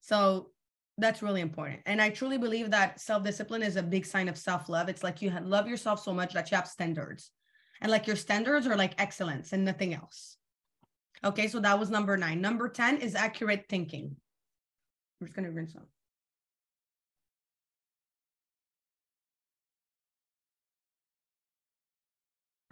So 0.00 0.50
that's 0.98 1.22
really 1.22 1.40
important. 1.40 1.80
And 1.86 2.00
I 2.00 2.10
truly 2.10 2.38
believe 2.38 2.70
that 2.70 3.00
self 3.00 3.24
discipline 3.24 3.62
is 3.62 3.76
a 3.76 3.82
big 3.82 4.06
sign 4.06 4.28
of 4.28 4.38
self 4.38 4.68
love. 4.68 4.88
It's 4.88 5.02
like 5.02 5.22
you 5.22 5.30
love 5.42 5.68
yourself 5.68 6.02
so 6.02 6.12
much 6.12 6.34
that 6.34 6.50
you 6.50 6.56
have 6.56 6.68
standards. 6.68 7.30
And 7.80 7.90
like 7.90 8.06
your 8.06 8.16
standards 8.16 8.66
are 8.66 8.76
like 8.76 9.00
excellence 9.00 9.52
and 9.52 9.64
nothing 9.64 9.94
else. 9.94 10.36
Okay. 11.24 11.48
So 11.48 11.60
that 11.60 11.78
was 11.78 11.90
number 11.90 12.16
nine. 12.16 12.40
Number 12.40 12.68
10 12.68 12.98
is 12.98 13.14
accurate 13.14 13.66
thinking. 13.68 14.16
I'm 15.20 15.26
just 15.26 15.36
going 15.36 15.46
to 15.46 15.52
rinse 15.52 15.72
some. 15.72 15.86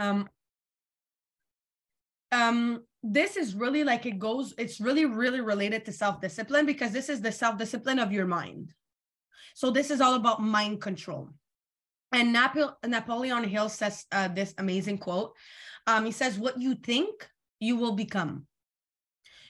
Um, 0.01 0.29
um, 2.33 2.83
this 3.03 3.37
is 3.37 3.55
really 3.55 3.85
like 3.85 4.07
it 4.07 4.19
goes, 4.19 4.55
it's 4.59 4.81
really, 4.81 5.05
really 5.05 5.41
related 5.41 5.85
to 5.85 5.93
self 5.93 6.21
discipline 6.21 6.67
because 6.67 6.91
this 6.91 7.09
is 7.09 7.21
the 7.21 7.31
self 7.31 7.59
discipline 7.59 7.99
of 7.99 8.11
your 8.11 8.27
mind. 8.27 8.73
So, 9.55 9.71
this 9.71 9.91
is 9.91 10.01
all 10.01 10.15
about 10.15 10.43
mind 10.43 10.81
control. 10.81 11.31
And 12.13 12.33
Nap- 12.33 12.79
Napoleon 12.85 13.45
Hill 13.45 13.69
says 13.69 14.07
uh, 14.11 14.29
this 14.29 14.55
amazing 14.59 14.99
quote. 14.99 15.37
Um, 15.87 16.07
he 16.07 16.13
says, 16.13 16.39
What 16.39 16.61
you 16.61 16.75
think, 16.75 17.29
you 17.61 17.77
will 17.77 17.93
become. 17.93 18.47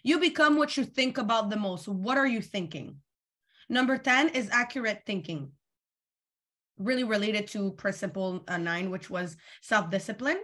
You 0.03 0.18
become 0.18 0.57
what 0.57 0.76
you 0.76 0.84
think 0.84 1.18
about 1.18 1.51
the 1.51 1.57
most. 1.57 1.86
What 1.86 2.18
are 2.18 2.26
you 2.26 2.40
thinking? 2.40 2.96
Number 3.68 3.98
10 3.98 4.30
is 4.30 4.48
accurate 4.51 5.03
thinking 5.07 5.53
really 6.81 7.05
related 7.05 7.47
to 7.49 7.72
principle 7.72 8.43
uh, 8.49 8.57
nine, 8.57 8.91
which 8.91 9.09
was 9.09 9.37
self-discipline. 9.62 10.41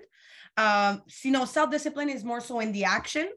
Um, 0.57 1.03
so, 1.09 1.29
you 1.29 1.33
know, 1.33 1.45
self-discipline 1.45 2.09
is 2.09 2.23
more 2.23 2.41
so 2.41 2.61
in 2.61 2.73
the 2.73 2.85
action 2.85 3.29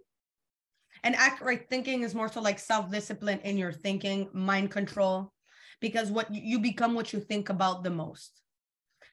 and 1.03 1.15
accurate 1.15 1.67
thinking 1.69 2.03
is 2.03 2.13
more 2.13 2.27
so 2.27 2.41
like 2.41 2.59
self-discipline 2.59 3.39
in 3.43 3.57
your 3.57 3.71
thinking, 3.71 4.29
mind 4.33 4.69
control, 4.69 5.33
because 5.79 6.11
what 6.11 6.27
you 6.33 6.59
become 6.59 6.93
what 6.93 7.13
you 7.13 7.19
think 7.19 7.49
about 7.49 7.83
the 7.83 7.89
most. 7.89 8.41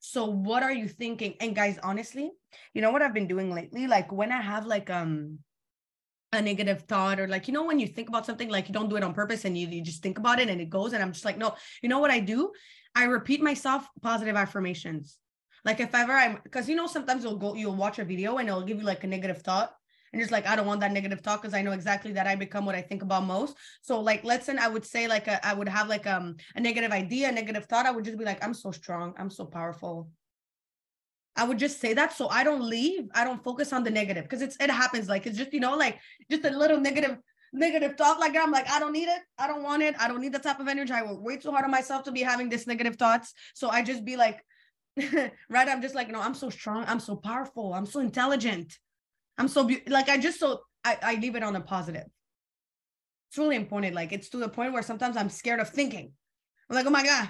So 0.00 0.26
what 0.26 0.62
are 0.62 0.72
you 0.72 0.88
thinking? 0.88 1.34
And 1.40 1.54
guys, 1.54 1.78
honestly, 1.82 2.30
you 2.74 2.82
know 2.82 2.90
what 2.90 3.02
I've 3.02 3.14
been 3.14 3.28
doing 3.28 3.54
lately? 3.54 3.86
Like 3.86 4.12
when 4.12 4.30
I 4.30 4.40
have 4.40 4.66
like 4.66 4.90
um 4.90 5.38
a 6.36 6.42
negative 6.42 6.82
thought 6.82 7.18
or 7.18 7.26
like 7.26 7.48
you 7.48 7.54
know 7.54 7.64
when 7.64 7.78
you 7.78 7.86
think 7.86 8.08
about 8.08 8.24
something 8.24 8.48
like 8.48 8.68
you 8.68 8.74
don't 8.74 8.88
do 8.88 8.96
it 8.96 9.02
on 9.02 9.12
purpose 9.12 9.44
and 9.44 9.58
you, 9.58 9.66
you 9.66 9.82
just 9.82 10.02
think 10.02 10.18
about 10.18 10.38
it 10.38 10.48
and 10.48 10.60
it 10.60 10.70
goes 10.70 10.92
and 10.92 11.02
i'm 11.02 11.12
just 11.12 11.24
like 11.24 11.36
no 11.36 11.54
you 11.82 11.88
know 11.88 11.98
what 11.98 12.10
i 12.10 12.20
do 12.20 12.52
I 12.96 13.04
repeat 13.04 13.42
myself 13.42 13.86
positive 14.00 14.36
affirmations. 14.36 15.18
Like 15.66 15.80
if 15.80 15.94
ever 15.94 16.12
I'm 16.12 16.40
because 16.42 16.66
you 16.66 16.76
know 16.76 16.86
sometimes 16.86 17.22
you'll 17.22 17.36
go 17.36 17.54
you'll 17.54 17.76
watch 17.76 17.98
a 17.98 18.04
video 18.04 18.38
and 18.38 18.48
it'll 18.48 18.62
give 18.62 18.78
you 18.78 18.84
like 18.84 19.04
a 19.04 19.06
negative 19.06 19.42
thought 19.42 19.74
and 20.12 20.22
just 20.22 20.32
like 20.32 20.46
I 20.46 20.56
don't 20.56 20.66
want 20.66 20.80
that 20.80 20.92
negative 20.92 21.20
thought 21.20 21.42
because 21.42 21.52
I 21.52 21.60
know 21.60 21.72
exactly 21.72 22.12
that 22.12 22.26
I 22.26 22.36
become 22.36 22.64
what 22.64 22.74
I 22.74 22.80
think 22.80 23.02
about 23.02 23.24
most. 23.24 23.54
So 23.82 24.00
like 24.00 24.24
let's 24.24 24.46
say 24.46 24.56
I 24.56 24.68
would 24.68 24.86
say 24.86 25.08
like 25.08 25.26
a, 25.26 25.46
I 25.46 25.52
would 25.52 25.68
have 25.68 25.88
like 25.88 26.06
um 26.06 26.36
a 26.54 26.60
negative 26.60 26.90
idea, 26.90 27.28
a 27.28 27.32
negative 27.32 27.66
thought. 27.66 27.84
I 27.84 27.90
would 27.90 28.04
just 28.04 28.16
be 28.16 28.24
like 28.24 28.42
I'm 28.42 28.54
so 28.54 28.70
strong, 28.70 29.12
I'm 29.18 29.30
so 29.30 29.44
powerful. 29.44 30.08
I 31.36 31.44
would 31.44 31.58
just 31.58 31.80
say 31.80 31.92
that 31.94 32.12
so 32.12 32.28
I 32.28 32.44
don't 32.44 32.62
leave. 32.62 33.08
I 33.14 33.24
don't 33.24 33.42
focus 33.44 33.72
on 33.72 33.84
the 33.84 33.90
negative 33.90 34.24
because 34.24 34.42
it's 34.42 34.56
it 34.58 34.70
happens 34.70 35.08
like 35.08 35.26
it's 35.26 35.36
just 35.36 35.52
you 35.52 35.60
know 35.60 35.76
like 35.76 35.98
just 36.30 36.44
a 36.44 36.50
little 36.50 36.80
negative 36.80 37.18
negative 37.52 37.96
thought 37.96 38.18
like. 38.18 38.36
I'm 38.36 38.50
like, 38.50 38.68
I 38.68 38.78
don't 38.78 38.92
need 38.92 39.08
it. 39.08 39.20
I 39.38 39.46
don't 39.46 39.62
want 39.62 39.82
it. 39.82 39.94
I 39.98 40.08
don't 40.08 40.20
need 40.20 40.32
the 40.32 40.38
type 40.38 40.60
of 40.60 40.68
energy. 40.68 40.92
I 40.92 41.02
work 41.02 41.22
way 41.22 41.36
too 41.36 41.50
hard 41.50 41.64
on 41.64 41.70
myself 41.70 42.04
to 42.04 42.12
be 42.12 42.22
having 42.22 42.48
this 42.48 42.66
negative 42.66 42.96
thoughts. 42.96 43.32
So 43.54 43.68
I 43.68 43.82
just 43.82 44.04
be 44.04 44.16
like, 44.16 44.42
right? 44.96 45.68
I'm 45.68 45.82
just 45.82 45.94
like, 45.94 46.10
no, 46.10 46.20
I'm 46.20 46.34
so 46.34 46.50
strong. 46.50 46.84
I'm 46.86 47.00
so 47.00 47.16
powerful. 47.16 47.74
I'm 47.74 47.86
so 47.86 48.00
intelligent. 48.00 48.76
I'm 49.38 49.48
so 49.48 49.64
be- 49.64 49.82
like, 49.86 50.08
I 50.08 50.16
just 50.16 50.40
so 50.40 50.60
I, 50.84 50.98
I 51.02 51.14
leave 51.16 51.36
it 51.36 51.42
on 51.42 51.56
a 51.56 51.60
positive. 51.60 52.06
It's 53.28 53.38
really 53.38 53.56
important. 53.56 53.94
Like 53.94 54.12
it's 54.12 54.28
to 54.30 54.38
the 54.38 54.48
point 54.48 54.72
where 54.72 54.82
sometimes 54.82 55.16
I'm 55.16 55.28
scared 55.28 55.60
of 55.60 55.68
thinking. 55.68 56.12
I'm 56.70 56.76
like, 56.76 56.86
oh 56.86 56.90
my 56.90 57.04
God, 57.04 57.28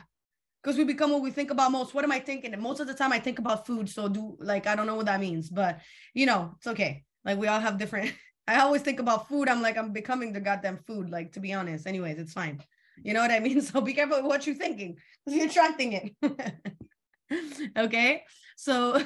because 0.62 0.76
we 0.76 0.84
become 0.84 1.10
what 1.12 1.22
we 1.22 1.30
think 1.30 1.50
about 1.50 1.72
most. 1.72 1.94
What 1.94 2.04
am 2.04 2.12
I 2.12 2.18
thinking? 2.18 2.52
And 2.52 2.62
most 2.62 2.80
of 2.80 2.86
the 2.86 2.94
time 2.94 3.12
I 3.12 3.18
think 3.20 3.38
about 3.38 3.66
food. 3.66 3.88
So 3.88 4.08
do 4.08 4.36
like, 4.40 4.66
I 4.66 4.74
don't 4.74 4.86
know 4.86 4.96
what 4.96 5.06
that 5.06 5.20
means, 5.20 5.48
but 5.48 5.80
you 6.14 6.26
know, 6.26 6.54
it's 6.56 6.66
okay. 6.66 7.04
Like 7.24 7.38
we 7.38 7.48
all 7.48 7.60
have 7.60 7.78
different 7.78 8.12
I 8.48 8.60
always 8.60 8.82
think 8.82 9.00
about 9.00 9.28
food. 9.28 9.48
I'm 9.48 9.60
like, 9.60 9.76
I'm 9.76 9.92
becoming 9.92 10.32
the 10.32 10.40
goddamn 10.40 10.78
food, 10.86 11.10
like 11.10 11.32
to 11.32 11.40
be 11.40 11.52
honest. 11.52 11.86
Anyways, 11.86 12.18
it's 12.18 12.32
fine. 12.32 12.62
You 13.02 13.12
know 13.12 13.20
what 13.20 13.30
I 13.30 13.40
mean? 13.40 13.60
So 13.66 13.80
be 13.80 13.92
careful 13.94 14.22
what 14.22 14.46
you're 14.46 14.54
thinking 14.54 14.96
because 15.24 15.36
you're 15.38 15.48
attracting 15.48 15.92
it. 15.92 17.72
okay. 17.76 18.22
So 18.56 18.98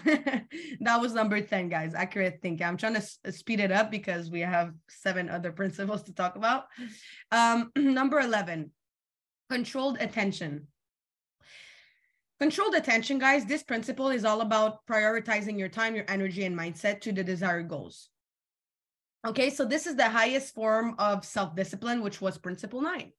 that 0.80 1.00
was 1.00 1.12
number 1.14 1.40
10, 1.40 1.68
guys. 1.68 1.94
Accurate 1.94 2.38
thinking. 2.42 2.66
I'm 2.66 2.76
trying 2.76 2.94
to 2.94 3.00
s- 3.00 3.18
speed 3.30 3.60
it 3.60 3.72
up 3.72 3.90
because 3.90 4.30
we 4.30 4.40
have 4.40 4.74
seven 4.88 5.28
other 5.28 5.50
principles 5.52 6.04
to 6.04 6.14
talk 6.14 6.36
about. 6.36 6.66
Um, 7.32 7.72
number 7.76 8.20
11, 8.20 8.70
controlled 9.48 9.98
attention. 10.00 10.68
Controlled 12.40 12.74
attention, 12.74 13.18
guys. 13.18 13.44
This 13.44 13.62
principle 13.62 14.08
is 14.08 14.24
all 14.24 14.40
about 14.40 14.86
prioritizing 14.86 15.58
your 15.58 15.68
time, 15.68 15.94
your 15.94 16.06
energy, 16.08 16.44
and 16.44 16.58
mindset 16.58 17.02
to 17.02 17.12
the 17.12 17.22
desired 17.22 17.68
goals. 17.68 18.08
Okay, 19.26 19.50
so 19.50 19.66
this 19.66 19.86
is 19.86 19.94
the 19.94 20.08
highest 20.08 20.54
form 20.54 20.94
of 20.98 21.22
self 21.22 21.54
discipline, 21.54 22.00
which 22.00 22.22
was 22.22 22.38
principle 22.38 22.80
nine. 22.80 23.12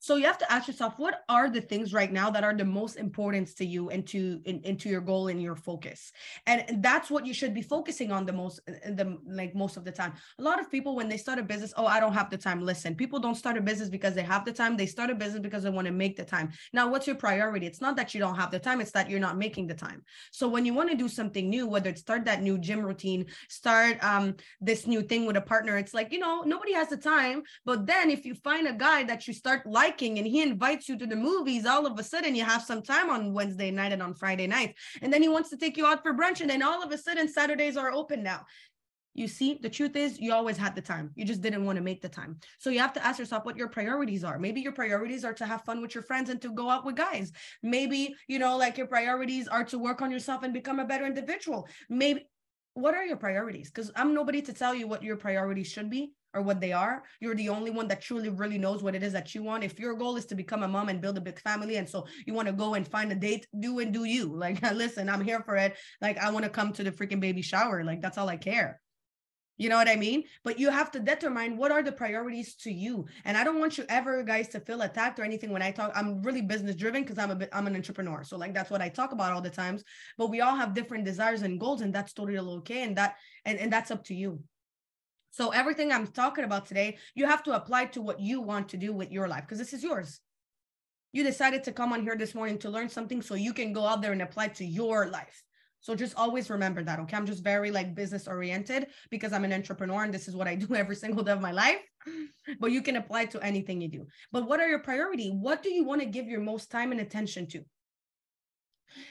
So 0.00 0.16
you 0.16 0.26
have 0.26 0.38
to 0.38 0.52
ask 0.52 0.68
yourself, 0.68 0.94
what 0.96 1.24
are 1.28 1.50
the 1.50 1.60
things 1.60 1.92
right 1.92 2.12
now 2.12 2.30
that 2.30 2.44
are 2.44 2.54
the 2.54 2.64
most 2.64 2.96
important 2.96 3.56
to 3.56 3.64
you 3.64 3.90
and 3.90 4.06
to 4.08 4.40
in, 4.44 4.60
into 4.62 4.88
your 4.88 5.00
goal 5.00 5.28
and 5.28 5.42
your 5.42 5.56
focus? 5.56 6.12
And 6.46 6.82
that's 6.82 7.10
what 7.10 7.26
you 7.26 7.34
should 7.34 7.52
be 7.52 7.62
focusing 7.62 8.12
on 8.12 8.24
the 8.24 8.32
most, 8.32 8.60
the 8.66 9.18
like 9.26 9.54
most 9.54 9.76
of 9.76 9.84
the 9.84 9.90
time. 9.90 10.12
A 10.38 10.42
lot 10.42 10.60
of 10.60 10.70
people 10.70 10.94
when 10.94 11.08
they 11.08 11.16
start 11.16 11.38
a 11.38 11.42
business, 11.42 11.74
oh, 11.76 11.86
I 11.86 11.98
don't 11.98 12.12
have 12.12 12.30
the 12.30 12.38
time. 12.38 12.62
Listen, 12.62 12.94
people 12.94 13.18
don't 13.18 13.34
start 13.34 13.56
a 13.56 13.60
business 13.60 13.88
because 13.88 14.14
they 14.14 14.22
have 14.22 14.44
the 14.44 14.52
time. 14.52 14.76
They 14.76 14.86
start 14.86 15.10
a 15.10 15.14
business 15.14 15.40
because 15.40 15.64
they 15.64 15.70
want 15.70 15.86
to 15.86 15.92
make 15.92 16.16
the 16.16 16.24
time. 16.24 16.50
Now, 16.72 16.88
what's 16.88 17.06
your 17.06 17.16
priority? 17.16 17.66
It's 17.66 17.80
not 17.80 17.96
that 17.96 18.14
you 18.14 18.20
don't 18.20 18.36
have 18.36 18.50
the 18.50 18.58
time; 18.60 18.80
it's 18.80 18.92
that 18.92 19.10
you're 19.10 19.20
not 19.20 19.36
making 19.36 19.66
the 19.66 19.74
time. 19.74 20.04
So 20.30 20.46
when 20.46 20.64
you 20.64 20.74
want 20.74 20.90
to 20.90 20.96
do 20.96 21.08
something 21.08 21.50
new, 21.50 21.66
whether 21.66 21.90
it's 21.90 22.00
start 22.00 22.24
that 22.26 22.42
new 22.42 22.58
gym 22.58 22.80
routine, 22.80 23.26
start 23.48 24.02
um 24.04 24.36
this 24.60 24.86
new 24.86 25.02
thing 25.02 25.26
with 25.26 25.36
a 25.36 25.40
partner, 25.40 25.76
it's 25.76 25.94
like 25.94 26.12
you 26.12 26.18
know 26.18 26.42
nobody 26.42 26.72
has 26.72 26.88
the 26.88 26.96
time. 26.96 27.42
But 27.64 27.86
then 27.86 28.10
if 28.10 28.24
you 28.24 28.34
find 28.34 28.68
a 28.68 28.72
guy 28.72 29.02
that 29.04 29.26
you 29.26 29.34
start 29.34 29.66
like 29.66 29.87
liking 29.88 30.18
and 30.18 30.26
he 30.26 30.42
invites 30.42 30.88
you 30.88 30.98
to 30.98 31.06
the 31.06 31.16
movies, 31.16 31.66
all 31.66 31.86
of 31.86 31.98
a 31.98 32.04
sudden 32.04 32.34
you 32.34 32.44
have 32.44 32.62
some 32.62 32.82
time 32.82 33.10
on 33.10 33.32
Wednesday 33.32 33.70
night 33.70 33.92
and 33.92 34.02
on 34.02 34.14
Friday 34.14 34.46
night. 34.46 34.74
And 35.02 35.12
then 35.12 35.22
he 35.22 35.28
wants 35.28 35.50
to 35.50 35.56
take 35.56 35.76
you 35.76 35.86
out 35.86 36.02
for 36.02 36.12
brunch. 36.14 36.40
And 36.40 36.50
then 36.50 36.62
all 36.62 36.82
of 36.82 36.92
a 36.92 36.98
sudden 36.98 37.28
Saturdays 37.28 37.76
are 37.76 37.92
open 37.92 38.22
now. 38.22 38.44
You 39.14 39.26
see, 39.26 39.58
the 39.60 39.70
truth 39.70 39.96
is 39.96 40.20
you 40.20 40.32
always 40.32 40.56
had 40.56 40.76
the 40.76 40.80
time. 40.80 41.10
You 41.16 41.24
just 41.24 41.40
didn't 41.40 41.64
want 41.64 41.76
to 41.76 41.82
make 41.82 42.00
the 42.02 42.08
time. 42.08 42.38
So 42.58 42.70
you 42.70 42.78
have 42.78 42.92
to 42.92 43.04
ask 43.04 43.18
yourself 43.18 43.44
what 43.44 43.56
your 43.56 43.68
priorities 43.68 44.22
are. 44.22 44.38
Maybe 44.38 44.60
your 44.60 44.72
priorities 44.72 45.24
are 45.24 45.34
to 45.34 45.46
have 45.46 45.64
fun 45.64 45.80
with 45.82 45.92
your 45.94 46.04
friends 46.04 46.30
and 46.30 46.40
to 46.42 46.52
go 46.52 46.70
out 46.70 46.84
with 46.84 46.94
guys. 46.94 47.32
Maybe, 47.62 48.14
you 48.28 48.38
know, 48.38 48.56
like 48.56 48.78
your 48.78 48.86
priorities 48.86 49.48
are 49.48 49.64
to 49.64 49.78
work 49.78 50.02
on 50.02 50.12
yourself 50.12 50.44
and 50.44 50.52
become 50.54 50.78
a 50.78 50.84
better 50.84 51.06
individual. 51.06 51.66
Maybe 51.88 52.28
what 52.78 52.94
are 52.94 53.04
your 53.04 53.16
priorities? 53.16 53.70
Because 53.70 53.90
I'm 53.96 54.14
nobody 54.14 54.40
to 54.42 54.52
tell 54.52 54.74
you 54.74 54.86
what 54.86 55.02
your 55.02 55.16
priorities 55.16 55.66
should 55.66 55.90
be 55.90 56.12
or 56.34 56.42
what 56.42 56.60
they 56.60 56.72
are. 56.72 57.02
You're 57.20 57.34
the 57.34 57.48
only 57.48 57.70
one 57.70 57.88
that 57.88 58.02
truly 58.02 58.28
really 58.28 58.58
knows 58.58 58.82
what 58.82 58.94
it 58.94 59.02
is 59.02 59.12
that 59.12 59.34
you 59.34 59.42
want. 59.42 59.64
If 59.64 59.78
your 59.78 59.94
goal 59.94 60.16
is 60.16 60.26
to 60.26 60.34
become 60.34 60.62
a 60.62 60.68
mom 60.68 60.88
and 60.88 61.00
build 61.00 61.18
a 61.18 61.20
big 61.20 61.40
family, 61.40 61.76
and 61.76 61.88
so 61.88 62.06
you 62.26 62.34
want 62.34 62.46
to 62.46 62.52
go 62.52 62.74
and 62.74 62.86
find 62.86 63.10
a 63.10 63.14
date, 63.14 63.46
do 63.58 63.80
and 63.80 63.92
do 63.92 64.04
you. 64.04 64.26
Like, 64.26 64.62
listen, 64.74 65.08
I'm 65.08 65.24
here 65.24 65.42
for 65.42 65.56
it. 65.56 65.76
Like, 66.00 66.18
I 66.18 66.30
want 66.30 66.44
to 66.44 66.50
come 66.50 66.72
to 66.74 66.84
the 66.84 66.92
freaking 66.92 67.20
baby 67.20 67.42
shower. 67.42 67.84
Like, 67.84 68.00
that's 68.00 68.18
all 68.18 68.28
I 68.28 68.36
care. 68.36 68.80
You 69.58 69.68
know 69.68 69.76
what 69.76 69.88
I 69.88 69.96
mean? 69.96 70.24
But 70.44 70.58
you 70.58 70.70
have 70.70 70.90
to 70.92 71.00
determine 71.00 71.56
what 71.56 71.72
are 71.72 71.82
the 71.82 71.90
priorities 71.92 72.54
to 72.56 72.70
you. 72.70 73.06
And 73.24 73.36
I 73.36 73.42
don't 73.42 73.58
want 73.58 73.76
you 73.76 73.84
ever 73.88 74.22
guys 74.22 74.48
to 74.50 74.60
feel 74.60 74.82
attacked 74.82 75.18
or 75.18 75.24
anything 75.24 75.50
when 75.50 75.62
I 75.62 75.72
talk. 75.72 75.90
I'm 75.96 76.22
really 76.22 76.42
business 76.42 76.76
driven 76.76 77.02
because 77.02 77.18
I'm 77.18 77.32
a 77.32 77.34
bit 77.34 77.50
I'm 77.52 77.66
an 77.66 77.74
entrepreneur. 77.74 78.22
So 78.22 78.36
like 78.36 78.54
that's 78.54 78.70
what 78.70 78.80
I 78.80 78.88
talk 78.88 79.12
about 79.12 79.32
all 79.32 79.42
the 79.42 79.50
times. 79.50 79.82
But 80.16 80.30
we 80.30 80.40
all 80.40 80.54
have 80.54 80.74
different 80.74 81.04
desires 81.04 81.42
and 81.42 81.58
goals, 81.58 81.80
and 81.80 81.92
that's 81.92 82.12
totally 82.12 82.38
okay. 82.38 82.84
And 82.84 82.96
that 82.96 83.16
and, 83.44 83.58
and 83.58 83.72
that's 83.72 83.90
up 83.90 84.04
to 84.04 84.14
you. 84.14 84.40
So 85.30 85.50
everything 85.50 85.92
I'm 85.92 86.06
talking 86.06 86.44
about 86.44 86.66
today, 86.66 86.98
you 87.14 87.26
have 87.26 87.42
to 87.44 87.54
apply 87.54 87.86
to 87.86 88.02
what 88.02 88.20
you 88.20 88.40
want 88.40 88.68
to 88.70 88.76
do 88.76 88.92
with 88.92 89.10
your 89.10 89.28
life 89.28 89.42
because 89.42 89.58
this 89.58 89.72
is 89.72 89.82
yours. 89.82 90.20
You 91.12 91.24
decided 91.24 91.64
to 91.64 91.72
come 91.72 91.92
on 91.92 92.02
here 92.02 92.16
this 92.16 92.34
morning 92.34 92.58
to 92.58 92.70
learn 92.70 92.88
something 92.88 93.22
so 93.22 93.34
you 93.34 93.52
can 93.52 93.72
go 93.72 93.86
out 93.86 94.02
there 94.02 94.12
and 94.12 94.22
apply 94.22 94.48
to 94.48 94.64
your 94.64 95.08
life. 95.08 95.42
So 95.80 95.94
just 95.94 96.16
always 96.16 96.50
remember 96.50 96.82
that, 96.82 96.98
okay? 97.00 97.16
I'm 97.16 97.26
just 97.26 97.44
very 97.44 97.70
like 97.70 97.94
business 97.94 98.26
oriented 98.26 98.88
because 99.10 99.32
I'm 99.32 99.44
an 99.44 99.52
entrepreneur 99.52 100.02
and 100.04 100.12
this 100.12 100.28
is 100.28 100.34
what 100.34 100.48
I 100.48 100.54
do 100.66 100.74
every 100.74 100.96
single 100.96 101.22
day 101.22 101.32
of 101.32 101.40
my 101.40 101.52
life. 101.52 101.80
But 102.58 102.72
you 102.72 102.82
can 102.82 102.96
apply 102.96 103.26
to 103.26 103.40
anything 103.42 103.80
you 103.80 103.88
do. 103.88 104.06
But 104.32 104.48
what 104.48 104.60
are 104.60 104.68
your 104.68 104.78
priority? 104.78 105.30
What 105.30 105.62
do 105.62 105.70
you 105.70 105.84
want 105.84 106.00
to 106.00 106.06
give 106.06 106.26
your 106.26 106.40
most 106.40 106.70
time 106.70 106.92
and 106.92 107.00
attention 107.00 107.46
to? 107.48 107.64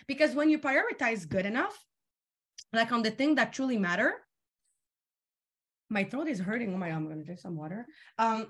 Because 0.08 0.34
when 0.34 0.50
you 0.50 0.60
prioritize 0.60 1.28
good 1.28 1.46
enough, 1.46 1.78
like 2.74 2.92
on 2.92 3.04
the 3.04 3.12
thing 3.12 3.36
that 3.36 3.54
truly 3.54 3.78
matter, 3.78 4.14
my 5.90 6.04
throat 6.04 6.28
is 6.28 6.40
hurting. 6.40 6.74
Oh 6.74 6.78
my 6.78 6.90
God, 6.90 6.96
I'm 6.96 7.08
gonna 7.08 7.24
drink 7.24 7.40
some 7.40 7.56
water. 7.56 7.86
Um, 8.18 8.48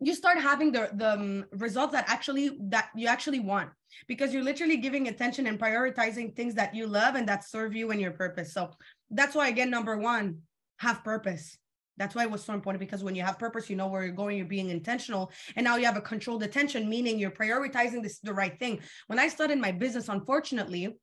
you 0.00 0.14
start 0.14 0.38
having 0.38 0.72
the 0.72 0.90
the 0.92 1.12
um, 1.14 1.44
results 1.52 1.92
that 1.92 2.04
actually 2.08 2.58
that 2.68 2.90
you 2.94 3.08
actually 3.08 3.40
want 3.40 3.70
because 4.06 4.32
you're 4.32 4.42
literally 4.42 4.76
giving 4.76 5.08
attention 5.08 5.46
and 5.46 5.58
prioritizing 5.58 6.34
things 6.34 6.54
that 6.54 6.74
you 6.74 6.86
love 6.86 7.14
and 7.14 7.28
that 7.28 7.44
serve 7.44 7.74
you 7.74 7.90
and 7.90 8.00
your 8.00 8.12
purpose. 8.12 8.52
So 8.52 8.70
that's 9.10 9.34
why 9.34 9.48
again, 9.48 9.70
number 9.70 9.96
one, 9.96 10.40
have 10.78 11.04
purpose. 11.04 11.56
That's 11.96 12.14
why 12.14 12.24
it 12.24 12.30
was 12.30 12.44
so 12.44 12.54
important 12.54 12.80
because 12.80 13.04
when 13.04 13.14
you 13.14 13.22
have 13.22 13.38
purpose, 13.38 13.70
you 13.70 13.76
know 13.76 13.86
where 13.86 14.02
you're 14.02 14.14
going, 14.14 14.36
you're 14.36 14.46
being 14.46 14.70
intentional. 14.70 15.30
And 15.56 15.64
now 15.64 15.76
you 15.76 15.86
have 15.86 15.96
a 15.96 16.00
controlled 16.00 16.42
attention, 16.42 16.88
meaning 16.88 17.18
you're 17.18 17.30
prioritizing 17.30 18.02
this 18.02 18.18
the 18.18 18.34
right 18.34 18.58
thing. 18.58 18.80
When 19.06 19.18
I 19.18 19.28
started 19.28 19.58
my 19.58 19.70
business, 19.70 20.08
unfortunately, 20.08 20.96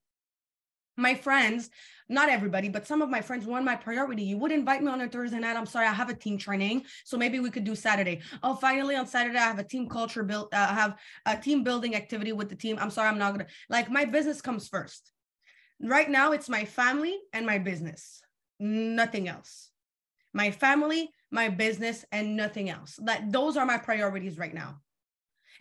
my 1.01 1.15
friends, 1.15 1.69
not 2.09 2.29
everybody, 2.29 2.69
but 2.69 2.85
some 2.85 3.01
of 3.01 3.09
my 3.09 3.21
friends 3.21 3.45
want 3.45 3.65
my 3.65 3.75
priority. 3.75 4.23
You 4.23 4.37
would 4.37 4.51
invite 4.51 4.83
me 4.83 4.91
on 4.91 5.01
a 5.01 5.07
Thursday 5.07 5.39
night. 5.39 5.55
I'm 5.55 5.65
sorry, 5.65 5.87
I 5.87 5.93
have 5.93 6.09
a 6.09 6.13
team 6.13 6.37
training, 6.37 6.83
so 7.05 7.17
maybe 7.17 7.39
we 7.39 7.49
could 7.49 7.63
do 7.63 7.75
Saturday. 7.75 8.21
Oh, 8.43 8.55
finally 8.55 8.95
on 8.95 9.07
Saturday 9.07 9.37
I 9.39 9.43
have 9.43 9.59
a 9.59 9.63
team 9.63 9.87
culture 9.87 10.23
build. 10.23 10.53
Uh, 10.53 10.67
I 10.69 10.73
have 10.73 10.97
a 11.25 11.37
team 11.37 11.63
building 11.63 11.95
activity 11.95 12.33
with 12.33 12.49
the 12.49 12.55
team. 12.55 12.77
I'm 12.79 12.91
sorry, 12.91 13.09
I'm 13.09 13.17
not 13.17 13.31
gonna 13.31 13.47
like 13.69 13.89
my 13.89 14.05
business 14.05 14.41
comes 14.41 14.67
first. 14.67 15.11
Right 15.81 16.09
now, 16.09 16.31
it's 16.31 16.47
my 16.47 16.65
family 16.65 17.17
and 17.33 17.45
my 17.45 17.57
business, 17.57 18.21
nothing 18.59 19.27
else. 19.27 19.71
My 20.31 20.51
family, 20.51 21.09
my 21.31 21.49
business, 21.49 22.05
and 22.11 22.37
nothing 22.37 22.69
else. 22.69 22.99
That 23.03 23.31
those 23.31 23.57
are 23.57 23.65
my 23.65 23.77
priorities 23.77 24.37
right 24.37 24.53
now. 24.53 24.81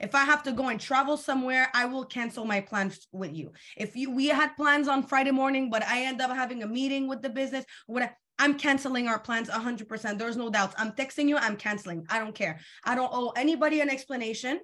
If 0.00 0.14
I 0.14 0.24
have 0.24 0.42
to 0.44 0.52
go 0.52 0.68
and 0.68 0.80
travel 0.80 1.16
somewhere, 1.16 1.68
I 1.74 1.84
will 1.84 2.06
cancel 2.06 2.46
my 2.46 2.60
plans 2.60 3.06
with 3.12 3.34
you. 3.34 3.52
If 3.76 3.94
you 3.94 4.10
we 4.10 4.28
had 4.28 4.56
plans 4.56 4.88
on 4.88 5.02
Friday 5.02 5.30
morning, 5.30 5.70
but 5.70 5.84
I 5.84 6.04
end 6.04 6.22
up 6.22 6.30
having 6.30 6.62
a 6.62 6.66
meeting 6.66 7.06
with 7.06 7.20
the 7.20 7.28
business, 7.28 7.64
what 7.86 8.14
I'm 8.38 8.58
canceling 8.58 9.06
our 9.06 9.18
plans 9.18 9.50
100%. 9.50 10.18
There's 10.18 10.38
no 10.38 10.48
doubts. 10.48 10.74
I'm 10.78 10.92
texting 10.92 11.28
you, 11.28 11.36
I'm 11.36 11.56
canceling. 11.56 12.06
I 12.08 12.18
don't 12.18 12.34
care. 12.34 12.58
I 12.84 12.94
don't 12.94 13.10
owe 13.12 13.32
anybody 13.36 13.82
an 13.82 13.90
explanation. 13.90 14.60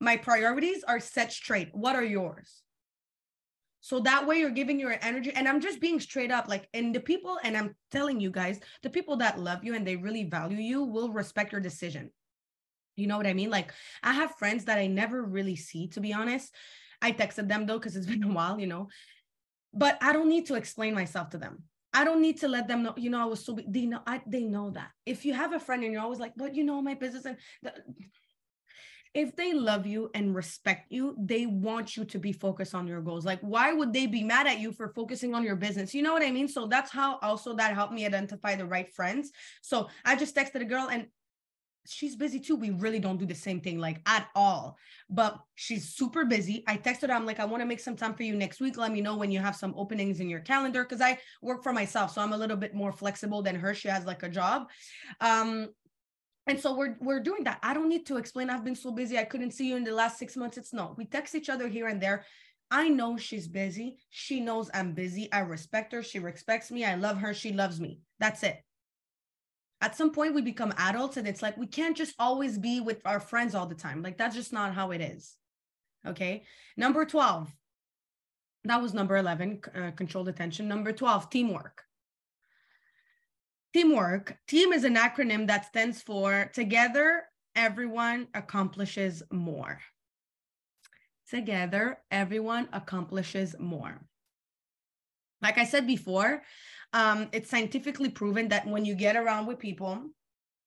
My 0.00 0.16
priorities 0.16 0.84
are 0.84 1.00
set 1.00 1.32
straight. 1.32 1.70
What 1.72 1.96
are 1.96 2.04
yours? 2.04 2.62
So 3.80 3.98
that 4.00 4.26
way 4.26 4.38
you're 4.38 4.50
giving 4.50 4.78
your 4.78 4.96
energy. 5.02 5.32
And 5.34 5.48
I'm 5.48 5.60
just 5.60 5.80
being 5.80 5.98
straight 5.98 6.30
up 6.30 6.46
like, 6.48 6.68
and 6.72 6.94
the 6.94 7.00
people, 7.00 7.38
and 7.42 7.56
I'm 7.56 7.74
telling 7.90 8.20
you 8.20 8.30
guys, 8.30 8.60
the 8.82 8.90
people 8.90 9.16
that 9.16 9.40
love 9.40 9.64
you 9.64 9.74
and 9.74 9.84
they 9.84 9.96
really 9.96 10.24
value 10.24 10.58
you 10.58 10.84
will 10.84 11.10
respect 11.10 11.50
your 11.50 11.60
decision. 11.60 12.10
You 12.96 13.06
know 13.06 13.16
what 13.16 13.26
I 13.26 13.34
mean? 13.34 13.50
Like 13.50 13.72
I 14.02 14.12
have 14.12 14.36
friends 14.36 14.64
that 14.66 14.78
I 14.78 14.86
never 14.86 15.22
really 15.22 15.56
see, 15.56 15.88
to 15.88 16.00
be 16.00 16.12
honest. 16.12 16.54
I 17.02 17.12
texted 17.12 17.48
them 17.48 17.66
though, 17.66 17.78
because 17.78 17.96
it's 17.96 18.06
been 18.14 18.24
a 18.24 18.32
while, 18.32 18.60
you 18.60 18.66
know. 18.66 18.88
But 19.72 19.98
I 20.02 20.12
don't 20.12 20.28
need 20.28 20.46
to 20.46 20.54
explain 20.54 20.94
myself 20.94 21.30
to 21.30 21.38
them. 21.38 21.62
I 21.92 22.04
don't 22.04 22.22
need 22.22 22.38
to 22.40 22.48
let 22.48 22.68
them 22.68 22.84
know, 22.84 22.94
you 22.96 23.10
know, 23.10 23.20
I 23.20 23.24
was 23.24 23.44
so 23.44 23.58
they 23.66 23.86
know 23.86 24.00
I 24.06 24.20
they 24.26 24.44
know 24.44 24.70
that. 24.70 24.90
If 25.06 25.24
you 25.24 25.34
have 25.34 25.52
a 25.52 25.58
friend 25.60 25.82
and 25.82 25.92
you're 25.92 26.02
always 26.02 26.20
like, 26.20 26.34
but 26.36 26.54
you 26.54 26.64
know, 26.64 26.80
my 26.80 26.94
business 26.94 27.24
and 27.24 27.36
the, 27.62 27.72
if 29.12 29.34
they 29.34 29.52
love 29.52 29.86
you 29.86 30.08
and 30.14 30.34
respect 30.34 30.92
you, 30.92 31.16
they 31.18 31.46
want 31.46 31.96
you 31.96 32.04
to 32.04 32.18
be 32.18 32.32
focused 32.32 32.76
on 32.76 32.86
your 32.86 33.00
goals. 33.00 33.24
Like, 33.24 33.40
why 33.40 33.72
would 33.72 33.92
they 33.92 34.06
be 34.06 34.22
mad 34.22 34.46
at 34.46 34.60
you 34.60 34.72
for 34.72 34.88
focusing 34.88 35.34
on 35.34 35.42
your 35.42 35.56
business? 35.56 35.92
You 35.94 36.02
know 36.02 36.12
what 36.12 36.22
I 36.22 36.30
mean? 36.30 36.46
So 36.46 36.66
that's 36.66 36.92
how 36.92 37.18
also 37.20 37.54
that 37.56 37.74
helped 37.74 37.92
me 37.92 38.06
identify 38.06 38.54
the 38.54 38.66
right 38.66 38.88
friends. 38.94 39.32
So 39.62 39.88
I 40.04 40.14
just 40.14 40.36
texted 40.36 40.60
a 40.60 40.64
girl 40.64 40.88
and 40.90 41.08
she's 41.86 42.16
busy 42.16 42.38
too. 42.40 42.56
We 42.56 42.70
really 42.70 42.98
don't 42.98 43.18
do 43.18 43.26
the 43.26 43.34
same 43.34 43.60
thing 43.60 43.78
like 43.78 44.00
at 44.06 44.28
all. 44.34 44.76
But 45.08 45.38
she's 45.54 45.94
super 45.94 46.24
busy. 46.24 46.62
I 46.66 46.76
texted 46.76 47.08
her, 47.08 47.14
I'm 47.14 47.26
like, 47.26 47.40
I 47.40 47.44
want 47.44 47.62
to 47.62 47.66
make 47.66 47.80
some 47.80 47.96
time 47.96 48.14
for 48.14 48.22
you 48.22 48.34
next 48.34 48.60
week. 48.60 48.76
Let 48.76 48.92
me 48.92 49.00
know 49.00 49.16
when 49.16 49.30
you 49.30 49.40
have 49.40 49.56
some 49.56 49.74
openings 49.76 50.20
in 50.20 50.28
your 50.28 50.40
calendar 50.40 50.84
because 50.84 51.00
I 51.00 51.18
work 51.42 51.62
for 51.62 51.72
myself. 51.72 52.12
So 52.12 52.20
I'm 52.20 52.32
a 52.32 52.36
little 52.38 52.56
bit 52.56 52.74
more 52.74 52.92
flexible 52.92 53.42
than 53.42 53.56
her. 53.56 53.74
She 53.74 53.88
has 53.88 54.04
like 54.04 54.22
a 54.22 54.28
job. 54.28 54.68
Um, 55.20 55.68
and 56.46 56.58
so 56.58 56.74
we're 56.74 56.96
we're 57.00 57.20
doing 57.20 57.44
that. 57.44 57.58
I 57.62 57.74
don't 57.74 57.88
need 57.88 58.06
to 58.06 58.16
explain. 58.16 58.50
I've 58.50 58.64
been 58.64 58.74
so 58.74 58.90
busy. 58.90 59.18
I 59.18 59.24
couldn't 59.24 59.52
see 59.52 59.68
you 59.68 59.76
in 59.76 59.84
the 59.84 59.92
last 59.92 60.18
six 60.18 60.36
months. 60.36 60.56
It's 60.56 60.72
no. 60.72 60.94
We 60.96 61.04
text 61.04 61.34
each 61.34 61.48
other 61.48 61.68
here 61.68 61.86
and 61.86 62.00
there. 62.00 62.24
I 62.70 62.88
know 62.88 63.16
she's 63.16 63.48
busy. 63.48 63.98
She 64.10 64.40
knows 64.40 64.70
I'm 64.72 64.94
busy. 64.94 65.30
I 65.32 65.40
respect 65.40 65.92
her. 65.92 66.02
She 66.02 66.18
respects 66.18 66.70
me. 66.70 66.84
I 66.84 66.94
love 66.94 67.18
her. 67.18 67.34
She 67.34 67.52
loves 67.52 67.80
me. 67.80 68.00
That's 68.18 68.42
it 68.42 68.62
at 69.80 69.96
some 69.96 70.12
point 70.12 70.34
we 70.34 70.42
become 70.42 70.74
adults 70.76 71.16
and 71.16 71.26
it's 71.26 71.42
like 71.42 71.56
we 71.56 71.66
can't 71.66 71.96
just 71.96 72.14
always 72.18 72.58
be 72.58 72.80
with 72.80 73.00
our 73.04 73.20
friends 73.20 73.54
all 73.54 73.66
the 73.66 73.74
time. 73.74 74.02
Like 74.02 74.18
that's 74.18 74.36
just 74.36 74.52
not 74.52 74.74
how 74.74 74.90
it 74.90 75.00
is. 75.00 75.36
Okay? 76.06 76.44
Number 76.76 77.04
12 77.04 77.50
that 78.64 78.82
was 78.82 78.92
number 78.92 79.16
11 79.16 79.60
uh, 79.74 79.90
controlled 79.92 80.28
attention. 80.28 80.68
Number 80.68 80.92
12 80.92 81.30
teamwork. 81.30 81.84
Teamwork 83.72 84.36
team 84.46 84.72
is 84.72 84.84
an 84.84 84.96
acronym 84.96 85.46
that 85.46 85.66
stands 85.66 86.02
for 86.02 86.50
together 86.52 87.24
everyone 87.54 88.28
accomplishes 88.34 89.22
more. 89.30 89.80
Together 91.28 91.98
everyone 92.10 92.68
accomplishes 92.72 93.54
more. 93.58 94.00
Like 95.40 95.56
i 95.56 95.64
said 95.64 95.86
before 95.86 96.42
um, 96.92 97.28
it's 97.32 97.50
scientifically 97.50 98.08
proven 98.08 98.48
that 98.48 98.66
when 98.66 98.84
you 98.84 98.94
get 98.94 99.16
around 99.16 99.46
with 99.46 99.58
people, 99.58 100.02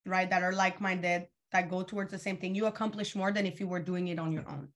right, 0.06 0.28
that 0.30 0.42
are 0.42 0.52
like 0.52 0.80
minded, 0.80 1.28
that 1.52 1.70
go 1.70 1.82
towards 1.82 2.10
the 2.10 2.18
same 2.18 2.36
thing 2.36 2.54
you 2.54 2.66
accomplish 2.66 3.14
more 3.14 3.32
than 3.32 3.46
if 3.46 3.60
you 3.60 3.68
were 3.68 3.80
doing 3.80 4.08
it 4.08 4.18
on 4.18 4.32
your 4.32 4.48
own 4.48 4.68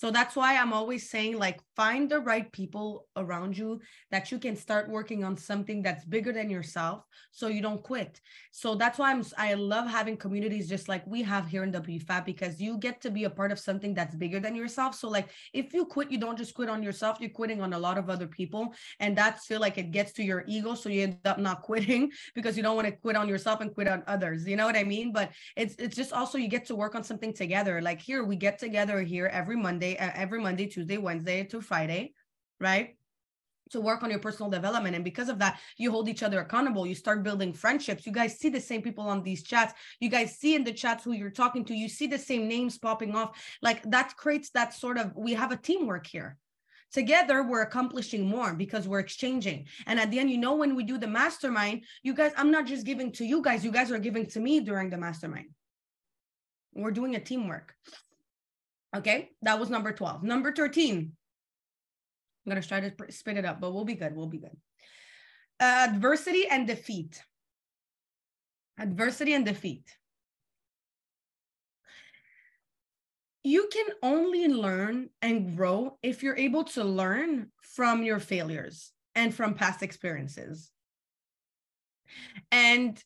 so 0.00 0.10
that's 0.10 0.34
why 0.34 0.56
I'm 0.56 0.72
always 0.72 1.10
saying, 1.10 1.36
like, 1.36 1.60
find 1.76 2.08
the 2.08 2.20
right 2.20 2.50
people 2.52 3.06
around 3.16 3.58
you 3.58 3.82
that 4.10 4.32
you 4.32 4.38
can 4.38 4.56
start 4.56 4.88
working 4.88 5.24
on 5.24 5.36
something 5.36 5.82
that's 5.82 6.06
bigger 6.06 6.32
than 6.32 6.48
yourself 6.48 7.04
so 7.32 7.48
you 7.48 7.60
don't 7.60 7.82
quit. 7.82 8.18
So 8.50 8.74
that's 8.74 8.98
why 8.98 9.10
I'm 9.10 9.22
I 9.36 9.52
love 9.52 9.86
having 9.86 10.16
communities 10.16 10.70
just 10.70 10.88
like 10.88 11.06
we 11.06 11.20
have 11.24 11.48
here 11.48 11.64
in 11.64 11.72
WFAB 11.72 12.24
because 12.24 12.58
you 12.58 12.78
get 12.78 13.02
to 13.02 13.10
be 13.10 13.24
a 13.24 13.30
part 13.30 13.52
of 13.52 13.58
something 13.58 13.92
that's 13.92 14.14
bigger 14.14 14.40
than 14.40 14.54
yourself. 14.54 14.94
So 14.94 15.10
like 15.10 15.28
if 15.52 15.74
you 15.74 15.84
quit, 15.84 16.10
you 16.10 16.16
don't 16.16 16.38
just 16.38 16.54
quit 16.54 16.70
on 16.70 16.82
yourself, 16.82 17.18
you're 17.20 17.28
quitting 17.28 17.60
on 17.60 17.74
a 17.74 17.78
lot 17.78 17.98
of 17.98 18.08
other 18.08 18.26
people. 18.26 18.72
And 19.00 19.14
that's 19.14 19.44
feel 19.44 19.60
like 19.60 19.76
it 19.76 19.90
gets 19.90 20.12
to 20.12 20.22
your 20.22 20.44
ego. 20.46 20.74
So 20.74 20.88
you 20.88 21.02
end 21.02 21.18
up 21.26 21.38
not 21.38 21.60
quitting 21.68 22.10
because 22.34 22.56
you 22.56 22.62
don't 22.62 22.76
want 22.76 22.88
to 22.88 22.92
quit 22.92 23.16
on 23.16 23.28
yourself 23.28 23.60
and 23.60 23.74
quit 23.74 23.86
on 23.86 24.02
others. 24.06 24.48
You 24.48 24.56
know 24.56 24.64
what 24.64 24.76
I 24.76 24.84
mean? 24.84 25.12
But 25.12 25.32
it's 25.58 25.74
it's 25.74 25.94
just 25.94 26.14
also 26.14 26.38
you 26.38 26.48
get 26.48 26.64
to 26.68 26.74
work 26.74 26.94
on 26.94 27.04
something 27.04 27.34
together. 27.34 27.82
Like 27.82 28.00
here, 28.00 28.24
we 28.24 28.36
get 28.36 28.58
together 28.58 29.02
here 29.02 29.26
every 29.26 29.56
Monday 29.56 29.89
uh, 29.98 30.10
every 30.14 30.40
Monday, 30.40 30.66
Tuesday, 30.66 30.98
Wednesday 30.98 31.44
to 31.44 31.60
Friday, 31.60 32.14
right? 32.60 32.96
to 33.70 33.80
work 33.80 34.02
on 34.02 34.10
your 34.10 34.18
personal 34.18 34.50
development. 34.50 34.94
And 34.94 35.04
because 35.04 35.28
of 35.28 35.38
that, 35.38 35.60
you 35.76 35.90
hold 35.90 36.08
each 36.08 36.22
other 36.22 36.40
accountable. 36.40 36.86
You 36.86 36.94
start 36.94 37.22
building 37.22 37.52
friendships. 37.52 38.04
You 38.04 38.12
guys 38.12 38.38
see 38.38 38.48
the 38.48 38.60
same 38.60 38.82
people 38.82 39.04
on 39.04 39.22
these 39.22 39.42
chats. 39.42 39.74
You 40.00 40.08
guys 40.08 40.36
see 40.36 40.54
in 40.54 40.64
the 40.64 40.72
chats 40.72 41.04
who 41.04 41.12
you're 41.12 41.30
talking 41.30 41.64
to. 41.66 41.74
You 41.74 41.88
see 41.88 42.06
the 42.06 42.18
same 42.18 42.48
names 42.48 42.78
popping 42.78 43.14
off. 43.14 43.40
Like 43.62 43.88
that 43.90 44.16
creates 44.16 44.50
that 44.50 44.74
sort 44.74 44.98
of, 44.98 45.12
we 45.16 45.34
have 45.34 45.52
a 45.52 45.56
teamwork 45.56 46.06
here. 46.06 46.36
Together, 46.92 47.44
we're 47.44 47.62
accomplishing 47.62 48.26
more 48.26 48.52
because 48.52 48.88
we're 48.88 48.98
exchanging. 48.98 49.66
And 49.86 50.00
at 50.00 50.10
the 50.10 50.18
end, 50.18 50.28
you 50.28 50.38
know, 50.38 50.56
when 50.56 50.74
we 50.74 50.82
do 50.82 50.98
the 50.98 51.06
mastermind, 51.06 51.84
you 52.02 52.14
guys, 52.14 52.32
I'm 52.36 52.50
not 52.50 52.66
just 52.66 52.84
giving 52.84 53.12
to 53.12 53.24
you 53.24 53.40
guys, 53.42 53.64
you 53.64 53.70
guys 53.70 53.92
are 53.92 54.00
giving 54.00 54.26
to 54.26 54.40
me 54.40 54.58
during 54.58 54.90
the 54.90 54.98
mastermind. 54.98 55.50
We're 56.74 56.90
doing 56.90 57.14
a 57.14 57.20
teamwork. 57.20 57.74
Okay, 58.96 59.30
that 59.42 59.58
was 59.58 59.70
number 59.70 59.92
12. 59.92 60.22
Number 60.22 60.52
13. 60.52 61.12
I'm 62.46 62.50
going 62.50 62.60
to 62.60 62.68
try 62.68 62.80
to 62.80 63.12
spit 63.12 63.36
it 63.36 63.44
up, 63.44 63.60
but 63.60 63.72
we'll 63.72 63.84
be 63.84 63.94
good. 63.94 64.14
We'll 64.14 64.26
be 64.26 64.38
good. 64.38 64.56
Uh, 65.60 65.88
adversity 65.90 66.46
and 66.50 66.66
defeat. 66.66 67.22
Adversity 68.78 69.34
and 69.34 69.44
defeat. 69.44 69.84
You 73.44 73.68
can 73.72 73.86
only 74.02 74.48
learn 74.48 75.10
and 75.22 75.56
grow 75.56 75.98
if 76.02 76.22
you're 76.22 76.36
able 76.36 76.64
to 76.64 76.84
learn 76.84 77.50
from 77.62 78.02
your 78.02 78.18
failures 78.18 78.92
and 79.14 79.34
from 79.34 79.54
past 79.54 79.82
experiences. 79.82 80.70
And 82.50 83.02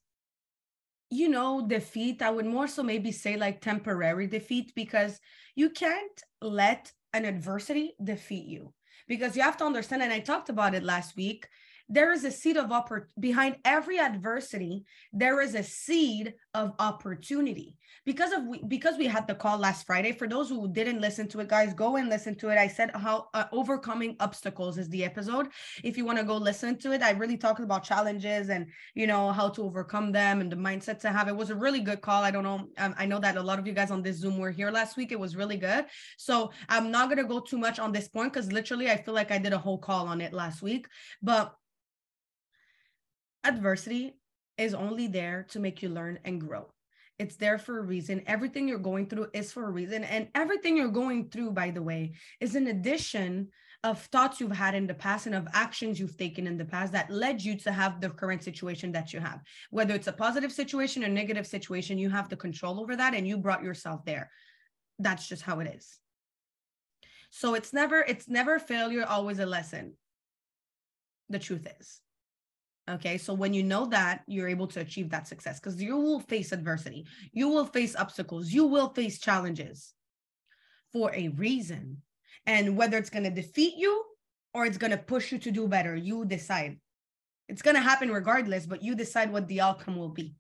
you 1.15 1.29
know, 1.29 1.67
defeat, 1.67 2.23
I 2.23 2.31
would 2.31 2.47
more 2.47 2.67
so 2.67 2.83
maybe 2.83 3.13
say 3.13 3.37
like 3.37 3.61
temporary 3.61 4.27
defeat 4.27 4.73
because 4.75 5.21
you 5.55 5.71
can't 5.71 6.23
let 6.43 6.93
an 7.13 7.25
adversity 7.25 7.95
defeat 8.03 8.47
you. 8.47 8.73
Because 9.07 9.37
you 9.37 9.43
have 9.43 9.59
to 9.59 9.67
understand 9.67 10.03
and 10.03 10.13
i 10.13 10.19
talked 10.19 10.49
about 10.49 10.75
it 10.75 10.83
last 10.83 11.15
week 11.15 11.47
there 11.89 12.13
is 12.13 12.25
a 12.25 12.31
seed 12.31 12.57
of 12.57 12.71
oppor- 12.71 13.07
behind 13.19 13.57
every 13.65 13.99
adversity 13.99 14.85
there 15.13 15.41
is 15.41 15.55
a 15.55 15.63
seed 15.63 16.35
of 16.55 16.73
opportunity. 16.79 17.77
Because 18.05 18.33
of 18.33 18.45
we, 18.45 18.63
because 18.63 18.99
we 18.99 19.07
had 19.07 19.27
the 19.27 19.35
call 19.35 19.57
last 19.59 19.87
friday 19.87 20.13
for 20.13 20.29
those 20.29 20.49
who 20.49 20.71
didn't 20.71 21.01
listen 21.01 21.27
to 21.29 21.41
it 21.41 21.49
guys 21.49 21.73
go 21.73 21.97
and 21.97 22.09
listen 22.09 22.35
to 22.37 22.49
it. 22.51 22.59
I 22.59 22.69
said 22.69 22.91
how 22.95 23.29
uh, 23.35 23.45
overcoming 23.53 24.17
obstacles 24.21 24.79
is 24.79 24.89
the 24.89 25.05
episode. 25.05 25.49
If 25.83 25.97
you 25.97 26.05
want 26.05 26.19
to 26.19 26.25
go 26.25 26.37
listen 26.37 26.77
to 26.79 26.93
it 26.93 27.03
i 27.03 27.11
really 27.13 27.37
talked 27.37 27.61
about 27.61 27.85
challenges 27.85 28.49
and 28.49 28.67
you 28.95 29.07
know 29.07 29.33
how 29.33 29.49
to 29.51 29.63
overcome 29.63 30.13
them 30.13 30.41
and 30.41 30.51
the 30.51 30.57
mindset 30.57 31.01
to 31.01 31.11
have. 31.11 31.29
It 31.29 31.37
was 31.37 31.51
a 31.51 31.55
really 31.55 31.81
good 31.81 32.01
call. 32.01 32.23
I 32.23 32.31
don't 32.31 32.45
know 32.45 32.69
um, 32.79 32.95
i 32.99 33.07
know 33.07 33.21
that 33.21 33.37
a 33.37 33.43
lot 33.43 33.59
of 33.59 33.67
you 33.67 33.73
guys 33.73 33.91
on 33.91 34.03
this 34.03 34.17
zoom 34.17 34.39
were 34.39 34.51
here 34.51 34.71
last 34.71 34.97
week. 34.97 35.13
It 35.13 35.21
was 35.21 35.37
really 35.37 35.57
good. 35.57 35.87
So 36.17 36.51
i'm 36.69 36.91
not 36.91 37.09
going 37.09 37.19
to 37.19 37.25
go 37.25 37.41
too 37.41 37.59
much 37.59 37.79
on 37.79 37.93
this 37.93 38.09
point 38.09 38.33
because 38.33 38.53
literally 38.53 38.91
i 38.91 38.97
feel 38.97 39.15
like 39.15 39.31
i 39.31 39.39
did 39.39 39.53
a 39.53 39.59
whole 39.59 39.79
call 39.79 40.09
on 40.09 40.21
it 40.21 40.33
last 40.33 40.63
week. 40.63 40.87
But 41.23 41.55
adversity 43.45 44.17
is 44.59 44.75
only 44.75 45.07
there 45.07 45.47
to 45.51 45.59
make 45.59 45.83
you 45.83 45.89
learn 45.89 46.19
and 46.25 46.41
grow. 46.41 46.71
It's 47.19 47.37
there 47.37 47.59
for 47.59 47.79
a 47.79 47.83
reason. 47.83 48.23
Everything 48.27 48.67
you're 48.67 48.79
going 48.79 49.07
through 49.07 49.29
is 49.33 49.53
for 49.53 49.67
a 49.67 49.71
reason. 49.71 50.03
And 50.03 50.29
everything 50.35 50.77
you're 50.77 50.89
going 50.89 51.31
through, 51.31 51.53
by 51.53 51.71
the 51.71 51.83
way, 51.83 52.15
is 52.41 52.57
an 52.57 52.67
addition 52.67 53.49
of 53.85 54.01
thoughts 54.07 54.41
you've 54.41 54.51
had 54.51 54.75
in 54.75 54.87
the 54.87 54.95
past 54.95 55.27
and 55.27 55.35
of 55.35 55.47
actions 55.53 56.01
you've 56.01 56.17
taken 56.17 56.47
in 56.47 56.57
the 56.57 56.65
past 56.65 56.93
that 56.93 57.11
led 57.11 57.41
you 57.43 57.57
to 57.59 57.71
have 57.71 58.01
the 58.01 58.09
current 58.09 58.43
situation 58.43 58.91
that 58.93 59.13
you 59.13 59.21
have. 59.21 59.43
Whether 59.71 59.95
it's 59.95 60.07
a 60.07 60.13
positive 60.13 60.51
situation 60.51 61.05
or 61.05 61.09
negative 61.09 61.47
situation, 61.47 61.99
you 61.99 62.11
have 62.11 62.29
the 62.29 62.37
control 62.37 62.81
over 62.81 62.97
that 62.97 63.15
and 63.15 63.29
you 63.29 63.37
brought 63.37 63.63
yourself 63.63 64.05
there. 64.05 64.31
That's 64.99 65.29
just 65.29 65.43
how 65.43 65.61
it 65.61 65.73
is. 65.77 65.99
So 67.31 67.55
it's 67.55 67.73
never, 67.73 68.01
it's 68.01 68.29
never 68.29 68.59
failure, 68.59 69.05
always 69.05 69.39
a 69.39 69.47
lesson. 69.47 69.95
The 71.29 71.39
truth 71.39 71.67
is. 71.79 72.01
Okay, 72.89 73.17
so 73.17 73.33
when 73.33 73.55
you 73.55 73.63
know 73.63 73.87
that, 73.87 74.23
you're 74.27 74.49
able 74.49 74.67
to 74.67 74.81
achieve 74.81 75.09
that 75.11 75.27
success 75.27 75.59
because 75.59 75.81
you 75.81 75.97
will 75.97 76.21
face 76.21 76.53
adversity, 76.53 77.07
you 77.33 77.49
will 77.49 77.65
face 77.65 77.97
obstacles, 77.97 78.53
you 78.53 78.67
will 78.67 78.91
face 78.91 79.19
challenges 79.19 79.95
for 80.93 81.11
a 81.15 81.29
reason. 81.29 82.03
And 82.47 82.77
whether 82.77 82.99
it's 82.99 83.09
going 83.09 83.25
to 83.25 83.31
defeat 83.31 83.75
you 83.79 84.05
or 84.53 84.67
it's 84.67 84.77
going 84.77 84.91
to 84.91 84.99
push 84.99 85.33
you 85.33 85.39
to 85.39 85.51
do 85.51 85.67
better, 85.67 85.97
you 85.97 86.27
decide. 86.27 86.79
It's 87.49 87.63
going 87.63 87.77
to 87.77 87.81
happen 87.81 88.11
regardless, 88.11 88.67
but 88.67 88.83
you 88.83 88.95
decide 88.95 89.33
what 89.33 89.49
the 89.49 89.63
outcome 89.63 89.97
will 89.97 90.11
be. 90.11 90.35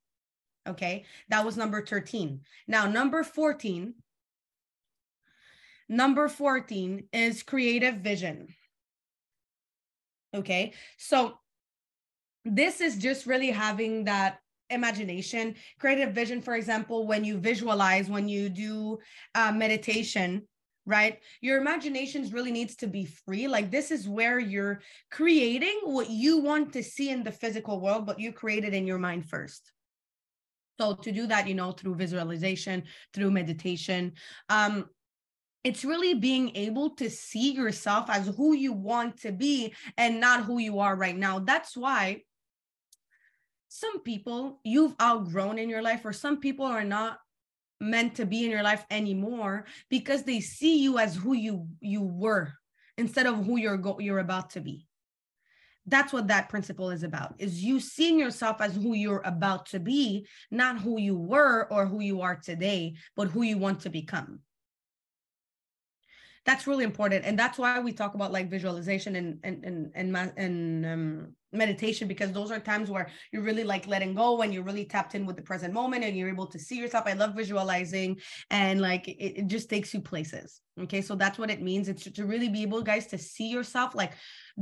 Okay, 0.66 1.04
that 1.28 1.44
was 1.44 1.56
number 1.56 1.84
13. 1.84 2.40
Now, 2.66 2.86
number 2.86 3.22
14. 3.22 3.94
Number 5.88 6.28
14 6.28 7.08
is 7.12 7.42
creative 7.42 7.96
vision. 7.96 8.48
Okay, 10.34 10.72
so 10.96 11.38
this 12.44 12.80
is 12.80 12.96
just 12.96 13.26
really 13.26 13.50
having 13.50 14.04
that 14.04 14.38
imagination 14.70 15.54
creative 15.78 16.14
vision. 16.14 16.40
For 16.40 16.54
example 16.54 17.06
when 17.06 17.24
you 17.24 17.38
visualize 17.38 18.08
when 18.08 18.28
you 18.28 18.48
do 18.48 18.98
uh, 19.34 19.52
meditation 19.52 20.42
right? 20.86 21.20
Your 21.40 21.58
imaginations 21.58 22.34
really 22.34 22.52
needs 22.52 22.76
to 22.76 22.86
be 22.86 23.06
free. 23.06 23.48
Like 23.48 23.70
this 23.70 23.90
is 23.90 24.06
where 24.06 24.38
you're 24.38 24.82
creating 25.10 25.80
what 25.84 26.10
you 26.10 26.36
want 26.42 26.74
to 26.74 26.82
see 26.82 27.08
in 27.08 27.22
the 27.22 27.32
physical 27.32 27.80
world 27.80 28.04
but 28.04 28.20
you 28.20 28.32
create 28.32 28.64
it 28.64 28.74
in 28.74 28.86
your 28.86 28.98
mind 28.98 29.26
first. 29.26 29.72
So 30.78 30.94
to 30.94 31.12
do 31.12 31.26
that 31.28 31.48
you 31.48 31.54
know 31.54 31.72
through 31.72 31.94
visualization 31.94 32.82
through 33.14 33.30
meditation 33.30 34.12
um 34.48 34.86
it's 35.62 35.84
really 35.84 36.12
being 36.12 36.54
able 36.56 36.90
to 36.90 37.08
see 37.08 37.52
yourself 37.52 38.10
as 38.10 38.26
who 38.36 38.54
you 38.54 38.72
want 38.72 39.16
to 39.20 39.32
be 39.32 39.72
and 39.96 40.20
not 40.20 40.44
who 40.44 40.58
you 40.58 40.78
are 40.78 40.94
right 40.94 41.16
now. 41.16 41.38
That's 41.38 41.74
why 41.74 42.22
some 43.74 44.02
people 44.02 44.60
you've 44.62 44.94
outgrown 45.02 45.58
in 45.58 45.68
your 45.68 45.82
life 45.82 46.04
or 46.04 46.12
some 46.12 46.38
people 46.38 46.64
are 46.64 46.84
not 46.84 47.18
meant 47.80 48.14
to 48.14 48.24
be 48.24 48.44
in 48.44 48.50
your 48.52 48.62
life 48.62 48.86
anymore 48.88 49.64
because 49.90 50.22
they 50.22 50.38
see 50.38 50.78
you 50.78 50.96
as 50.96 51.16
who 51.16 51.34
you 51.34 51.66
you 51.80 52.00
were 52.00 52.52
instead 52.96 53.26
of 53.26 53.44
who 53.44 53.56
you're 53.56 53.76
go- 53.76 53.98
you're 53.98 54.20
about 54.20 54.50
to 54.50 54.60
be. 54.60 54.86
That's 55.86 56.12
what 56.12 56.28
that 56.28 56.48
principle 56.48 56.90
is 56.90 57.02
about 57.02 57.34
is 57.38 57.64
you 57.64 57.80
seeing 57.80 58.16
yourself 58.16 58.60
as 58.60 58.76
who 58.76 58.94
you're 58.94 59.22
about 59.24 59.66
to 59.66 59.80
be 59.80 60.24
not 60.52 60.80
who 60.80 61.00
you 61.00 61.16
were 61.16 61.66
or 61.72 61.84
who 61.84 62.00
you 62.00 62.20
are 62.20 62.36
today 62.36 62.94
but 63.16 63.26
who 63.26 63.42
you 63.42 63.58
want 63.58 63.80
to 63.80 63.90
become 63.90 64.38
that's 66.46 66.66
really 66.66 66.84
important. 66.84 67.24
And 67.24 67.38
that's 67.38 67.58
why 67.58 67.80
we 67.80 67.92
talk 67.92 68.14
about 68.14 68.32
like 68.32 68.50
visualization 68.50 69.16
and 69.16 69.38
and 69.44 69.64
and 69.64 69.90
and, 69.94 70.32
and 70.36 70.86
um, 70.86 71.28
meditation 71.52 72.08
because 72.08 72.32
those 72.32 72.50
are 72.50 72.58
times 72.58 72.90
where 72.90 73.08
you're 73.32 73.42
really 73.42 73.64
like 73.64 73.86
letting 73.86 74.14
go 74.14 74.42
and 74.42 74.52
you're 74.52 74.62
really 74.62 74.84
tapped 74.84 75.14
in 75.14 75.24
with 75.24 75.36
the 75.36 75.42
present 75.42 75.72
moment 75.72 76.04
and 76.04 76.16
you're 76.16 76.28
able 76.28 76.46
to 76.46 76.58
see 76.58 76.76
yourself. 76.76 77.06
I 77.06 77.12
love 77.14 77.34
visualizing 77.34 78.20
and 78.50 78.80
like 78.80 79.08
it, 79.08 79.38
it 79.40 79.46
just 79.46 79.70
takes 79.70 79.94
you 79.94 80.00
places 80.00 80.60
okay? 80.82 81.00
So 81.00 81.14
that's 81.14 81.38
what 81.38 81.50
it 81.50 81.62
means. 81.62 81.88
It's 81.88 82.04
to 82.04 82.24
really 82.24 82.48
be 82.48 82.62
able 82.62 82.82
guys 82.82 83.06
to 83.08 83.18
see 83.18 83.48
yourself 83.48 83.94
like 83.94 84.12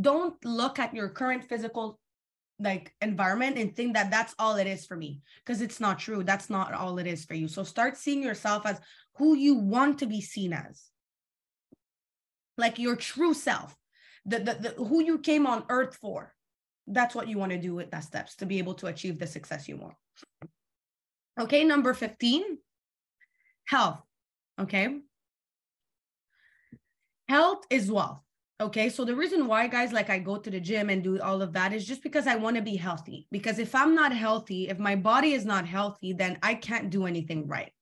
don't 0.01 0.43
look 0.45 0.79
at 0.79 0.95
your 0.95 1.09
current 1.09 1.45
physical 1.45 1.99
like 2.59 2.95
environment 3.01 3.59
and 3.59 3.75
think 3.75 3.95
that 3.95 4.11
that's 4.11 4.35
all 4.39 4.57
it 4.57 4.67
is 4.67 4.87
for 4.87 4.97
me 4.97 5.21
because 5.45 5.61
it's 5.61 5.81
not 5.81 5.99
true. 5.99 6.23
That's 6.23 6.49
not 6.49 6.73
all 6.73 6.99
it 6.99 7.07
is 7.07 7.25
for 7.25 7.35
you. 7.35 7.49
So 7.49 7.65
start 7.65 7.97
seeing 7.97 8.23
yourself 8.23 8.67
as 8.67 8.81
who 9.17 9.37
you 9.37 9.55
want 9.55 9.99
to 9.99 10.07
be 10.07 10.21
seen 10.21 10.53
as 10.53 10.92
like 12.59 12.79
your 12.79 12.97
true 12.97 13.35
self, 13.35 13.77
the, 14.25 14.39
the, 14.39 14.75
the 14.77 14.85
who 14.85 15.03
you 15.03 15.19
came 15.19 15.47
on 15.47 15.65
earth 15.69 15.97
for. 15.97 16.35
That's 16.87 17.15
what 17.15 17.29
you 17.29 17.39
want 17.39 17.53
to 17.53 17.59
do 17.59 17.75
with 17.75 17.91
that 17.93 18.05
steps 18.05 18.37
to 18.37 18.47
be 18.47 18.59
able 18.59 18.75
to 18.75 18.89
achieve 18.89 19.19
the 19.19 19.27
success 19.27 19.69
you 19.69 19.77
want. 19.77 19.95
Okay, 21.41 21.65
number 21.65 21.95
15, 21.95 22.59
health. 23.67 24.03
Okay. 24.61 24.99
Health 27.29 27.65
is 27.71 27.91
wealth. 27.91 28.21
Okay. 28.61 28.91
So 28.91 29.05
the 29.05 29.17
reason 29.17 29.47
why, 29.47 29.67
guys, 29.67 29.93
like 29.93 30.11
I 30.11 30.19
go 30.19 30.37
to 30.37 30.51
the 30.51 30.61
gym 30.61 30.91
and 30.91 31.03
do 31.03 31.21
all 31.21 31.41
of 31.41 31.53
that 31.55 31.73
is 31.73 31.87
just 31.87 32.03
because 32.03 32.27
I 32.27 32.37
want 32.37 32.57
to 32.57 32.63
be 32.63 32.77
healthy. 32.77 33.27
Because 33.33 33.59
if 33.59 33.75
I'm 33.75 33.95
not 33.95 34.13
healthy, 34.13 34.69
if 34.69 34.79
my 34.79 34.95
body 34.95 35.33
is 35.33 35.45
not 35.45 35.67
healthy, 35.67 36.13
then 36.13 36.39
I 36.43 36.55
can't 36.55 36.91
do 36.91 37.07
anything 37.07 37.49
right. 37.49 37.73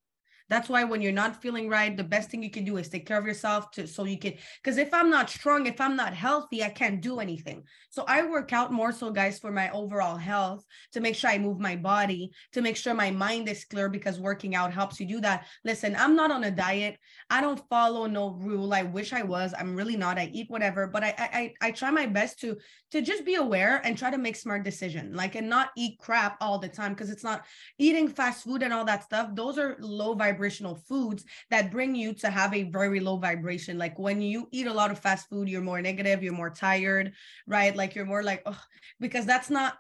That's 0.50 0.68
why 0.68 0.82
when 0.84 1.00
you're 1.00 1.12
not 1.12 1.40
feeling 1.40 1.68
right, 1.68 1.96
the 1.96 2.04
best 2.04 2.28
thing 2.28 2.42
you 2.42 2.50
can 2.50 2.64
do 2.64 2.76
is 2.76 2.88
take 2.88 3.06
care 3.06 3.18
of 3.18 3.24
yourself 3.24 3.70
to 3.72 3.86
so 3.86 4.04
you 4.04 4.18
can 4.18 4.34
because 4.62 4.76
if 4.76 4.92
I'm 4.92 5.08
not 5.08 5.30
strong, 5.30 5.66
if 5.66 5.80
I'm 5.80 5.96
not 5.96 6.12
healthy, 6.12 6.64
I 6.64 6.68
can't 6.68 7.00
do 7.00 7.20
anything. 7.20 7.62
So 7.88 8.04
I 8.08 8.26
work 8.26 8.52
out 8.52 8.72
more 8.72 8.90
so 8.92 9.10
guys 9.10 9.38
for 9.38 9.52
my 9.52 9.70
overall 9.70 10.16
health 10.16 10.66
to 10.92 11.00
make 11.00 11.14
sure 11.14 11.30
I 11.30 11.38
move 11.38 11.60
my 11.60 11.76
body, 11.76 12.32
to 12.52 12.60
make 12.60 12.76
sure 12.76 12.92
my 12.94 13.12
mind 13.12 13.48
is 13.48 13.64
clear 13.64 13.88
because 13.88 14.18
working 14.18 14.56
out 14.56 14.72
helps 14.72 14.98
you 14.98 15.06
do 15.06 15.20
that. 15.20 15.46
Listen, 15.64 15.94
I'm 15.96 16.16
not 16.16 16.32
on 16.32 16.44
a 16.44 16.50
diet. 16.50 16.98
I 17.30 17.40
don't 17.40 17.62
follow 17.68 18.06
no 18.06 18.30
rule. 18.30 18.74
I 18.74 18.82
wish 18.82 19.12
I 19.12 19.22
was. 19.22 19.54
I'm 19.56 19.76
really 19.76 19.96
not. 19.96 20.18
I 20.18 20.30
eat 20.32 20.50
whatever, 20.50 20.88
but 20.88 21.04
I 21.04 21.14
I 21.18 21.54
I 21.68 21.70
try 21.70 21.92
my 21.92 22.06
best 22.06 22.40
to 22.40 22.56
to 22.90 23.00
just 23.00 23.24
be 23.24 23.36
aware 23.36 23.80
and 23.84 23.96
try 23.96 24.10
to 24.10 24.18
make 24.18 24.36
smart 24.36 24.64
decision 24.64 25.14
like 25.14 25.34
and 25.34 25.48
not 25.48 25.70
eat 25.76 25.98
crap 25.98 26.36
all 26.40 26.58
the 26.58 26.68
time 26.68 26.92
because 26.92 27.10
it's 27.10 27.24
not 27.24 27.44
eating 27.78 28.08
fast 28.08 28.44
food 28.44 28.62
and 28.62 28.72
all 28.72 28.84
that 28.84 29.04
stuff. 29.04 29.30
Those 29.34 29.58
are 29.58 29.76
low 29.80 30.14
vibrational 30.14 30.74
foods 30.74 31.24
that 31.50 31.70
bring 31.70 31.94
you 31.94 32.14
to 32.14 32.30
have 32.30 32.54
a 32.54 32.64
very 32.64 33.00
low 33.00 33.16
vibration. 33.16 33.78
Like 33.78 33.98
when 33.98 34.20
you 34.20 34.48
eat 34.50 34.66
a 34.66 34.72
lot 34.72 34.90
of 34.90 34.98
fast 34.98 35.28
food, 35.28 35.48
you're 35.48 35.62
more 35.62 35.80
negative, 35.80 36.22
you're 36.22 36.32
more 36.32 36.50
tired, 36.50 37.12
right? 37.46 37.74
Like 37.74 37.94
you're 37.94 38.06
more 38.06 38.22
like, 38.22 38.42
oh, 38.46 38.60
because 38.98 39.26
that's 39.26 39.50
not 39.50 39.74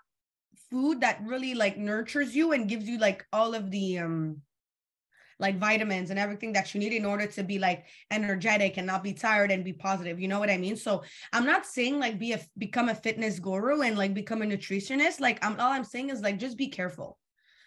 food 0.70 1.00
that 1.00 1.20
really 1.24 1.54
like 1.54 1.76
nurtures 1.76 2.34
you 2.34 2.52
and 2.52 2.68
gives 2.68 2.88
you 2.88 2.98
like 2.98 3.26
all 3.32 3.54
of 3.54 3.70
the 3.70 3.98
um 3.98 4.40
like 5.40 5.58
vitamins 5.58 6.10
and 6.10 6.18
everything 6.18 6.52
that 6.52 6.74
you 6.74 6.80
need 6.80 6.92
in 6.92 7.04
order 7.04 7.26
to 7.26 7.42
be 7.42 7.58
like 7.58 7.86
energetic 8.10 8.76
and 8.76 8.86
not 8.86 9.02
be 9.02 9.12
tired 9.12 9.50
and 9.50 9.64
be 9.64 9.72
positive. 9.72 10.20
You 10.20 10.28
know 10.28 10.38
what 10.38 10.50
I 10.50 10.58
mean? 10.58 10.76
So 10.76 11.02
I'm 11.32 11.46
not 11.46 11.66
saying 11.66 11.98
like 11.98 12.18
be 12.18 12.32
a 12.32 12.40
become 12.58 12.88
a 12.88 12.94
fitness 12.94 13.38
guru 13.38 13.80
and 13.80 13.98
like 13.98 14.14
become 14.14 14.42
a 14.42 14.46
nutritionist. 14.46 15.18
Like 15.18 15.44
I'm 15.44 15.58
all 15.58 15.72
I'm 15.72 15.84
saying 15.84 16.10
is 16.10 16.20
like 16.20 16.38
just 16.38 16.56
be 16.56 16.68
careful 16.68 17.18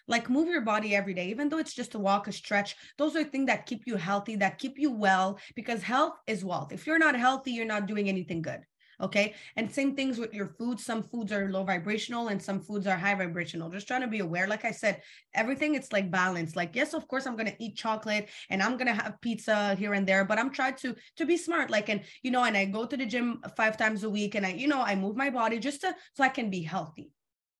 like 0.07 0.29
move 0.29 0.49
your 0.49 0.61
body 0.61 0.95
every 0.95 1.13
day 1.13 1.29
even 1.29 1.47
though 1.47 1.57
it's 1.57 1.73
just 1.73 1.95
a 1.95 1.99
walk 1.99 2.27
a 2.27 2.31
stretch 2.31 2.75
those 2.97 3.15
are 3.15 3.23
things 3.23 3.47
that 3.47 3.65
keep 3.65 3.83
you 3.85 3.95
healthy 3.95 4.35
that 4.35 4.57
keep 4.57 4.77
you 4.77 4.91
well 4.91 5.39
because 5.55 5.81
health 5.81 6.15
is 6.27 6.43
wealth 6.43 6.73
if 6.73 6.85
you're 6.85 6.99
not 6.99 7.17
healthy 7.17 7.51
you're 7.51 7.65
not 7.65 7.85
doing 7.85 8.09
anything 8.09 8.41
good 8.41 8.59
okay? 9.03 9.35
And 9.55 9.71
same 9.71 9.95
things 9.95 10.17
with 10.17 10.33
your 10.33 10.47
food. 10.47 10.79
Some 10.79 11.03
foods 11.03 11.31
are 11.31 11.51
low 11.51 11.63
vibrational 11.63 12.29
and 12.29 12.41
some 12.41 12.59
foods 12.59 12.87
are 12.87 12.97
high 12.97 13.15
vibrational. 13.15 13.69
Just 13.69 13.87
trying 13.87 14.01
to 14.01 14.07
be 14.07 14.19
aware. 14.19 14.47
Like 14.47 14.65
i 14.65 14.71
said 14.71 15.01
everything 15.35 15.75
it's 15.75 15.91
like 15.91 16.09
balance. 16.09 16.55
Like 16.55 16.75
yes 16.75 16.93
of 16.93 17.07
course 17.07 17.25
i'm 17.27 17.35
to 17.53 17.63
eat 17.63 17.75
chocolate 17.75 18.29
and 18.49 18.63
i'm 18.63 18.77
to 18.87 18.93
have 18.93 19.19
pizza 19.21 19.75
here 19.75 19.93
and 19.93 20.07
there 20.07 20.25
but 20.25 20.39
i'm 20.39 20.49
trying 20.49 20.75
to 20.75 20.95
to 21.17 21.25
be 21.25 21.37
smart. 21.37 21.69
Like 21.69 21.89
and 21.89 22.01
you 22.23 22.31
know 22.31 22.43
and 22.43 22.57
i 22.57 22.65
go 22.65 22.85
to 22.85 22.97
the 22.97 23.05
gym 23.05 23.41
five 23.57 23.77
times 23.77 24.03
a 24.03 24.09
week 24.09 24.35
and 24.35 24.45
i 24.45 24.49
you 24.53 24.67
know 24.67 24.81
i 24.81 24.95
move 24.95 25.15
my 25.15 25.29
body 25.29 25.59
just 25.59 25.81
to 25.81 25.93
so 26.13 26.23
i 26.23 26.29
can 26.29 26.49
be 26.49 26.61
healthy 26.61 27.11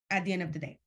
at 0.09 0.23
the 0.25 0.33
end 0.33 0.43
of 0.43 0.53
the 0.53 0.59
day 0.59 0.79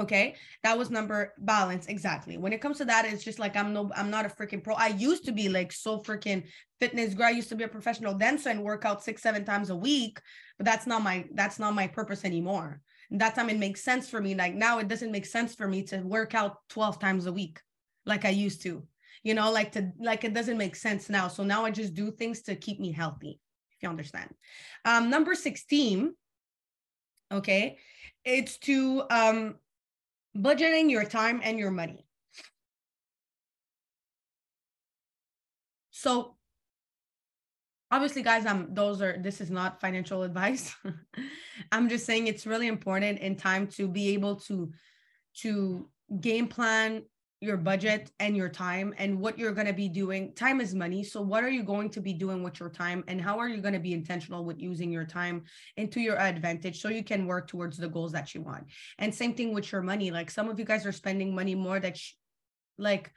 Okay, 0.00 0.36
that 0.62 0.78
was 0.78 0.90
number 0.90 1.34
balance 1.38 1.86
exactly. 1.86 2.38
When 2.38 2.54
it 2.54 2.62
comes 2.62 2.78
to 2.78 2.86
that, 2.86 3.04
it's 3.04 3.22
just 3.22 3.38
like 3.38 3.56
I'm 3.56 3.74
no, 3.74 3.90
I'm 3.94 4.10
not 4.10 4.24
a 4.24 4.30
freaking 4.30 4.64
pro. 4.64 4.74
I 4.74 4.86
used 4.86 5.26
to 5.26 5.32
be 5.32 5.50
like 5.50 5.70
so 5.70 5.98
freaking 5.98 6.44
fitness 6.80 7.12
girl. 7.12 7.26
I 7.26 7.30
used 7.30 7.50
to 7.50 7.56
be 7.56 7.64
a 7.64 7.68
professional 7.68 8.14
dancer 8.14 8.48
and 8.48 8.62
work 8.64 8.86
out 8.86 9.04
six, 9.04 9.20
seven 9.20 9.44
times 9.44 9.68
a 9.68 9.76
week, 9.76 10.18
but 10.56 10.64
that's 10.64 10.86
not 10.86 11.02
my 11.02 11.26
that's 11.34 11.58
not 11.58 11.74
my 11.74 11.86
purpose 11.86 12.24
anymore. 12.24 12.80
That 13.10 13.34
time 13.34 13.50
it 13.50 13.58
makes 13.58 13.84
sense 13.84 14.08
for 14.08 14.18
me. 14.18 14.34
Like 14.34 14.54
now, 14.54 14.78
it 14.78 14.88
doesn't 14.88 15.12
make 15.12 15.26
sense 15.26 15.54
for 15.54 15.68
me 15.68 15.82
to 15.84 15.98
work 15.98 16.34
out 16.34 16.56
twelve 16.70 16.98
times 16.98 17.26
a 17.26 17.32
week 17.32 17.60
like 18.06 18.24
I 18.24 18.30
used 18.30 18.62
to. 18.62 18.86
You 19.22 19.34
know, 19.34 19.52
like 19.52 19.72
to 19.72 19.92
like 20.00 20.24
it 20.24 20.32
doesn't 20.32 20.56
make 20.56 20.74
sense 20.74 21.10
now. 21.10 21.28
So 21.28 21.44
now 21.44 21.66
I 21.66 21.70
just 21.70 21.92
do 21.92 22.10
things 22.10 22.40
to 22.44 22.56
keep 22.56 22.80
me 22.80 22.92
healthy. 22.92 23.40
If 23.76 23.82
you 23.82 23.90
understand. 23.90 24.30
Um, 24.86 25.10
number 25.10 25.34
sixteen. 25.34 26.14
Okay, 27.30 27.78
it's 28.24 28.58
to 28.58 29.04
um 29.10 29.56
budgeting 30.36 30.90
your 30.90 31.04
time 31.04 31.40
and 31.42 31.58
your 31.58 31.70
money. 31.70 32.06
So 35.90 36.36
obviously 37.92 38.22
guys 38.22 38.46
i'm 38.46 38.74
those 38.74 39.02
are 39.02 39.18
this 39.18 39.40
is 39.40 39.50
not 39.50 39.80
financial 39.80 40.22
advice 40.28 40.74
i'm 41.70 41.88
just 41.88 42.06
saying 42.06 42.26
it's 42.26 42.46
really 42.46 42.66
important 42.66 43.20
in 43.20 43.36
time 43.36 43.66
to 43.66 43.86
be 43.86 44.14
able 44.14 44.36
to 44.36 44.72
to 45.36 45.88
game 46.20 46.48
plan 46.48 47.02
your 47.42 47.56
budget 47.56 48.08
and 48.20 48.36
your 48.36 48.48
time 48.48 48.94
and 48.98 49.18
what 49.18 49.36
you're 49.36 49.52
going 49.52 49.66
to 49.66 49.72
be 49.72 49.88
doing. 49.88 50.32
Time 50.34 50.60
is 50.60 50.76
money. 50.76 51.02
So, 51.02 51.20
what 51.20 51.42
are 51.42 51.50
you 51.50 51.64
going 51.64 51.90
to 51.90 52.00
be 52.00 52.12
doing 52.12 52.44
with 52.44 52.60
your 52.60 52.70
time? 52.70 53.02
And 53.08 53.20
how 53.20 53.36
are 53.40 53.48
you 53.48 53.60
going 53.60 53.74
to 53.74 53.80
be 53.80 53.92
intentional 53.92 54.44
with 54.44 54.60
using 54.60 54.92
your 54.92 55.04
time 55.04 55.42
into 55.76 56.00
your 56.00 56.16
advantage 56.16 56.80
so 56.80 56.88
you 56.88 57.02
can 57.02 57.26
work 57.26 57.48
towards 57.48 57.76
the 57.76 57.88
goals 57.88 58.12
that 58.12 58.32
you 58.32 58.42
want? 58.42 58.66
And 58.98 59.12
same 59.12 59.34
thing 59.34 59.52
with 59.52 59.72
your 59.72 59.82
money. 59.82 60.12
Like, 60.12 60.30
some 60.30 60.48
of 60.48 60.60
you 60.60 60.64
guys 60.64 60.86
are 60.86 60.92
spending 60.92 61.34
money 61.34 61.56
more 61.56 61.80
that, 61.80 61.96
sh- 61.96 62.12
like, 62.78 63.10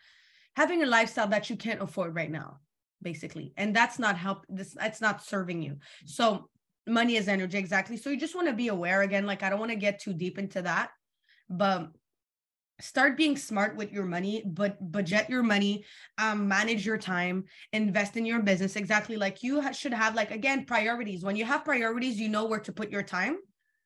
having 0.56 0.82
a 0.82 0.88
lifestyle 0.88 1.28
that 1.28 1.52
you 1.52 1.56
can't 1.56 1.84
afford 1.84 2.16
right 2.16 2.32
now, 2.32 2.62
basically. 3.04 3.54
And 3.58 3.76
that's 3.76 4.00
not 4.00 4.18
help. 4.18 4.44
This, 4.50 4.74
that's 4.74 5.02
not 5.02 5.24
serving 5.24 5.62
you. 5.62 5.78
So, 6.06 6.50
money 6.88 7.16
is 7.16 7.28
energy. 7.28 7.60
Exactly. 7.60 7.98
So, 7.98 8.10
you 8.10 8.18
just 8.18 8.34
want 8.34 8.48
to 8.48 8.54
be 8.54 8.70
aware 8.70 9.04
again. 9.04 9.28
Like, 9.28 9.44
I 9.44 9.52
don't 9.52 9.60
want 9.60 9.72
to 9.72 9.78
get 9.78 10.00
too 10.00 10.14
deep 10.14 10.40
into 10.40 10.64
that. 10.64 10.90
But 11.48 11.92
start 12.80 13.16
being 13.16 13.38
smart 13.38 13.76
with 13.76 13.92
your 13.92 14.06
money 14.06 14.44
but 14.46 14.76
budget 14.92 15.30
your 15.30 15.44
money 15.44 15.86
um, 16.18 16.48
manage 16.48 16.86
your 16.86 16.98
time 16.98 17.44
invest 17.72 18.18
in 18.18 18.26
your 18.26 18.42
business. 18.42 18.76
Exactly 18.76 19.16
like 19.16 19.44
you 19.44 19.62
ha- 19.62 19.72
should 19.72 19.94
have 19.94 20.16
like 20.16 20.32
again 20.32 20.66
priorities. 20.66 21.24
When 21.24 21.36
you 21.36 21.46
have 21.46 21.64
priorities 21.64 22.20
you 22.20 22.30
know 22.30 22.46
where 22.46 22.60
to 22.60 22.72
put 22.72 22.92
your 22.92 23.04
time 23.04 23.38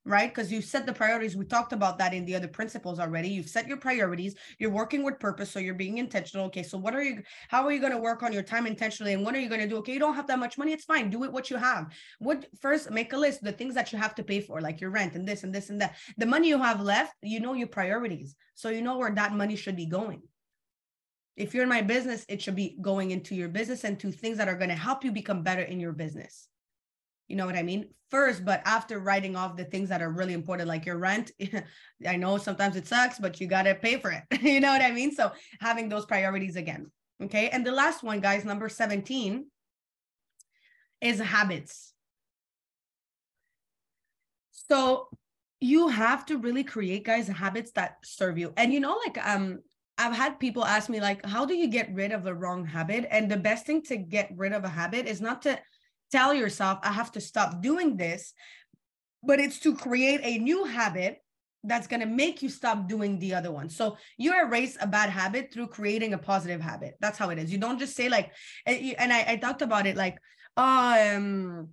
right? 0.09 0.33
Because 0.33 0.51
you 0.51 0.61
set 0.61 0.87
the 0.87 0.91
priorities. 0.91 1.37
We 1.37 1.45
talked 1.45 1.71
about 1.71 1.99
that 1.99 2.13
in 2.13 2.25
the 2.25 2.35
other 2.35 2.47
principles 2.47 2.99
already. 2.99 3.29
You've 3.29 3.47
set 3.47 3.67
your 3.67 3.77
priorities. 3.77 4.35
You're 4.57 4.71
working 4.71 5.03
with 5.03 5.19
purpose. 5.19 5.51
So 5.51 5.59
you're 5.59 5.75
being 5.75 5.99
intentional. 5.99 6.47
Okay. 6.47 6.63
So 6.63 6.77
what 6.77 6.95
are 6.95 7.03
you, 7.03 7.21
how 7.47 7.63
are 7.65 7.71
you 7.71 7.79
going 7.79 7.91
to 7.91 7.99
work 7.99 8.23
on 8.23 8.33
your 8.33 8.41
time 8.41 8.65
intentionally? 8.65 9.13
And 9.13 9.23
what 9.23 9.35
are 9.35 9.39
you 9.39 9.47
going 9.47 9.61
to 9.61 9.67
do? 9.67 9.77
Okay. 9.77 9.93
You 9.93 9.99
don't 9.99 10.15
have 10.15 10.27
that 10.27 10.39
much 10.39 10.57
money. 10.57 10.73
It's 10.73 10.85
fine. 10.85 11.11
Do 11.11 11.23
it 11.23 11.31
what 11.31 11.51
you 11.51 11.57
have. 11.57 11.93
What 12.17 12.47
first 12.59 12.89
make 12.89 13.13
a 13.13 13.17
list, 13.17 13.43
the 13.43 13.51
things 13.51 13.75
that 13.75 13.93
you 13.93 13.99
have 13.99 14.15
to 14.15 14.23
pay 14.23 14.41
for, 14.41 14.59
like 14.59 14.81
your 14.81 14.89
rent 14.89 15.13
and 15.13 15.27
this 15.27 15.43
and 15.43 15.53
this 15.53 15.69
and 15.69 15.79
that. 15.79 15.95
The 16.17 16.25
money 16.25 16.47
you 16.47 16.57
have 16.57 16.81
left, 16.81 17.13
you 17.21 17.39
know 17.39 17.53
your 17.53 17.67
priorities. 17.67 18.35
So 18.55 18.69
you 18.69 18.81
know 18.81 18.97
where 18.97 19.13
that 19.13 19.33
money 19.33 19.55
should 19.55 19.75
be 19.75 19.85
going. 19.85 20.23
If 21.37 21.53
you're 21.53 21.63
in 21.63 21.69
my 21.69 21.83
business, 21.83 22.25
it 22.27 22.41
should 22.41 22.55
be 22.55 22.77
going 22.81 23.11
into 23.11 23.35
your 23.35 23.47
business 23.47 23.83
and 23.83 23.97
to 23.99 24.11
things 24.11 24.37
that 24.39 24.49
are 24.49 24.57
going 24.57 24.69
to 24.69 24.75
help 24.75 25.05
you 25.05 25.11
become 25.11 25.43
better 25.43 25.61
in 25.61 25.79
your 25.79 25.93
business. 25.93 26.49
You 27.29 27.35
know 27.35 27.45
what 27.45 27.55
I 27.55 27.63
mean? 27.63 27.89
First, 28.09 28.43
but 28.43 28.61
after 28.65 28.99
writing 28.99 29.35
off 29.35 29.55
the 29.55 29.63
things 29.63 29.89
that 29.89 30.01
are 30.01 30.09
really 30.09 30.33
important, 30.33 30.67
like 30.67 30.85
your 30.85 30.97
rent, 30.97 31.31
I 32.07 32.15
know 32.15 32.37
sometimes 32.37 32.75
it 32.75 32.87
sucks, 32.87 33.19
but 33.19 33.39
you 33.39 33.47
got 33.47 33.63
to 33.63 33.75
pay 33.75 33.97
for 33.97 34.11
it. 34.11 34.23
you 34.41 34.59
know 34.59 34.71
what 34.71 34.81
I 34.81 34.91
mean? 34.91 35.11
So 35.13 35.31
having 35.61 35.87
those 35.87 36.05
priorities 36.05 36.55
again. 36.55 36.91
Okay. 37.23 37.49
And 37.49 37.65
the 37.65 37.71
last 37.71 38.03
one, 38.03 38.19
guys, 38.19 38.45
number 38.45 38.67
17 38.67 39.45
is 41.01 41.19
habits. 41.19 41.93
So 44.51 45.09
you 45.59 45.89
have 45.89 46.25
to 46.27 46.37
really 46.37 46.63
create, 46.63 47.05
guys, 47.05 47.27
habits 47.27 47.71
that 47.71 47.97
serve 48.03 48.37
you. 48.37 48.53
And 48.57 48.73
you 48.73 48.79
know, 48.79 48.97
like 49.05 49.17
um, 49.25 49.59
I've 49.97 50.15
had 50.15 50.39
people 50.39 50.63
ask 50.63 50.89
me, 50.89 51.01
like, 51.01 51.25
how 51.25 51.45
do 51.45 51.53
you 51.53 51.67
get 51.67 51.93
rid 51.93 52.11
of 52.11 52.25
a 52.25 52.33
wrong 52.33 52.65
habit? 52.65 53.05
And 53.11 53.29
the 53.29 53.37
best 53.37 53.65
thing 53.65 53.81
to 53.83 53.97
get 53.97 54.31
rid 54.35 54.53
of 54.53 54.63
a 54.63 54.69
habit 54.69 55.07
is 55.07 55.21
not 55.21 55.41
to 55.41 55.59
tell 56.11 56.33
yourself, 56.33 56.79
I 56.83 56.91
have 56.91 57.11
to 57.13 57.21
stop 57.21 57.61
doing 57.61 57.97
this, 57.97 58.33
but 59.23 59.39
it's 59.39 59.59
to 59.59 59.75
create 59.75 60.21
a 60.23 60.37
new 60.39 60.65
habit 60.65 61.21
that's 61.63 61.87
going 61.87 61.99
to 61.99 62.05
make 62.05 62.41
you 62.41 62.49
stop 62.49 62.87
doing 62.87 63.19
the 63.19 63.33
other 63.33 63.51
one. 63.51 63.69
So 63.69 63.97
you 64.17 64.33
erase 64.33 64.77
a 64.79 64.87
bad 64.87 65.09
habit 65.09 65.51
through 65.51 65.67
creating 65.67 66.13
a 66.13 66.17
positive 66.17 66.61
habit. 66.61 66.95
That's 67.01 67.17
how 67.17 67.29
it 67.31 67.37
is. 67.37 67.51
You 67.51 67.57
don't 67.57 67.79
just 67.79 67.95
say 67.95 68.07
like, 68.07 68.31
and 68.65 69.11
I, 69.11 69.25
I 69.27 69.35
talked 69.35 69.61
about 69.61 69.85
it 69.85 69.97
like, 69.97 70.17
um, 70.55 71.69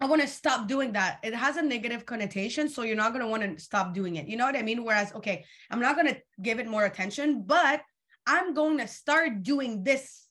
I 0.00 0.06
want 0.06 0.20
to 0.20 0.28
stop 0.28 0.68
doing 0.68 0.92
that. 0.92 1.20
It 1.22 1.34
has 1.34 1.56
a 1.56 1.62
negative 1.62 2.04
connotation. 2.04 2.68
So 2.68 2.82
you're 2.82 2.96
not 2.96 3.12
going 3.12 3.24
to 3.24 3.30
want 3.30 3.42
to 3.42 3.62
stop 3.62 3.94
doing 3.94 4.16
it. 4.16 4.26
You 4.26 4.36
know 4.36 4.44
what 4.44 4.56
I 4.56 4.62
mean? 4.62 4.84
Whereas, 4.84 5.14
okay, 5.14 5.44
I'm 5.70 5.80
not 5.80 5.96
going 5.96 6.08
to 6.08 6.20
give 6.42 6.58
it 6.58 6.66
more 6.66 6.84
attention, 6.84 7.44
but 7.46 7.80
I'm 8.26 8.52
going 8.52 8.78
to 8.78 8.88
start 8.88 9.42
doing 9.42 9.82
this 9.82 10.21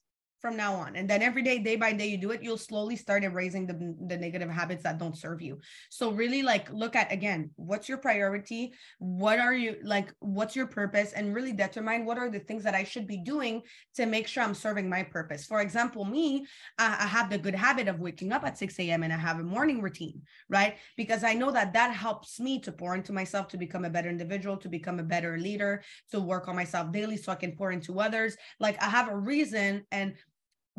from 0.41 0.57
now 0.57 0.73
on. 0.73 0.95
And 0.95 1.07
then 1.07 1.21
every 1.21 1.43
day 1.43 1.59
day 1.59 1.75
by 1.75 1.93
day 1.93 2.07
you 2.07 2.17
do 2.17 2.31
it 2.31 2.41
you'll 2.41 2.57
slowly 2.57 2.95
start 2.95 3.23
erasing 3.23 3.67
the, 3.67 3.95
the 4.07 4.17
negative 4.17 4.49
habits 4.49 4.83
that 4.83 4.97
don't 4.97 5.17
serve 5.17 5.41
you. 5.41 5.59
So 5.89 6.11
really 6.11 6.41
like 6.41 6.71
look 6.73 6.95
at 6.95 7.11
again 7.11 7.51
what's 7.55 7.87
your 7.87 7.99
priority? 7.99 8.73
What 8.97 9.39
are 9.39 9.53
you 9.53 9.77
like 9.83 10.11
what's 10.19 10.55
your 10.55 10.65
purpose? 10.65 11.13
And 11.13 11.35
really 11.35 11.53
determine 11.53 12.05
what 12.05 12.17
are 12.17 12.29
the 12.29 12.39
things 12.39 12.63
that 12.63 12.73
i 12.73 12.83
should 12.83 13.05
be 13.05 13.17
doing 13.17 13.61
to 13.95 14.05
make 14.05 14.27
sure 14.27 14.43
i'm 14.43 14.55
serving 14.55 14.89
my 14.89 15.03
purpose. 15.03 15.45
For 15.45 15.61
example 15.61 16.05
me 16.05 16.47
i, 16.79 17.07
have 17.11 17.29
the 17.29 17.37
good 17.37 17.55
habit 17.55 17.87
of 17.87 17.99
waking 17.99 18.31
up 18.31 18.43
at 18.43 18.57
6 18.57 18.79
a.m 18.79 19.03
and 19.03 19.13
i 19.13 19.17
have 19.17 19.39
a 19.39 19.43
morning 19.43 19.81
routine 19.81 20.21
right? 20.49 20.77
Because 20.97 21.23
i 21.23 21.33
know 21.33 21.51
that 21.51 21.73
that 21.73 21.93
helps 21.93 22.39
me 22.39 22.59
to 22.61 22.71
pour 22.71 22.95
into 22.95 23.13
myself 23.13 23.47
to 23.49 23.57
become 23.57 23.85
a 23.85 23.89
better 23.89 24.09
individual 24.09 24.57
to 24.57 24.69
become 24.69 24.99
a 24.99 25.03
better 25.03 25.37
leader 25.37 25.83
to 26.09 26.19
work 26.19 26.47
on 26.47 26.55
myself 26.55 26.91
daily 26.91 27.17
so 27.17 27.31
i 27.31 27.35
can 27.35 27.55
pour 27.55 27.71
into 27.71 27.99
others. 27.99 28.35
Like 28.59 28.81
i 28.81 28.89
have 28.89 29.07
a 29.07 29.15
reason 29.15 29.85
and 29.91 30.15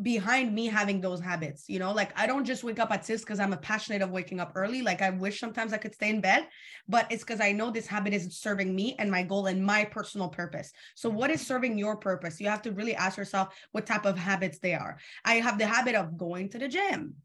behind 0.01 0.53
me 0.53 0.65
having 0.65 0.99
those 0.99 1.21
habits 1.21 1.65
you 1.67 1.79
know? 1.79 1.91
Like 1.91 2.17
i 2.19 2.25
don't 2.25 2.45
just 2.45 2.63
wake 2.63 2.79
up 2.79 2.91
at 2.91 3.05
six 3.05 3.21
because 3.21 3.39
i'm 3.39 3.53
a 3.53 3.57
passionate 3.57 4.01
of 4.01 4.11
waking 4.11 4.39
up 4.39 4.53
early. 4.55 4.81
Like 4.81 5.01
i 5.01 5.09
wish 5.09 5.39
sometimes 5.39 5.73
i 5.73 5.77
could 5.77 5.93
stay 5.93 6.09
in 6.09 6.21
bed 6.21 6.47
but 6.87 7.07
it's 7.11 7.23
because 7.23 7.41
i 7.41 7.51
know 7.51 7.69
this 7.69 7.87
habit 7.87 8.13
isn't 8.13 8.33
serving 8.33 8.75
me 8.75 8.95
and 8.99 9.09
my 9.11 9.23
goal 9.23 9.47
and 9.47 9.63
my 9.63 9.85
personal 9.85 10.29
purpose. 10.29 10.71
So 10.95 11.09
what 11.09 11.31
is 11.31 11.45
serving 11.45 11.77
your 11.77 11.97
purpose? 11.97 12.41
You 12.41 12.47
have 12.47 12.61
to 12.63 12.71
really 12.71 12.95
ask 12.95 13.17
yourself 13.17 13.55
what 13.71 13.85
type 13.85 14.05
of 14.05 14.17
habits 14.17 14.59
they 14.59 14.73
are. 14.73 14.97
I 15.25 15.35
have 15.35 15.57
the 15.57 15.67
habit 15.67 15.95
of 15.95 16.17
going 16.17 16.49
to 16.49 16.57
the 16.57 16.67
gym 16.67 17.15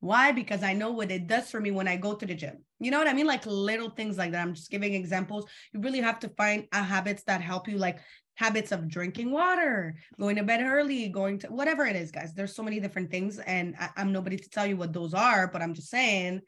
why? 0.00 0.32
Because 0.32 0.62
I 0.62 0.72
know 0.72 0.90
what 0.90 1.10
it 1.10 1.26
does 1.26 1.50
for 1.50 1.60
me 1.60 1.70
when 1.70 1.86
I 1.86 1.96
go 1.96 2.14
to 2.14 2.26
the 2.26 2.34
gym. 2.34 2.64
You 2.78 2.90
know 2.90 2.98
what 2.98 3.06
I 3.06 3.12
mean? 3.12 3.26
Like 3.26 3.44
little 3.46 3.90
things 3.90 4.16
like 4.16 4.32
that. 4.32 4.40
I'm 4.40 4.54
just 4.54 4.70
giving 4.70 4.94
examples. 4.94 5.46
You 5.72 5.80
really 5.80 6.00
have 6.00 6.18
to 6.20 6.28
find 6.30 6.66
a 6.72 6.82
habits 6.82 7.22
that 7.24 7.42
help 7.42 7.68
you, 7.68 7.76
like 7.76 7.98
habits 8.34 8.72
of 8.72 8.88
drinking 8.88 9.30
water, 9.30 9.96
going 10.18 10.36
to 10.36 10.42
bed 10.42 10.62
early, 10.64 11.08
going 11.08 11.38
to 11.40 11.48
whatever 11.48 11.84
it 11.84 11.96
is, 11.96 12.10
guys. 12.10 12.32
There's 12.32 12.56
so 12.56 12.62
many 12.62 12.80
different 12.80 13.10
things, 13.10 13.38
and 13.38 13.74
I, 13.78 13.90
I'm 13.98 14.12
nobody 14.12 14.38
to 14.38 14.50
tell 14.50 14.66
you 14.66 14.78
what 14.78 14.94
those 14.94 15.12
are, 15.12 15.46
but 15.48 15.60
I'm 15.60 15.74
just 15.74 15.90
saying, 15.90 16.40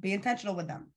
be 0.00 0.12
intentional 0.12 0.54
with 0.54 0.68
them. 0.68 0.92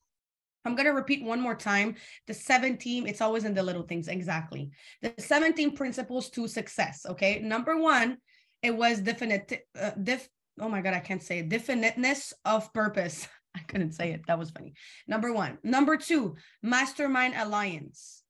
I'm 0.65 0.75
going 0.75 0.87
to 0.87 0.91
repeat 0.91 1.23
one 1.23 1.39
more 1.39 1.55
time. 1.55 1.95
The 2.27 2.33
17, 2.33 3.07
it's 3.07 3.21
always 3.21 3.45
in 3.45 3.53
the 3.53 3.63
little 3.63 3.83
things. 3.83 4.07
Exactly. 4.07 4.71
The 5.01 5.13
17 5.17 5.75
principles 5.75 6.29
to 6.31 6.47
success. 6.47 7.05
Okay. 7.07 7.39
Number 7.39 7.77
one, 7.77 8.17
it 8.61 8.75
was 8.75 8.99
definite, 8.99 9.67
uh, 9.79 9.91
def, 9.91 10.27
oh 10.59 10.69
my 10.69 10.81
God, 10.81 10.93
I 10.93 10.99
can't 10.99 11.23
say 11.23 11.39
it. 11.39 11.49
Definiteness 11.49 12.33
of 12.43 12.73
purpose. 12.73 13.27
I 13.55 13.59
couldn't 13.59 13.93
say 13.93 14.11
it. 14.11 14.27
That 14.27 14.39
was 14.39 14.51
funny. 14.51 14.73
Number 15.07 15.31
one. 15.31 15.57
Number 15.63 15.95
two, 15.95 16.35
mastermind 16.61 17.35
alliance. 17.37 18.21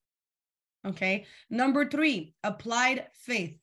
Okay. 0.86 1.26
Number 1.50 1.90
three, 1.90 2.34
applied 2.44 3.08
faith. 3.14 3.58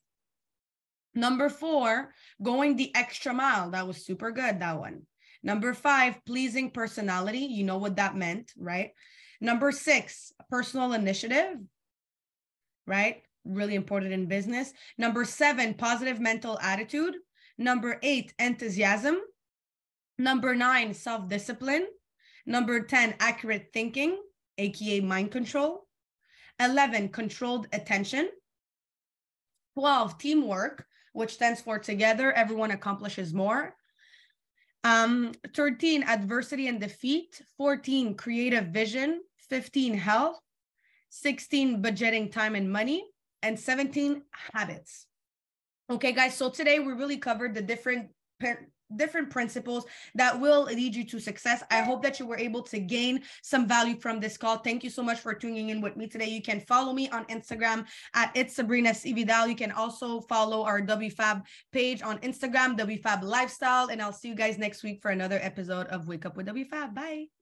Number 1.15 1.47
four, 1.47 2.13
going 2.41 2.75
the 2.75 2.93
extra 2.95 3.33
mile. 3.33 3.71
That 3.71 3.87
was 3.87 4.05
super 4.05 4.31
good, 4.31 4.59
that 4.59 4.79
one. 4.79 5.03
Number 5.43 5.73
five, 5.73 6.23
pleasing 6.25 6.71
personality. 6.71 7.39
You 7.39 7.63
know 7.63 7.77
what 7.77 7.97
that 7.97 8.15
meant, 8.15 8.51
right? 8.57 8.91
Number 9.39 9.71
six, 9.71 10.31
personal 10.49 10.93
initiative, 10.93 11.57
right? 12.87 13.21
Really 13.45 13.75
important 13.75 14.13
in 14.13 14.25
business. 14.25 14.73
Number 14.97 15.25
seven, 15.25 15.73
positive 15.73 16.19
mental 16.19 16.57
attitude. 16.61 17.15
Number 17.57 17.99
eight, 18.01 18.33
enthusiasm. 18.39 19.17
Number 20.17 20.55
nine, 20.55 20.93
self 20.93 21.27
discipline. 21.27 21.87
Number 22.45 22.81
10, 22.81 23.15
accurate 23.19 23.69
thinking, 23.73 24.17
AKA 24.57 25.01
mind 25.01 25.31
control. 25.31 25.87
11, 26.59 27.09
controlled 27.09 27.67
attention. 27.71 28.29
12, 29.75 30.17
teamwork, 30.17 30.85
which 31.13 31.33
stands 31.33 31.61
for 31.61 31.79
together, 31.79 32.31
everyone 32.33 32.71
accomplishes 32.71 33.33
more. 33.33 33.75
Um, 34.83 35.31
13, 35.55 36.03
adversity 36.03 36.67
and 36.67 36.79
defeat. 36.79 37.41
14, 37.57 38.15
creative 38.15 38.67
vision. 38.67 39.21
15, 39.49 39.93
health. 39.93 40.39
16, 41.09 41.81
budgeting 41.81 42.31
time 42.31 42.55
and 42.55 42.71
money. 42.71 43.05
And 43.41 43.57
17, 43.59 44.21
habits. 44.51 45.05
Okay, 45.89 46.13
guys. 46.13 46.35
So 46.35 46.49
today 46.49 46.79
we 46.79 46.93
really 46.93 47.17
covered 47.17 47.53
the 47.53 47.61
different 47.61 48.09
different 48.95 49.29
principles 49.29 49.85
that 50.15 50.39
will 50.39 50.63
lead 50.63 50.95
you 50.95 51.03
to 51.03 51.19
success. 51.19 51.63
I 51.71 51.81
hope 51.81 52.03
that 52.03 52.19
you 52.19 52.27
were 52.27 52.37
able 52.37 52.61
to 52.63 52.79
gain 52.79 53.21
some 53.41 53.67
value 53.67 53.99
from 53.99 54.19
this 54.19 54.37
call. 54.37 54.57
Thank 54.57 54.83
you 54.83 54.89
so 54.89 55.01
much 55.01 55.19
for 55.19 55.33
tuning 55.33 55.69
in 55.69 55.81
with 55.81 55.97
me 55.97 56.07
today. 56.07 56.27
You 56.29 56.41
can 56.41 56.59
follow 56.61 56.93
me 56.93 57.09
on 57.09 57.25
Instagram 57.25 57.85
at 58.13 58.31
it's 58.35 58.55
Sabrina. 58.55 58.93
Vidal. 58.93 59.47
You 59.47 59.55
can 59.55 59.71
also 59.71 60.21
follow 60.21 60.63
our 60.63 60.81
WFAB 60.81 61.43
page 61.71 62.01
on 62.01 62.19
Instagram, 62.19 62.77
WFAB 62.77 63.23
Lifestyle. 63.23 63.89
And 63.89 64.01
I'll 64.01 64.13
see 64.13 64.29
you 64.29 64.35
guys 64.35 64.57
next 64.57 64.83
week 64.83 65.01
for 65.01 65.11
another 65.11 65.39
episode 65.41 65.87
of 65.87 66.07
Wake 66.07 66.25
Up 66.25 66.37
with 66.37 66.47
WFAB. 66.47 66.93
Bye. 66.93 67.32